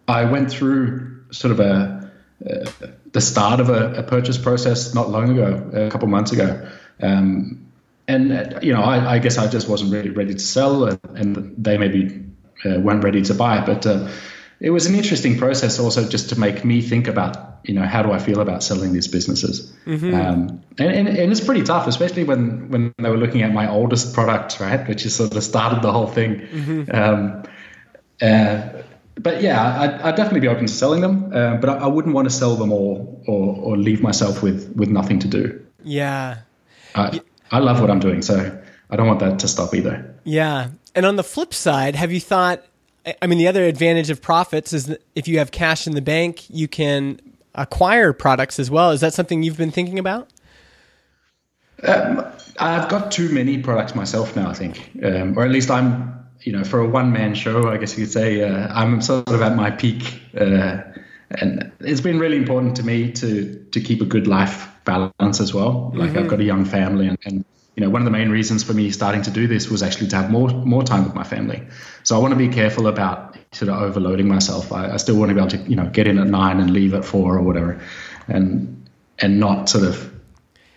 I 0.08 0.26
went 0.26 0.52
through 0.52 1.26
sort 1.32 1.52
of 1.52 1.60
a, 1.60 2.12
uh, 2.48 2.70
the 3.12 3.22
start 3.22 3.60
of 3.60 3.70
a, 3.70 3.96
a, 3.96 4.04
purchase 4.04 4.38
process 4.38 4.94
not 4.94 5.10
long 5.10 5.30
ago, 5.32 5.72
a 5.74 5.90
couple 5.90 6.08
months 6.08 6.32
ago. 6.32 6.70
Um, 7.02 7.72
and, 8.08 8.32
uh, 8.32 8.60
you 8.62 8.74
know, 8.74 8.84
I, 8.84 9.16
I, 9.16 9.20
guess 9.20 9.38
I 9.38 9.48
just 9.48 9.68
wasn't 9.68 9.92
really 9.92 10.12
ready 10.12 10.34
to 10.34 10.40
sell, 10.40 10.86
and, 10.86 11.00
and 11.16 11.56
they 11.58 11.78
maybe 11.78 12.26
uh, 12.66 12.80
weren't 12.80 13.04
ready 13.04 13.24
to 13.24 13.34
buy. 13.34 13.66
But 13.66 13.86
uh, 13.88 14.10
it 14.60 14.70
was 14.70 14.86
an 14.86 14.96
interesting 14.96 15.38
process 15.38 15.80
also 15.80 16.08
just 16.08 16.30
to 16.30 16.40
make 16.40 16.64
me 16.64 16.82
think 16.82 17.08
about, 17.08 17.60
you 17.64 17.74
know, 17.74 17.84
how 17.84 18.04
do 18.04 18.12
I 18.12 18.20
feel 18.20 18.42
about 18.42 18.64
selling 18.64 18.94
these 18.94 19.08
businesses? 19.08 19.74
Mm-hmm. 19.86 20.14
Um, 20.14 20.64
and, 20.78 20.92
and, 20.92 21.08
and, 21.08 21.32
it's 21.32 21.42
pretty 21.42 21.64
tough, 21.64 21.88
especially 21.88 22.26
when, 22.26 22.70
when 22.70 22.94
they 22.98 23.10
were 23.10 23.18
looking 23.18 23.42
at 23.42 23.54
my 23.54 23.70
oldest 23.70 24.14
product, 24.14 24.60
right, 24.60 24.88
which 24.88 25.06
is 25.06 25.16
sort 25.16 25.36
of 25.36 25.44
started 25.44 25.82
the 25.82 25.92
whole 25.92 26.08
thing. 26.08 26.42
Mm-hmm. 26.42 26.96
Um, 26.96 27.44
uh, 28.22 28.75
but 29.18 29.42
yeah, 29.42 29.80
I'd, 29.80 30.02
I'd, 30.02 30.16
definitely 30.16 30.42
be 30.42 30.48
open 30.48 30.66
to 30.66 30.74
selling 30.74 31.02
them, 31.02 31.32
uh, 31.34 31.56
but 31.58 31.70
I, 31.70 31.74
I, 31.76 31.88
wouldn't 31.88 32.14
want 32.14 32.30
to 32.30 32.34
sell 32.34 32.56
them 32.56 32.72
all 32.72 33.24
or, 33.28 33.56
or 33.56 33.78
leave 33.78 34.02
myself 34.02 34.44
with, 34.44 34.74
with 34.76 34.90
nothing 34.90 35.20
to 35.20 35.28
do. 35.28 35.66
Yeah. 35.84 36.40
I, 36.96 37.22
I 37.52 37.60
love 37.60 37.80
what 37.80 37.90
I'm 37.90 38.00
doing, 38.00 38.22
so 38.22 38.62
I 38.90 38.96
don't 38.96 39.08
want 39.08 39.20
that 39.22 39.40
to 39.40 39.48
stop 39.48 39.74
either. 39.74 40.16
Yeah. 40.24 40.70
And 40.94 41.06
on 41.06 41.16
the 41.16 41.24
flip 41.24 41.54
side, 41.54 41.96
have 41.96 42.12
you 42.12 42.20
thought? 42.20 42.64
I 43.22 43.28
mean, 43.28 43.38
the 43.38 43.48
other 43.48 43.64
advantage 43.66 44.10
of 44.10 44.22
profits 44.22 44.74
is 44.74 44.88
that 44.88 45.04
if 45.14 45.28
you 45.28 45.38
have 45.38 45.52
cash 45.52 45.86
in 45.86 45.94
the 45.94 46.02
bank, 46.02 46.50
you 46.50 46.68
can 46.68 47.20
acquire 47.54 48.14
products 48.14 48.60
as 48.60 48.72
well. 48.72 48.92
Is 48.92 49.02
that 49.02 49.14
something 49.14 49.44
you've 49.44 49.58
been 49.58 49.72
thinking 49.72 50.00
about? 50.00 50.30
Um, 51.84 52.26
I've 52.60 52.90
got 52.90 53.12
too 53.12 53.30
many 53.30 53.62
products 53.62 53.96
myself 53.96 54.36
now, 54.36 54.50
I 54.50 54.54
think, 54.54 54.92
um, 55.04 55.38
or 55.38 55.44
at 55.44 55.52
least 55.52 55.70
I'm 55.70 56.25
you 56.46 56.52
know, 56.52 56.64
for 56.64 56.80
a 56.80 56.88
one 56.88 57.12
man 57.12 57.34
show, 57.34 57.70
I 57.70 57.78
guess 57.78 57.98
you 57.98 58.06
could 58.06 58.14
say, 58.14 58.44
uh, 58.44 58.68
I'm 58.70 59.02
sort 59.02 59.30
of 59.30 59.42
at 59.42 59.56
my 59.56 59.72
peak. 59.72 60.22
Uh, 60.40 60.78
and 61.32 61.72
it's 61.80 62.02
been 62.02 62.20
really 62.20 62.38
important 62.38 62.76
to 62.78 62.84
me 62.84 63.12
to 63.14 63.66
to 63.72 63.82
keep 63.82 64.02
a 64.02 64.06
good 64.06 64.28
life 64.28 64.68
balance 64.86 65.42
as 65.42 65.54
well. 65.54 65.92
Like 65.96 66.12
mm-hmm. 66.12 66.20
I've 66.20 66.28
got 66.28 66.40
a 66.40 66.44
young 66.44 66.66
family, 66.66 67.08
and, 67.08 67.18
and, 67.26 67.46
you 67.76 67.84
know, 67.84 67.90
one 67.90 68.02
of 68.02 68.06
the 68.06 68.12
main 68.12 68.30
reasons 68.30 68.64
for 68.64 68.74
me 68.74 68.92
starting 68.92 69.24
to 69.24 69.32
do 69.32 69.48
this 69.48 69.70
was 69.70 69.82
actually 69.82 70.08
to 70.10 70.16
have 70.18 70.30
more 70.30 70.50
more 70.50 70.84
time 70.84 71.04
with 71.04 71.16
my 71.16 71.24
family. 71.24 71.64
So 72.04 72.16
I 72.16 72.20
want 72.20 72.34
to 72.34 72.38
be 72.38 72.48
careful 72.48 72.86
about 72.86 73.38
sort 73.52 73.70
of 73.70 73.82
overloading 73.82 74.28
myself. 74.28 74.72
I, 74.72 74.92
I 74.92 74.98
still 74.98 75.18
want 75.18 75.30
to 75.30 75.34
be 75.36 75.42
able 75.42 75.50
to, 75.50 75.58
you 75.70 75.76
know, 75.76 75.90
get 75.90 76.08
in 76.08 76.20
at 76.20 76.28
nine 76.28 76.60
and 76.60 76.70
leave 76.70 76.94
at 76.94 77.04
four 77.04 77.36
or 77.36 77.42
whatever, 77.42 77.82
and 78.28 78.88
and 79.18 79.40
not 79.40 79.68
sort 79.68 79.86
of 79.86 80.14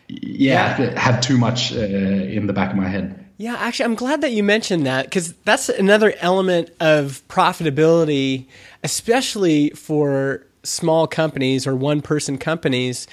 yeah, 0.09 0.81
yeah. 0.81 0.99
have 0.99 1.21
too 1.21 1.37
much 1.37 1.75
uh, 1.75 1.77
in 1.77 2.47
the 2.47 2.55
back 2.55 2.71
of 2.71 2.77
my 2.77 2.89
head. 2.89 3.28
Yeah, 3.41 3.55
actually, 3.55 3.85
I'm 3.85 3.95
glad 3.95 4.21
that 4.23 4.33
you 4.33 4.43
mentioned 4.43 4.85
that 4.87 5.05
because 5.05 5.33
that's 5.45 5.69
another 5.69 6.13
element 6.19 6.71
of 6.81 7.23
profitability, 7.29 8.47
especially 8.83 9.71
for 9.71 10.45
small 10.65 11.07
companies 11.07 11.65
or 11.65 11.77
one 11.77 12.03
person 12.03 12.37
companies, 12.37 13.07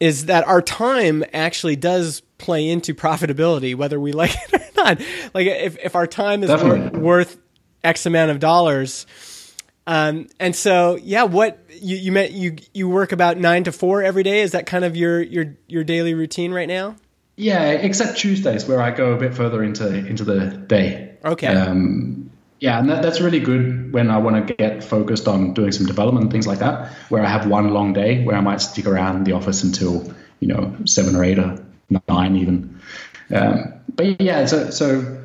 is 0.00 0.26
that 0.26 0.46
our 0.48 0.62
time 0.62 1.24
actually 1.34 1.76
does 1.76 2.22
play 2.38 2.66
into 2.66 2.94
profitability, 2.94 3.74
whether 3.74 4.00
we 4.00 4.12
like 4.20 4.34
it 4.34 4.54
or 4.54 4.82
not. 4.82 5.00
Like, 5.34 5.46
if, 5.46 5.76
if 5.78 5.94
our 5.94 6.06
time 6.06 6.42
is 6.42 6.50
worth, 6.50 6.92
worth 6.94 7.36
X 7.84 8.06
amount 8.06 8.30
of 8.30 8.40
dollars, 8.40 9.04
um, 9.86 10.28
and 10.40 10.56
so, 10.56 10.96
yeah, 11.02 11.24
what 11.24 11.58
you 11.68 11.96
you 11.96 12.12
meant 12.12 12.32
you 12.32 12.56
you 12.72 12.88
work 12.88 13.12
about 13.12 13.36
nine 13.36 13.64
to 13.64 13.72
four 13.72 14.02
every 14.02 14.22
day? 14.22 14.40
Is 14.40 14.52
that 14.52 14.64
kind 14.64 14.82
of 14.86 14.96
your 14.96 15.20
your 15.20 15.56
your 15.66 15.84
daily 15.84 16.14
routine 16.14 16.52
right 16.52 16.68
now? 16.68 16.96
Yeah, 17.36 17.70
except 17.70 18.18
Tuesdays 18.18 18.66
where 18.66 18.80
I 18.80 18.90
go 18.90 19.12
a 19.12 19.16
bit 19.16 19.34
further 19.34 19.62
into 19.62 19.88
into 19.88 20.24
the 20.24 20.46
day. 20.46 21.16
Okay. 21.24 21.48
Um, 21.48 22.30
yeah, 22.60 22.78
and 22.78 22.88
that, 22.88 23.02
that's 23.02 23.20
really 23.20 23.40
good 23.40 23.92
when 23.92 24.10
I 24.10 24.18
want 24.18 24.46
to 24.46 24.54
get 24.54 24.84
focused 24.84 25.26
on 25.26 25.52
doing 25.52 25.72
some 25.72 25.86
development 25.86 26.24
and 26.24 26.32
things 26.32 26.46
like 26.46 26.60
that. 26.60 26.92
Where 27.08 27.24
I 27.24 27.28
have 27.28 27.46
one 27.46 27.70
long 27.74 27.92
day 27.92 28.24
where 28.24 28.36
I 28.36 28.40
might 28.40 28.60
stick 28.60 28.86
around 28.86 29.24
the 29.24 29.32
office 29.32 29.64
until 29.64 30.14
you 30.40 30.48
know 30.48 30.76
seven 30.84 31.16
or 31.16 31.24
eight 31.24 31.38
or 31.38 31.64
nine 32.08 32.36
even. 32.36 32.80
Um, 33.34 33.74
but 33.88 34.20
yeah, 34.20 34.46
so 34.46 34.70
so 34.70 35.20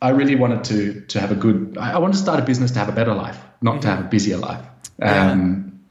I 0.00 0.10
really 0.10 0.34
wanted 0.34 0.64
to 0.64 1.00
to 1.02 1.20
have 1.20 1.30
a 1.30 1.36
good. 1.36 1.78
I 1.78 1.98
wanted 1.98 2.14
to 2.14 2.18
start 2.18 2.40
a 2.40 2.44
business 2.44 2.72
to 2.72 2.80
have 2.80 2.88
a 2.88 2.92
better 2.92 3.14
life, 3.14 3.38
not 3.60 3.74
mm-hmm. 3.74 3.80
to 3.82 3.88
have 3.88 4.00
a 4.00 4.08
busier 4.08 4.36
life. 4.36 4.64
Um, 5.00 5.08
yeah. 5.08 5.30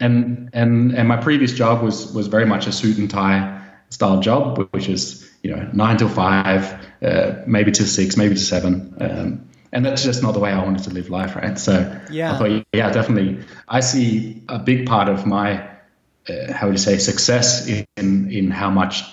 And 0.01 0.49
and 0.51 0.91
and 0.97 1.07
my 1.07 1.17
previous 1.17 1.53
job 1.53 1.81
was 1.81 2.11
was 2.11 2.27
very 2.27 2.45
much 2.45 2.67
a 2.67 2.73
suit 2.73 2.97
and 2.97 3.09
tie 3.09 3.60
style 3.91 4.19
job, 4.19 4.57
which 4.71 4.89
is 4.89 5.29
you 5.43 5.55
know 5.55 5.69
nine 5.73 5.97
to 5.97 6.09
five, 6.09 6.73
uh, 7.03 7.43
maybe 7.45 7.71
to 7.71 7.87
six, 7.87 8.17
maybe 8.17 8.33
to 8.33 8.41
seven. 8.41 8.95
Um, 8.99 9.47
and 9.73 9.85
that's 9.85 10.03
just 10.03 10.21
not 10.21 10.33
the 10.33 10.39
way 10.39 10.51
I 10.51 10.63
wanted 10.63 10.83
to 10.83 10.89
live 10.89 11.09
life, 11.09 11.35
right? 11.35 11.57
So 11.57 12.01
yeah, 12.09 12.33
I 12.33 12.37
thought, 12.37 12.65
yeah, 12.73 12.89
definitely. 12.91 13.45
I 13.67 13.79
see 13.81 14.43
a 14.49 14.59
big 14.59 14.85
part 14.85 15.07
of 15.07 15.25
my, 15.25 15.65
uh, 16.27 16.51
how 16.51 16.67
would 16.67 16.73
you 16.73 16.83
say, 16.83 16.97
success 16.97 17.67
in 17.67 17.85
in 18.31 18.51
how 18.51 18.69
much 18.69 19.03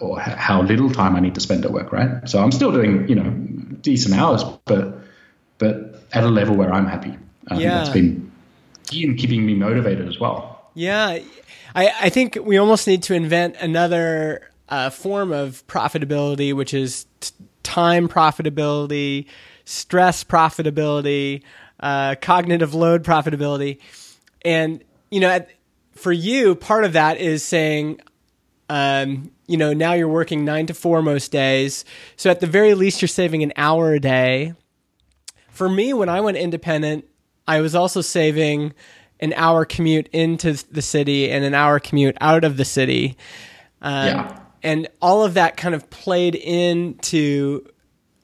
or 0.00 0.18
how 0.20 0.62
little 0.62 0.90
time 0.90 1.16
I 1.16 1.20
need 1.20 1.34
to 1.34 1.40
spend 1.40 1.64
at 1.64 1.72
work, 1.72 1.92
right? 1.92 2.28
So 2.28 2.42
I'm 2.42 2.52
still 2.52 2.72
doing, 2.72 3.08
you 3.08 3.14
know, 3.14 3.30
decent 3.80 4.14
hours, 4.14 4.44
but 4.64 4.98
but 5.58 6.02
at 6.12 6.24
a 6.24 6.28
level 6.28 6.56
where 6.56 6.72
I'm 6.72 6.86
happy. 6.86 7.16
Um, 7.50 7.60
yeah, 7.60 7.78
that's 7.78 7.90
been 7.90 8.32
key 8.86 9.04
in 9.04 9.16
keeping 9.16 9.44
me 9.44 9.54
motivated 9.54 10.08
as 10.08 10.18
well. 10.18 10.51
Yeah, 10.74 11.18
I, 11.74 11.92
I 12.00 12.08
think 12.08 12.38
we 12.42 12.56
almost 12.56 12.86
need 12.86 13.02
to 13.04 13.14
invent 13.14 13.56
another 13.60 14.50
uh, 14.68 14.90
form 14.90 15.32
of 15.32 15.66
profitability, 15.66 16.54
which 16.54 16.72
is 16.72 17.06
t- 17.20 17.34
time 17.62 18.08
profitability, 18.08 19.26
stress 19.64 20.24
profitability, 20.24 21.42
uh, 21.80 22.14
cognitive 22.20 22.74
load 22.74 23.04
profitability. 23.04 23.78
And, 24.44 24.82
you 25.10 25.20
know, 25.20 25.44
for 25.94 26.12
you, 26.12 26.54
part 26.54 26.84
of 26.84 26.94
that 26.94 27.18
is 27.18 27.44
saying, 27.44 28.00
um, 28.70 29.30
you 29.46 29.58
know, 29.58 29.74
now 29.74 29.92
you're 29.92 30.08
working 30.08 30.44
nine 30.44 30.66
to 30.66 30.74
four 30.74 31.02
most 31.02 31.30
days. 31.30 31.84
So 32.16 32.30
at 32.30 32.40
the 32.40 32.46
very 32.46 32.74
least, 32.74 33.02
you're 33.02 33.08
saving 33.08 33.42
an 33.42 33.52
hour 33.56 33.92
a 33.92 34.00
day. 34.00 34.54
For 35.50 35.68
me, 35.68 35.92
when 35.92 36.08
I 36.08 36.22
went 36.22 36.38
independent, 36.38 37.04
I 37.46 37.60
was 37.60 37.74
also 37.74 38.00
saving 38.00 38.72
an 39.22 39.32
hour 39.34 39.64
commute 39.64 40.08
into 40.08 40.52
the 40.72 40.82
city 40.82 41.30
and 41.30 41.44
an 41.44 41.54
hour 41.54 41.78
commute 41.78 42.16
out 42.20 42.44
of 42.44 42.56
the 42.56 42.64
city. 42.64 43.16
Um, 43.80 44.06
yeah. 44.06 44.38
And 44.64 44.88
all 45.00 45.24
of 45.24 45.34
that 45.34 45.56
kind 45.56 45.74
of 45.74 45.88
played 45.88 46.34
into 46.34 47.64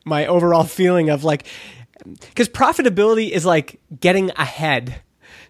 my 0.04 0.26
overall 0.26 0.64
feeling 0.78 1.08
of 1.08 1.24
like, 1.24 1.46
because 2.04 2.48
profitability 2.48 3.30
is 3.30 3.46
like 3.46 3.80
getting 4.00 4.30
ahead. 4.32 5.00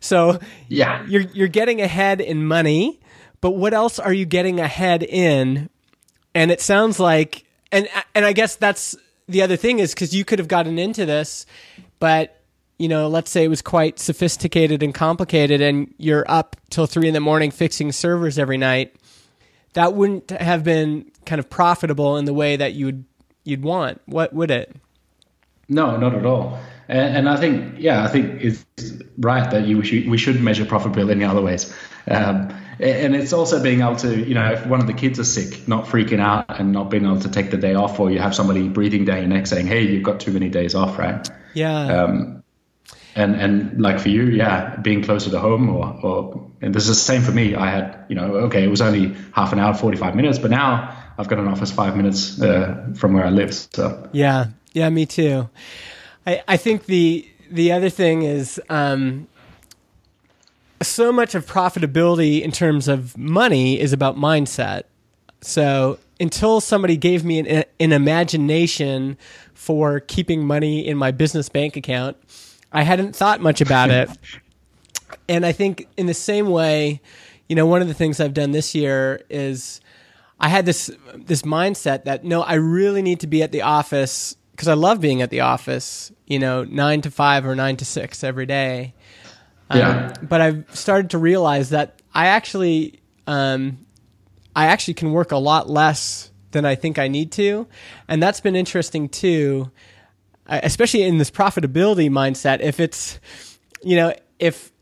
So 0.01 0.39
yeah, 0.69 1.05
you're 1.09 1.23
you're 1.23 1.49
getting 1.49 1.81
ahead 1.81 2.21
in 2.21 2.47
money, 2.47 3.01
but 3.41 3.53
what 3.53 3.75
else 3.75 3.99
are 3.99 4.13
you 4.13 4.27
getting 4.27 4.61
ahead 4.61 5.03
in? 5.03 5.69
And 6.35 6.53
it 6.53 6.61
sounds 6.61 7.01
like, 7.01 7.45
and 7.73 7.89
and 8.15 8.25
I 8.25 8.33
guess 8.33 8.55
that's 8.55 8.95
the 9.29 9.43
other 9.43 9.57
thing 9.57 9.81
is 9.81 9.95
because 9.95 10.15
you 10.15 10.25
could 10.25 10.39
have 10.39 10.47
gotten 10.47 10.79
into 10.79 11.05
this, 11.05 11.47
but 11.99 12.38
you 12.79 12.89
know, 12.89 13.09
let's 13.09 13.31
say 13.31 13.45
it 13.45 13.49
was 13.49 13.63
quite 13.63 13.99
sophisticated 13.99 14.83
and 14.83 14.95
complicated, 14.95 15.61
and 15.61 15.93
you're 15.99 16.25
up 16.29 16.57
till 16.71 16.87
three 16.87 17.09
in 17.09 17.15
the 17.15 17.21
morning 17.21 17.51
fixing 17.51 17.93
servers 17.93 18.39
every 18.39 18.59
night. 18.59 18.95
That 19.75 19.95
wouldn't 19.95 20.31
have 20.31 20.65
been 20.65 21.11
kind 21.27 21.39
of 21.39 21.51
profitable 21.51 22.17
in 22.17 22.25
the 22.25 22.35
way 22.35 22.57
that 22.57 22.75
you'd 22.75 23.05
you'd 23.45 23.63
want. 23.63 24.01
What 24.07 24.33
would 24.33 24.51
it? 24.51 24.75
No, 25.69 25.97
not 25.97 26.15
at 26.15 26.25
all. 26.25 26.59
And, 26.89 27.19
and 27.19 27.29
I 27.29 27.37
think, 27.37 27.75
yeah, 27.79 28.03
I 28.03 28.09
think 28.09 28.43
it's 28.43 28.65
right 29.19 29.51
that 29.51 29.67
you 29.67 29.83
should, 29.83 30.09
we 30.09 30.17
should 30.17 30.41
measure 30.41 30.65
profitability 30.65 31.13
in 31.13 31.23
other 31.25 31.43
ways. 31.43 31.75
Um, 32.07 32.55
and 32.81 33.15
it's 33.17 33.33
also 33.33 33.63
being 33.63 33.81
able 33.81 33.97
to, 33.97 34.17
you 34.17 34.35
know, 34.35 34.53
if 34.53 34.65
one 34.67 34.81
of 34.81 34.87
the 34.87 34.93
kids 34.93 35.19
are 35.19 35.25
sick, 35.25 35.67
not 35.67 35.87
freaking 35.87 36.21
out 36.21 36.47
and 36.49 36.73
not 36.73 36.91
being 36.91 37.05
able 37.05 37.21
to 37.21 37.29
take 37.29 37.51
the 37.51 37.57
day 37.57 37.75
off, 37.75 37.99
or 37.99 38.11
you 38.11 38.21
have 38.21 38.35
somebody 38.35 38.69
breathing 38.69 39.05
down 39.05 39.19
your 39.19 39.27
neck 39.27 39.49
saying, 39.49 39.67
"Hey, 39.67 39.83
you've 39.83 40.05
got 40.05 40.21
too 40.21 40.31
many 40.31 40.49
days 40.49 40.77
off," 40.77 40.97
right? 40.97 41.29
Yeah. 41.55 42.05
Um, 42.05 42.38
and 43.19 43.35
and 43.35 43.81
like 43.81 43.99
for 43.99 44.09
you, 44.09 44.25
yeah, 44.25 44.77
being 44.77 45.03
closer 45.03 45.31
to 45.31 45.41
home, 45.41 45.69
or 45.69 45.99
or 46.03 46.51
and 46.61 46.73
this 46.73 46.85
is 46.89 46.97
the 46.97 47.03
same 47.03 47.23
for 47.23 47.33
me. 47.33 47.55
I 47.55 47.69
had, 47.69 48.05
you 48.09 48.15
know, 48.15 48.35
okay, 48.47 48.63
it 48.63 48.69
was 48.69 48.81
only 48.81 49.17
half 49.33 49.53
an 49.53 49.59
hour, 49.59 49.75
forty 49.75 49.99
five 49.99 50.15
minutes, 50.15 50.39
but 50.39 50.51
now 50.51 50.97
I've 51.19 51.29
got 51.29 51.41
an 51.41 51.49
office 51.49 51.73
five 51.73 51.97
minutes 51.97 52.41
uh, 52.41 52.93
from 52.95 53.15
where 53.15 53.25
I 53.25 53.31
live. 53.31 53.53
So 53.53 54.09
yeah, 54.13 54.47
yeah, 54.73 54.89
me 54.89 55.05
too. 55.05 55.49
I 56.27 56.43
I 56.47 56.57
think 56.57 56.87
the 56.87 57.29
the 57.51 57.73
other 57.73 57.91
thing 57.91 58.23
is. 58.23 58.61
Um, 58.71 59.27
so 60.81 61.11
much 61.11 61.35
of 61.35 61.45
profitability 61.45 62.41
in 62.41 62.53
terms 62.53 62.87
of 62.87 63.19
money 63.19 63.81
is 63.81 63.93
about 63.93 64.17
mindset. 64.17 64.85
So 65.41 65.99
until 66.21 66.61
somebody 66.61 66.97
gave 66.97 67.25
me 67.25 67.41
an, 67.41 67.65
an, 67.81 67.93
imagination 67.93 69.19
for 69.55 69.99
keeping 69.99 70.47
money 70.47 70.87
in 70.87 70.97
my 70.97 71.11
business 71.11 71.49
bank 71.49 71.77
account, 71.77 72.17
I 72.73 72.83
hadn't 72.83 73.17
thought 73.17 73.41
much 73.41 73.61
about 73.61 73.91
it. 73.91 74.11
and 75.29 75.45
I 75.45 75.53
think 75.53 75.89
in 75.97 76.07
the 76.07 76.15
same 76.15 76.51
way, 76.51 77.01
you 77.49 77.57
know, 77.57 77.67
one 77.67 77.83
of 77.83 77.89
the 77.89 77.95
things 77.95 78.21
I've 78.21 78.35
done 78.35 78.51
this 78.51 78.75
year 78.75 79.23
is 79.31 79.81
I 80.41 80.49
had 80.49 80.67
this 80.67 80.91
this 81.15 81.43
mindset 81.43 82.05
that 82.05 82.25
no, 82.25 82.43
I 82.43 82.55
really 82.55 83.03
need 83.03 83.21
to 83.21 83.27
be 83.27 83.43
at 83.43 83.53
the 83.53 83.63
office 83.63 84.37
because 84.53 84.69
I 84.69 84.75
love 84.75 85.01
being 85.01 85.23
at 85.23 85.31
the 85.31 85.41
office, 85.41 86.13
you 86.27 86.39
know, 86.39 86.65
9 86.65 87.03
to 87.03 87.11
5 87.13 87.47
or 87.47 87.55
9 87.55 87.77
to 87.77 87.85
6 87.85 88.25
every 88.25 88.45
day. 88.45 88.93
Yeah. 89.73 90.13
Um, 90.19 90.27
but 90.27 90.41
I've 90.41 90.77
started 90.77 91.11
to 91.11 91.19
realize 91.19 91.71
that 91.71 92.03
I 92.13 92.27
actually, 92.27 93.01
um, 93.29 93.87
I 94.57 94.67
actually 94.67 94.95
can 94.95 95.13
work 95.13 95.31
a 95.31 95.37
lot 95.37 95.71
less 95.71 96.33
than 96.51 96.65
I 96.65 96.75
think 96.75 96.99
I 96.99 97.07
need 97.07 97.31
to, 97.33 97.69
and 98.09 98.21
that's 98.21 98.41
been 98.41 98.57
interesting 98.57 99.09
too, 99.09 99.71
especially 100.49 101.03
in 101.03 101.19
this 101.19 101.31
profitability 101.31 102.11
mindset. 102.11 102.61
If 102.61 102.81
it's, 102.81 103.21
you 103.83 103.97
know, 103.97 104.15
if 104.39 104.73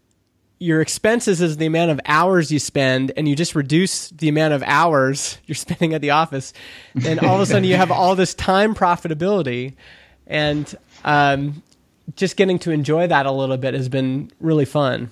your 0.59 0.81
expenses 0.81 1.41
is 1.43 1.59
the 1.59 1.67
amount 1.67 1.91
of 1.91 2.01
hours 2.07 2.51
you 2.51 2.59
spend 2.59 3.13
and 3.17 3.29
you 3.29 3.37
just 3.37 3.55
reduce 3.55 4.09
the 4.09 4.29
amount 4.29 4.55
of 4.55 4.63
hours 4.65 5.37
you're 5.47 5.55
spending 5.55 5.93
at 5.93 6.01
the 6.01 6.09
office 6.09 6.55
then 6.95 7.19
all 7.19 7.35
of 7.35 7.43
a 7.43 7.45
sudden 7.45 7.63
you 7.63 7.77
have 7.77 7.91
all 7.91 8.17
this 8.17 8.33
time 8.33 8.75
profitability 8.75 9.75
and 10.27 10.75
um, 11.05 11.63
just 12.15 12.37
getting 12.37 12.59
to 12.61 12.71
enjoy 12.71 13.07
that 13.07 13.27
a 13.27 13.31
little 13.31 13.57
bit 13.57 13.75
has 13.75 13.89
been 13.89 14.31
really 14.41 14.65
fun. 14.65 15.11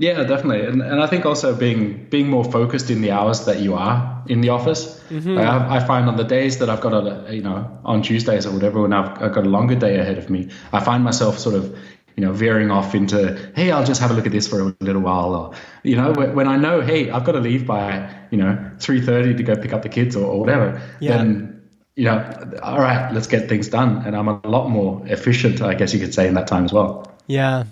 Yeah, 0.00 0.24
definitely, 0.24 0.66
and 0.66 0.80
and 0.80 1.02
I 1.02 1.06
think 1.06 1.26
also 1.26 1.54
being 1.54 2.06
being 2.08 2.30
more 2.30 2.42
focused 2.42 2.90
in 2.90 3.02
the 3.02 3.10
hours 3.10 3.44
that 3.44 3.60
you 3.60 3.74
are 3.74 4.24
in 4.26 4.40
the 4.40 4.48
office. 4.48 4.98
Mm-hmm. 5.10 5.36
I, 5.36 5.76
I, 5.76 5.80
find 5.80 6.08
on 6.08 6.16
the 6.16 6.24
days 6.24 6.58
that 6.58 6.70
I've 6.70 6.80
got 6.80 6.94
a 6.94 7.34
you 7.34 7.42
know 7.42 7.78
on 7.84 8.00
Tuesdays 8.00 8.46
or 8.46 8.52
whatever, 8.52 8.80
when 8.80 8.94
I've, 8.94 9.22
I've 9.22 9.34
got 9.34 9.44
a 9.44 9.50
longer 9.50 9.74
day 9.74 9.98
ahead 9.98 10.16
of 10.16 10.30
me, 10.30 10.48
I 10.72 10.80
find 10.80 11.04
myself 11.04 11.38
sort 11.38 11.54
of 11.54 11.76
you 12.16 12.24
know 12.24 12.32
veering 12.32 12.70
off 12.70 12.94
into 12.94 13.52
hey, 13.54 13.72
I'll 13.72 13.84
just 13.84 14.00
have 14.00 14.10
a 14.10 14.14
look 14.14 14.24
at 14.24 14.32
this 14.32 14.48
for 14.48 14.60
a 14.60 14.76
little 14.80 15.02
while, 15.02 15.34
or 15.34 15.54
you 15.82 15.96
know 15.96 16.12
when 16.12 16.48
I 16.48 16.56
know 16.56 16.80
hey, 16.80 17.10
I've 17.10 17.24
got 17.24 17.32
to 17.32 17.40
leave 17.40 17.66
by 17.66 18.10
you 18.30 18.38
know 18.38 18.70
three 18.78 19.02
thirty 19.02 19.34
to 19.34 19.42
go 19.42 19.54
pick 19.54 19.74
up 19.74 19.82
the 19.82 19.90
kids 19.90 20.16
or, 20.16 20.24
or 20.24 20.40
whatever, 20.40 20.80
yeah. 21.00 21.18
then 21.18 21.60
you 21.96 22.06
know, 22.06 22.58
all 22.62 22.80
right, 22.80 23.12
let's 23.12 23.26
get 23.26 23.50
things 23.50 23.68
done. 23.68 24.06
And 24.06 24.16
I'm 24.16 24.28
a 24.28 24.40
lot 24.48 24.70
more 24.70 25.06
efficient, 25.06 25.60
I 25.60 25.74
guess 25.74 25.92
you 25.92 26.00
could 26.00 26.14
say, 26.14 26.26
in 26.28 26.32
that 26.34 26.46
time 26.46 26.64
as 26.64 26.72
well. 26.72 27.12
Yeah. 27.26 27.64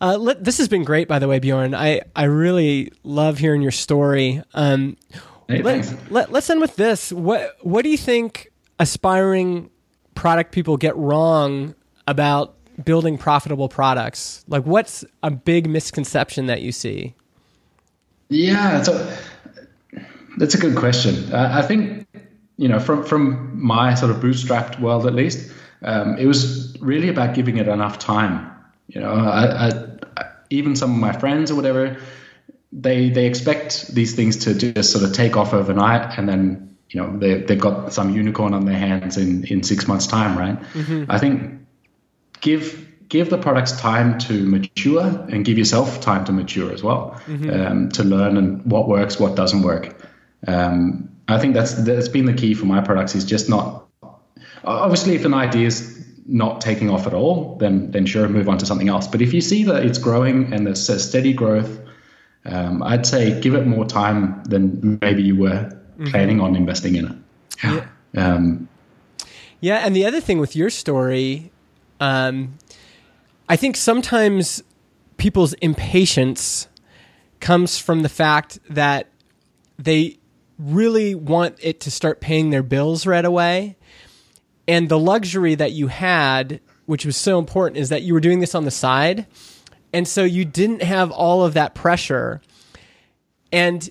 Uh, 0.00 0.16
let, 0.16 0.44
this 0.44 0.58
has 0.58 0.68
been 0.68 0.84
great, 0.84 1.08
by 1.08 1.18
the 1.18 1.26
way, 1.26 1.38
Bjorn. 1.38 1.74
I, 1.74 2.02
I 2.14 2.24
really 2.24 2.92
love 3.02 3.38
hearing 3.38 3.62
your 3.62 3.72
story. 3.72 4.42
Um, 4.54 4.96
hey, 5.48 5.62
let, 5.62 6.10
let, 6.10 6.32
let's 6.32 6.48
end 6.48 6.60
with 6.60 6.76
this. 6.76 7.12
What, 7.12 7.56
what 7.62 7.82
do 7.82 7.88
you 7.88 7.98
think 7.98 8.52
aspiring 8.78 9.70
product 10.14 10.52
people 10.52 10.76
get 10.76 10.96
wrong 10.96 11.74
about 12.06 12.54
building 12.84 13.18
profitable 13.18 13.68
products? 13.68 14.44
Like, 14.46 14.64
what's 14.64 15.04
a 15.22 15.30
big 15.30 15.68
misconception 15.68 16.46
that 16.46 16.62
you 16.62 16.70
see? 16.70 17.14
Yeah, 18.28 18.82
so 18.82 19.16
that's 20.36 20.54
a 20.54 20.58
good 20.58 20.76
question. 20.76 21.32
Uh, 21.32 21.50
I 21.52 21.62
think 21.62 22.06
you 22.58 22.68
know, 22.68 22.80
from 22.80 23.04
from 23.04 23.58
my 23.60 23.94
sort 23.94 24.10
of 24.10 24.18
bootstrapped 24.18 24.80
world 24.80 25.06
at 25.06 25.14
least, 25.14 25.50
um, 25.82 26.18
it 26.18 26.26
was 26.26 26.76
really 26.80 27.08
about 27.08 27.34
giving 27.34 27.56
it 27.56 27.68
enough 27.68 27.98
time. 27.98 28.50
You 28.88 29.00
know, 29.00 29.12
I, 29.12 29.68
I, 29.68 30.24
even 30.50 30.76
some 30.76 30.92
of 30.92 30.98
my 30.98 31.12
friends 31.12 31.50
or 31.50 31.54
whatever, 31.54 31.98
they 32.72 33.10
they 33.10 33.26
expect 33.26 33.94
these 33.94 34.14
things 34.14 34.44
to 34.44 34.54
just 34.54 34.92
sort 34.92 35.04
of 35.04 35.12
take 35.12 35.36
off 35.36 35.54
overnight, 35.54 36.18
and 36.18 36.28
then 36.28 36.76
you 36.90 37.00
know 37.00 37.16
they 37.18 37.42
they've 37.42 37.60
got 37.60 37.92
some 37.92 38.14
unicorn 38.14 38.54
on 38.54 38.64
their 38.64 38.78
hands 38.78 39.16
in 39.16 39.44
in 39.44 39.62
six 39.62 39.86
months' 39.86 40.06
time, 40.06 40.38
right? 40.38 40.60
Mm-hmm. 40.72 41.10
I 41.10 41.18
think 41.18 41.66
give 42.40 42.88
give 43.08 43.30
the 43.30 43.38
products 43.38 43.72
time 43.72 44.18
to 44.18 44.46
mature 44.46 45.02
and 45.02 45.44
give 45.44 45.58
yourself 45.58 46.00
time 46.00 46.24
to 46.26 46.32
mature 46.32 46.72
as 46.72 46.82
well 46.82 47.20
mm-hmm. 47.26 47.50
um, 47.50 47.88
to 47.90 48.04
learn 48.04 48.36
and 48.36 48.64
what 48.70 48.86
works 48.86 49.18
what 49.18 49.34
doesn't 49.34 49.62
work 49.62 49.96
um, 50.46 51.08
I 51.26 51.38
think 51.38 51.54
that's 51.54 51.74
that's 51.74 52.08
been 52.08 52.26
the 52.26 52.34
key 52.34 52.54
for 52.54 52.66
my 52.66 52.80
products 52.80 53.14
is 53.14 53.24
just 53.24 53.48
not 53.48 53.86
obviously 54.64 55.14
if 55.14 55.24
an 55.24 55.34
idea 55.34 55.66
is 55.66 56.06
not 56.28 56.60
taking 56.60 56.90
off 56.90 57.06
at 57.06 57.14
all, 57.14 57.56
then 57.56 57.90
then 57.90 58.06
sure 58.06 58.28
move 58.28 58.48
on 58.48 58.58
to 58.58 58.66
something 58.66 58.88
else. 58.88 59.08
But 59.08 59.22
if 59.22 59.32
you 59.32 59.40
see 59.40 59.64
that 59.64 59.84
it's 59.84 59.98
growing 59.98 60.52
and 60.52 60.66
there's 60.66 60.88
a 60.88 61.00
steady 61.00 61.32
growth, 61.32 61.80
um, 62.44 62.82
I'd 62.82 63.06
say 63.06 63.40
give 63.40 63.54
it 63.54 63.66
more 63.66 63.86
time 63.86 64.42
than 64.44 64.98
maybe 65.00 65.22
you 65.22 65.36
were 65.36 65.72
mm-hmm. 65.98 66.06
planning 66.10 66.40
on 66.40 66.54
investing 66.54 66.94
in 66.94 67.06
it. 67.06 67.16
Yeah. 67.64 67.86
Um, 68.16 68.68
yeah, 69.60 69.78
and 69.78 69.96
the 69.96 70.06
other 70.06 70.20
thing 70.20 70.38
with 70.38 70.54
your 70.54 70.70
story, 70.70 71.50
um, 71.98 72.58
I 73.48 73.56
think 73.56 73.76
sometimes 73.76 74.62
people's 75.16 75.54
impatience 75.54 76.68
comes 77.40 77.78
from 77.78 78.02
the 78.02 78.08
fact 78.08 78.58
that 78.70 79.08
they 79.78 80.18
really 80.58 81.14
want 81.14 81.56
it 81.60 81.80
to 81.80 81.90
start 81.90 82.20
paying 82.20 82.50
their 82.50 82.62
bills 82.62 83.06
right 83.06 83.24
away. 83.24 83.76
And 84.68 84.88
the 84.88 84.98
luxury 84.98 85.54
that 85.56 85.72
you 85.72 85.88
had, 85.88 86.60
which 86.86 87.04
was 87.04 87.16
so 87.16 87.38
important, 87.38 87.78
is 87.78 87.88
that 87.88 88.02
you 88.02 88.14
were 88.14 88.20
doing 88.20 88.38
this 88.38 88.54
on 88.54 88.64
the 88.64 88.70
side. 88.70 89.26
And 89.92 90.06
so 90.06 90.22
you 90.22 90.44
didn't 90.44 90.82
have 90.82 91.10
all 91.10 91.44
of 91.44 91.54
that 91.54 91.74
pressure. 91.74 92.42
And 93.50 93.88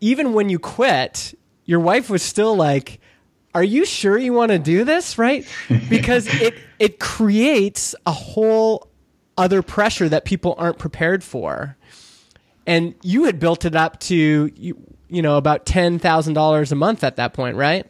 even 0.00 0.34
when 0.34 0.50
you 0.50 0.58
quit, 0.58 1.36
your 1.64 1.80
wife 1.80 2.10
was 2.10 2.22
still 2.22 2.54
like, 2.54 3.00
are 3.54 3.64
you 3.64 3.86
sure 3.86 4.18
you 4.18 4.32
want 4.32 4.50
to 4.50 4.58
do 4.58 4.84
this 4.84 5.16
right 5.16 5.46
because 5.88 6.26
it 6.40 6.54
it 6.80 6.98
creates 6.98 7.94
a 8.04 8.10
whole 8.10 8.88
other 9.38 9.62
pressure 9.62 10.08
that 10.08 10.24
people 10.24 10.56
aren't 10.58 10.76
prepared 10.76 11.22
for 11.22 11.76
and 12.66 12.94
you 13.02 13.24
had 13.24 13.38
built 13.38 13.64
it 13.64 13.76
up 13.76 14.00
to 14.00 14.50
you 14.56 14.76
you 15.08 15.22
know 15.22 15.36
about 15.36 15.66
ten 15.66 15.98
thousand 15.98 16.34
dollars 16.34 16.72
a 16.72 16.74
month 16.74 17.04
at 17.04 17.16
that 17.16 17.32
point, 17.32 17.56
right? 17.56 17.86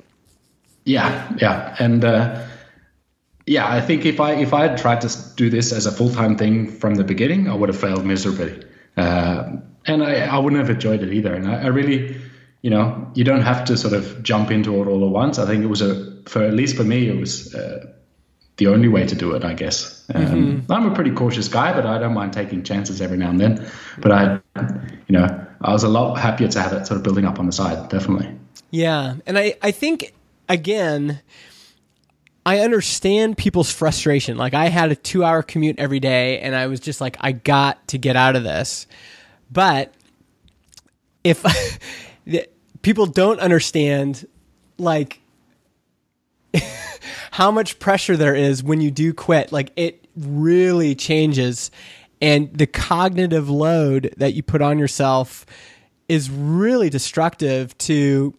Yeah, 0.84 1.32
yeah, 1.40 1.76
and 1.78 2.04
uh, 2.04 2.44
yeah, 3.46 3.66
I 3.66 3.80
think 3.80 4.04
if 4.04 4.20
I 4.20 4.34
if 4.34 4.52
I 4.52 4.68
had 4.68 4.78
tried 4.78 5.00
to 5.02 5.08
do 5.36 5.50
this 5.50 5.72
as 5.72 5.86
a 5.86 5.92
full 5.92 6.10
time 6.10 6.36
thing 6.36 6.70
from 6.70 6.94
the 6.94 7.04
beginning, 7.04 7.48
I 7.48 7.54
would 7.54 7.68
have 7.68 7.78
failed 7.78 8.04
miserably, 8.04 8.62
uh, 8.96 9.52
and 9.86 10.02
I, 10.02 10.26
I 10.26 10.38
wouldn't 10.38 10.60
have 10.60 10.70
enjoyed 10.70 11.02
it 11.02 11.12
either. 11.12 11.34
And 11.34 11.48
I, 11.48 11.62
I 11.62 11.66
really, 11.66 12.16
you 12.62 12.70
know, 12.70 13.10
you 13.14 13.24
don't 13.24 13.42
have 13.42 13.64
to 13.66 13.76
sort 13.76 13.94
of 13.94 14.22
jump 14.22 14.50
into 14.50 14.82
it 14.82 14.86
all 14.86 15.04
at 15.04 15.10
once. 15.10 15.38
I 15.38 15.46
think 15.46 15.64
it 15.64 15.68
was 15.68 15.82
a, 15.82 16.22
for 16.26 16.42
at 16.42 16.54
least 16.54 16.76
for 16.76 16.84
me, 16.84 17.08
it 17.08 17.18
was 17.18 17.54
uh, 17.54 17.86
the 18.56 18.66
only 18.68 18.88
way 18.88 19.06
to 19.06 19.14
do 19.14 19.34
it, 19.34 19.44
I 19.44 19.54
guess. 19.54 20.04
Um, 20.14 20.24
mm-hmm. 20.24 20.72
I'm 20.72 20.90
a 20.90 20.94
pretty 20.94 21.10
cautious 21.10 21.48
guy, 21.48 21.72
but 21.72 21.86
I 21.86 21.98
don't 21.98 22.14
mind 22.14 22.32
taking 22.32 22.62
chances 22.62 23.00
every 23.00 23.16
now 23.16 23.30
and 23.30 23.40
then. 23.40 23.70
But 23.98 24.12
I, 24.12 24.40
you 25.08 25.18
know, 25.18 25.46
I 25.60 25.72
was 25.72 25.82
a 25.82 25.88
lot 25.88 26.14
happier 26.16 26.48
to 26.48 26.60
have 26.60 26.72
it 26.72 26.86
sort 26.86 26.98
of 26.98 27.02
building 27.02 27.24
up 27.24 27.38
on 27.38 27.46
the 27.46 27.52
side, 27.52 27.88
definitely. 27.88 28.30
Yeah. 28.70 29.16
And 29.26 29.38
I, 29.38 29.54
I 29.62 29.70
think, 29.70 30.14
again, 30.48 31.20
I 32.46 32.60
understand 32.60 33.36
people's 33.36 33.70
frustration. 33.72 34.36
Like 34.36 34.54
I 34.54 34.68
had 34.68 34.92
a 34.92 34.96
two 34.96 35.24
hour 35.24 35.42
commute 35.42 35.78
every 35.78 36.00
day 36.00 36.40
and 36.40 36.54
I 36.54 36.66
was 36.66 36.80
just 36.80 37.00
like, 37.00 37.16
I 37.20 37.32
got 37.32 37.86
to 37.88 37.98
get 37.98 38.16
out 38.16 38.36
of 38.36 38.42
this. 38.42 38.86
But 39.50 39.94
if 41.22 41.44
people 42.82 43.06
don't 43.06 43.40
understand 43.40 44.26
like 44.78 45.20
how 47.30 47.50
much 47.50 47.78
pressure 47.78 48.16
there 48.16 48.34
is 48.34 48.62
when 48.62 48.80
you 48.80 48.90
do 48.90 49.14
quit. 49.14 49.52
Like 49.52 49.72
it 49.76 50.06
really 50.16 50.94
changes 50.94 51.70
and 52.20 52.56
the 52.56 52.66
cognitive 52.66 53.50
load 53.50 54.14
that 54.16 54.34
you 54.34 54.42
put 54.42 54.62
on 54.62 54.78
yourself 54.78 55.44
is 56.08 56.30
really 56.30 56.90
destructive 56.90 57.76
to 57.78 58.34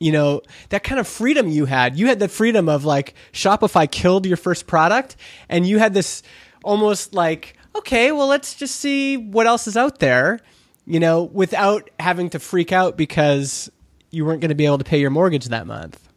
you 0.00 0.12
know 0.12 0.40
that 0.68 0.84
kind 0.84 1.00
of 1.00 1.08
freedom 1.08 1.48
you 1.48 1.64
had 1.64 1.96
you 1.96 2.06
had 2.06 2.20
the 2.20 2.28
freedom 2.28 2.68
of 2.68 2.84
like 2.84 3.14
shopify 3.32 3.90
killed 3.90 4.26
your 4.26 4.36
first 4.36 4.66
product 4.66 5.16
and 5.48 5.66
you 5.66 5.78
had 5.78 5.94
this 5.94 6.22
almost 6.64 7.14
like 7.14 7.56
okay 7.74 8.12
well 8.12 8.26
let's 8.26 8.54
just 8.54 8.76
see 8.76 9.16
what 9.16 9.46
else 9.46 9.66
is 9.66 9.76
out 9.76 9.98
there 9.98 10.38
you 10.86 11.00
know 11.00 11.24
without 11.24 11.90
having 11.98 12.30
to 12.30 12.38
freak 12.38 12.72
out 12.72 12.96
because 12.96 13.70
you 14.10 14.24
weren't 14.24 14.40
going 14.40 14.48
to 14.50 14.54
be 14.54 14.66
able 14.66 14.78
to 14.78 14.84
pay 14.84 15.00
your 15.00 15.10
mortgage 15.10 15.46
that 15.46 15.66
month. 15.66 16.08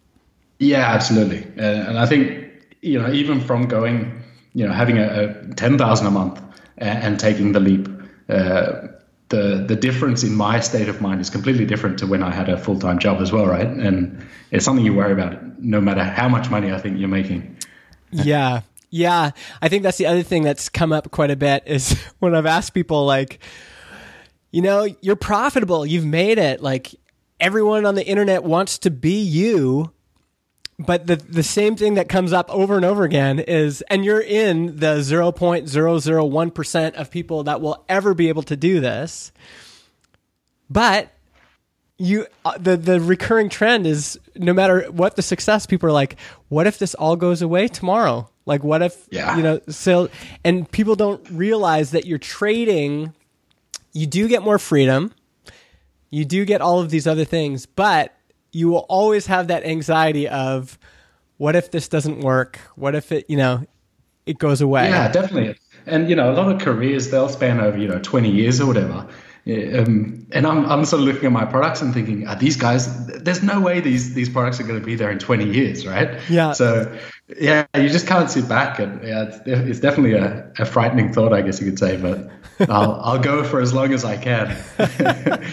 Yeah, 0.59 0.85
absolutely. 0.93 1.43
Uh, 1.57 1.89
and 1.89 1.97
I 1.97 2.05
think 2.05 2.49
you 2.81 2.99
know 2.99 3.11
even 3.11 3.41
from 3.41 3.67
going, 3.67 4.23
you 4.53 4.65
know, 4.65 4.73
having 4.73 4.97
a, 4.97 5.35
a 5.51 5.53
ten 5.55 5.77
thousand 5.77 6.07
a 6.07 6.11
month 6.11 6.41
and, 6.77 7.03
and, 7.03 7.19
taking 7.19 7.51
the 7.51 7.59
leap, 7.59 7.87
uh, 8.29 8.87
the 9.31 9.65
the 9.67 9.75
difference 9.75 10.23
in 10.23 10.35
my 10.35 10.59
state 10.59 10.87
of 10.87 11.01
mind 11.01 11.19
is 11.21 11.29
completely 11.29 11.65
different 11.65 11.97
to 11.99 12.07
when 12.07 12.21
I 12.21 12.31
had 12.31 12.47
a 12.49 12.57
full 12.57 12.77
time 12.77 12.99
job 12.99 13.21
as 13.21 13.31
well, 13.31 13.47
right? 13.47 13.67
And 13.67 14.23
it's 14.51 14.63
something 14.63 14.85
you 14.85 14.93
worry 14.93 15.13
about 15.13 15.59
no 15.59 15.81
matter 15.81 16.03
how 16.03 16.29
much 16.29 16.51
money 16.51 16.71
I 16.71 16.77
think 16.77 16.99
you're 16.99 17.09
making. 17.09 17.57
Yeah. 18.11 18.61
Yeah, 18.93 19.31
I 19.61 19.69
think 19.69 19.83
that's 19.83 19.97
the 19.97 20.05
other 20.05 20.21
thing 20.21 20.43
that's 20.43 20.67
come 20.67 20.91
up 20.91 21.09
quite 21.11 21.31
a 21.31 21.37
bit 21.37 21.63
is 21.65 21.93
when 22.19 22.35
I've 22.35 22.45
asked 22.45 22.73
people 22.73 23.05
like, 23.05 23.39
you 24.51 24.61
know, 24.61 24.85
you're 24.99 25.15
profitable, 25.15 25.85
you've 25.85 26.05
made 26.05 26.37
it. 26.37 26.61
Like, 26.61 26.93
everyone 27.39 27.85
on 27.85 27.95
the 27.95 28.05
internet 28.05 28.43
wants 28.43 28.77
to 28.79 28.91
be 28.91 29.21
you 29.21 29.93
but 30.85 31.07
the 31.07 31.15
the 31.15 31.43
same 31.43 31.75
thing 31.75 31.95
that 31.95 32.09
comes 32.09 32.33
up 32.33 32.49
over 32.49 32.75
and 32.75 32.85
over 32.85 33.03
again 33.03 33.39
is 33.39 33.81
and 33.89 34.03
you're 34.05 34.21
in 34.21 34.77
the 34.77 34.97
0.001% 34.97 36.93
of 36.93 37.11
people 37.11 37.43
that 37.43 37.61
will 37.61 37.83
ever 37.87 38.13
be 38.13 38.29
able 38.29 38.43
to 38.43 38.55
do 38.55 38.79
this. 38.79 39.31
But 40.69 41.11
you 41.97 42.25
uh, 42.45 42.57
the 42.57 42.77
the 42.77 42.99
recurring 42.99 43.49
trend 43.49 43.85
is 43.85 44.19
no 44.35 44.53
matter 44.53 44.89
what 44.91 45.15
the 45.15 45.21
success 45.21 45.65
people 45.65 45.87
are 45.87 45.93
like 45.93 46.17
what 46.49 46.65
if 46.65 46.79
this 46.79 46.95
all 46.95 47.15
goes 47.15 47.41
away 47.41 47.67
tomorrow? 47.67 48.29
Like 48.45 48.63
what 48.63 48.81
if 48.81 49.07
yeah. 49.11 49.37
you 49.37 49.43
know 49.43 49.61
so 49.69 50.09
and 50.43 50.69
people 50.71 50.95
don't 50.95 51.25
realize 51.29 51.91
that 51.91 52.05
you're 52.05 52.17
trading 52.17 53.13
you 53.93 54.07
do 54.07 54.27
get 54.27 54.41
more 54.41 54.57
freedom. 54.57 55.13
You 56.09 56.25
do 56.25 56.45
get 56.45 56.61
all 56.61 56.79
of 56.79 56.89
these 56.89 57.07
other 57.07 57.25
things, 57.25 57.65
but 57.65 58.15
you 58.51 58.69
will 58.69 58.85
always 58.89 59.27
have 59.27 59.47
that 59.47 59.65
anxiety 59.65 60.27
of 60.27 60.77
what 61.37 61.55
if 61.55 61.71
this 61.71 61.87
doesn't 61.87 62.19
work? 62.19 62.59
What 62.75 62.95
if 62.95 63.11
it, 63.11 63.29
you 63.29 63.37
know, 63.37 63.65
it 64.25 64.37
goes 64.37 64.61
away? 64.61 64.89
Yeah, 64.89 65.11
definitely. 65.11 65.57
And 65.85 66.09
you 66.09 66.15
know, 66.15 66.31
a 66.31 66.35
lot 66.35 66.51
of 66.51 66.61
careers 66.61 67.09
they'll 67.09 67.29
span 67.29 67.59
over 67.59 67.77
you 67.77 67.87
know 67.87 67.99
20 67.99 68.29
years 68.29 68.61
or 68.61 68.67
whatever. 68.67 69.07
Um, 69.47 70.27
and 70.33 70.45
I'm, 70.45 70.65
I'm 70.67 70.85
sort 70.85 71.01
of 71.01 71.07
looking 71.07 71.25
at 71.25 71.31
my 71.31 71.45
products 71.45 71.81
and 71.81 71.91
thinking, 71.91 72.27
are 72.27 72.35
these 72.35 72.55
guys? 72.55 73.07
There's 73.07 73.41
no 73.41 73.59
way 73.59 73.79
these 73.79 74.13
these 74.13 74.29
products 74.29 74.59
are 74.59 74.63
going 74.63 74.79
to 74.79 74.85
be 74.85 74.93
there 74.93 75.09
in 75.09 75.17
20 75.17 75.51
years, 75.51 75.87
right? 75.87 76.19
Yeah. 76.29 76.51
So 76.51 76.95
yeah, 77.39 77.65
you 77.75 77.89
just 77.89 78.05
can't 78.05 78.29
sit 78.29 78.47
back, 78.47 78.77
and 78.77 79.01
yeah, 79.03 79.23
it's, 79.23 79.39
it's 79.47 79.79
definitely 79.79 80.13
a, 80.13 80.51
a 80.59 80.65
frightening 80.65 81.11
thought, 81.11 81.33
I 81.33 81.41
guess 81.41 81.59
you 81.59 81.65
could 81.65 81.79
say. 81.79 81.97
But 81.97 82.29
I'll 82.69 83.01
I'll 83.01 83.19
go 83.19 83.43
for 83.43 83.59
as 83.59 83.73
long 83.73 83.93
as 83.93 84.05
I 84.05 84.15
can. 84.15 84.55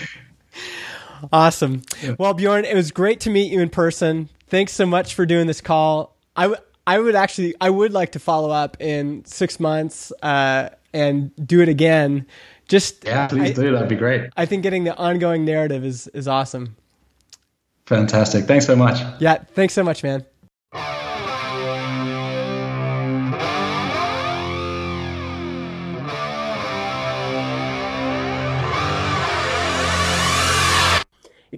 Awesome. 1.32 1.82
Well, 2.18 2.34
Bjorn, 2.34 2.64
it 2.64 2.74
was 2.74 2.90
great 2.90 3.20
to 3.20 3.30
meet 3.30 3.52
you 3.52 3.60
in 3.60 3.68
person. 3.70 4.28
Thanks 4.48 4.72
so 4.72 4.86
much 4.86 5.14
for 5.14 5.26
doing 5.26 5.46
this 5.46 5.60
call. 5.60 6.16
I, 6.36 6.42
w- 6.44 6.60
I 6.86 6.98
would 6.98 7.14
actually, 7.14 7.54
I 7.60 7.70
would 7.70 7.92
like 7.92 8.12
to 8.12 8.18
follow 8.18 8.50
up 8.50 8.76
in 8.80 9.24
six 9.24 9.60
months 9.60 10.12
uh, 10.22 10.70
and 10.92 11.30
do 11.46 11.60
it 11.60 11.68
again. 11.68 12.26
Just 12.68 13.04
yeah, 13.04 13.26
please 13.26 13.58
I, 13.58 13.62
do. 13.62 13.72
That'd 13.72 13.88
be 13.88 13.96
great. 13.96 14.30
I 14.36 14.46
think 14.46 14.62
getting 14.62 14.84
the 14.84 14.96
ongoing 14.96 15.44
narrative 15.44 15.84
is 15.84 16.06
is 16.08 16.28
awesome. 16.28 16.76
Fantastic. 17.86 18.44
Thanks 18.44 18.66
so 18.66 18.76
much. 18.76 19.00
Yeah. 19.20 19.38
Thanks 19.54 19.72
so 19.72 19.82
much, 19.82 20.02
man. 20.02 20.24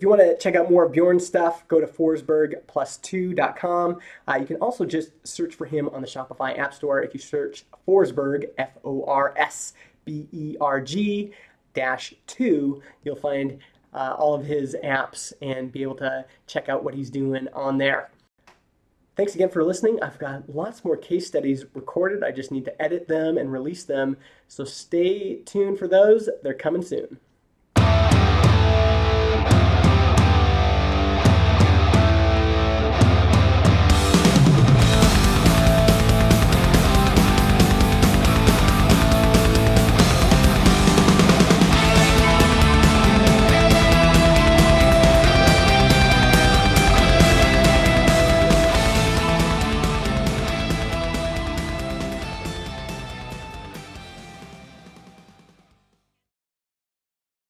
If 0.00 0.04
you 0.04 0.08
want 0.08 0.22
to 0.22 0.34
check 0.38 0.54
out 0.54 0.70
more 0.70 0.86
of 0.86 0.92
Bjorn's 0.92 1.26
stuff, 1.26 1.68
go 1.68 1.78
to 1.78 1.86
forsbergplus2.com. 1.86 3.98
Uh, 4.26 4.38
you 4.40 4.46
can 4.46 4.56
also 4.56 4.86
just 4.86 5.10
search 5.28 5.54
for 5.54 5.66
him 5.66 5.90
on 5.90 6.00
the 6.00 6.06
Shopify 6.06 6.58
App 6.58 6.72
Store. 6.72 7.02
If 7.02 7.12
you 7.12 7.20
search 7.20 7.66
Forsberg, 7.86 8.46
F 8.56 8.78
O 8.82 9.04
R 9.04 9.34
S 9.36 9.74
B 10.06 10.26
E 10.32 10.56
R 10.58 10.80
G 10.80 11.34
dash 11.74 12.14
2, 12.28 12.80
you'll 13.04 13.14
find 13.14 13.58
uh, 13.92 14.16
all 14.18 14.32
of 14.32 14.46
his 14.46 14.74
apps 14.82 15.34
and 15.42 15.70
be 15.70 15.82
able 15.82 15.96
to 15.96 16.24
check 16.46 16.70
out 16.70 16.82
what 16.82 16.94
he's 16.94 17.10
doing 17.10 17.46
on 17.52 17.76
there. 17.76 18.08
Thanks 19.16 19.34
again 19.34 19.50
for 19.50 19.62
listening. 19.62 20.02
I've 20.02 20.18
got 20.18 20.48
lots 20.48 20.82
more 20.82 20.96
case 20.96 21.26
studies 21.26 21.66
recorded. 21.74 22.24
I 22.24 22.30
just 22.30 22.50
need 22.50 22.64
to 22.64 22.82
edit 22.82 23.06
them 23.06 23.36
and 23.36 23.52
release 23.52 23.84
them. 23.84 24.16
So 24.48 24.64
stay 24.64 25.42
tuned 25.44 25.78
for 25.78 25.88
those. 25.88 26.30
They're 26.42 26.54
coming 26.54 26.80
soon. 26.80 27.18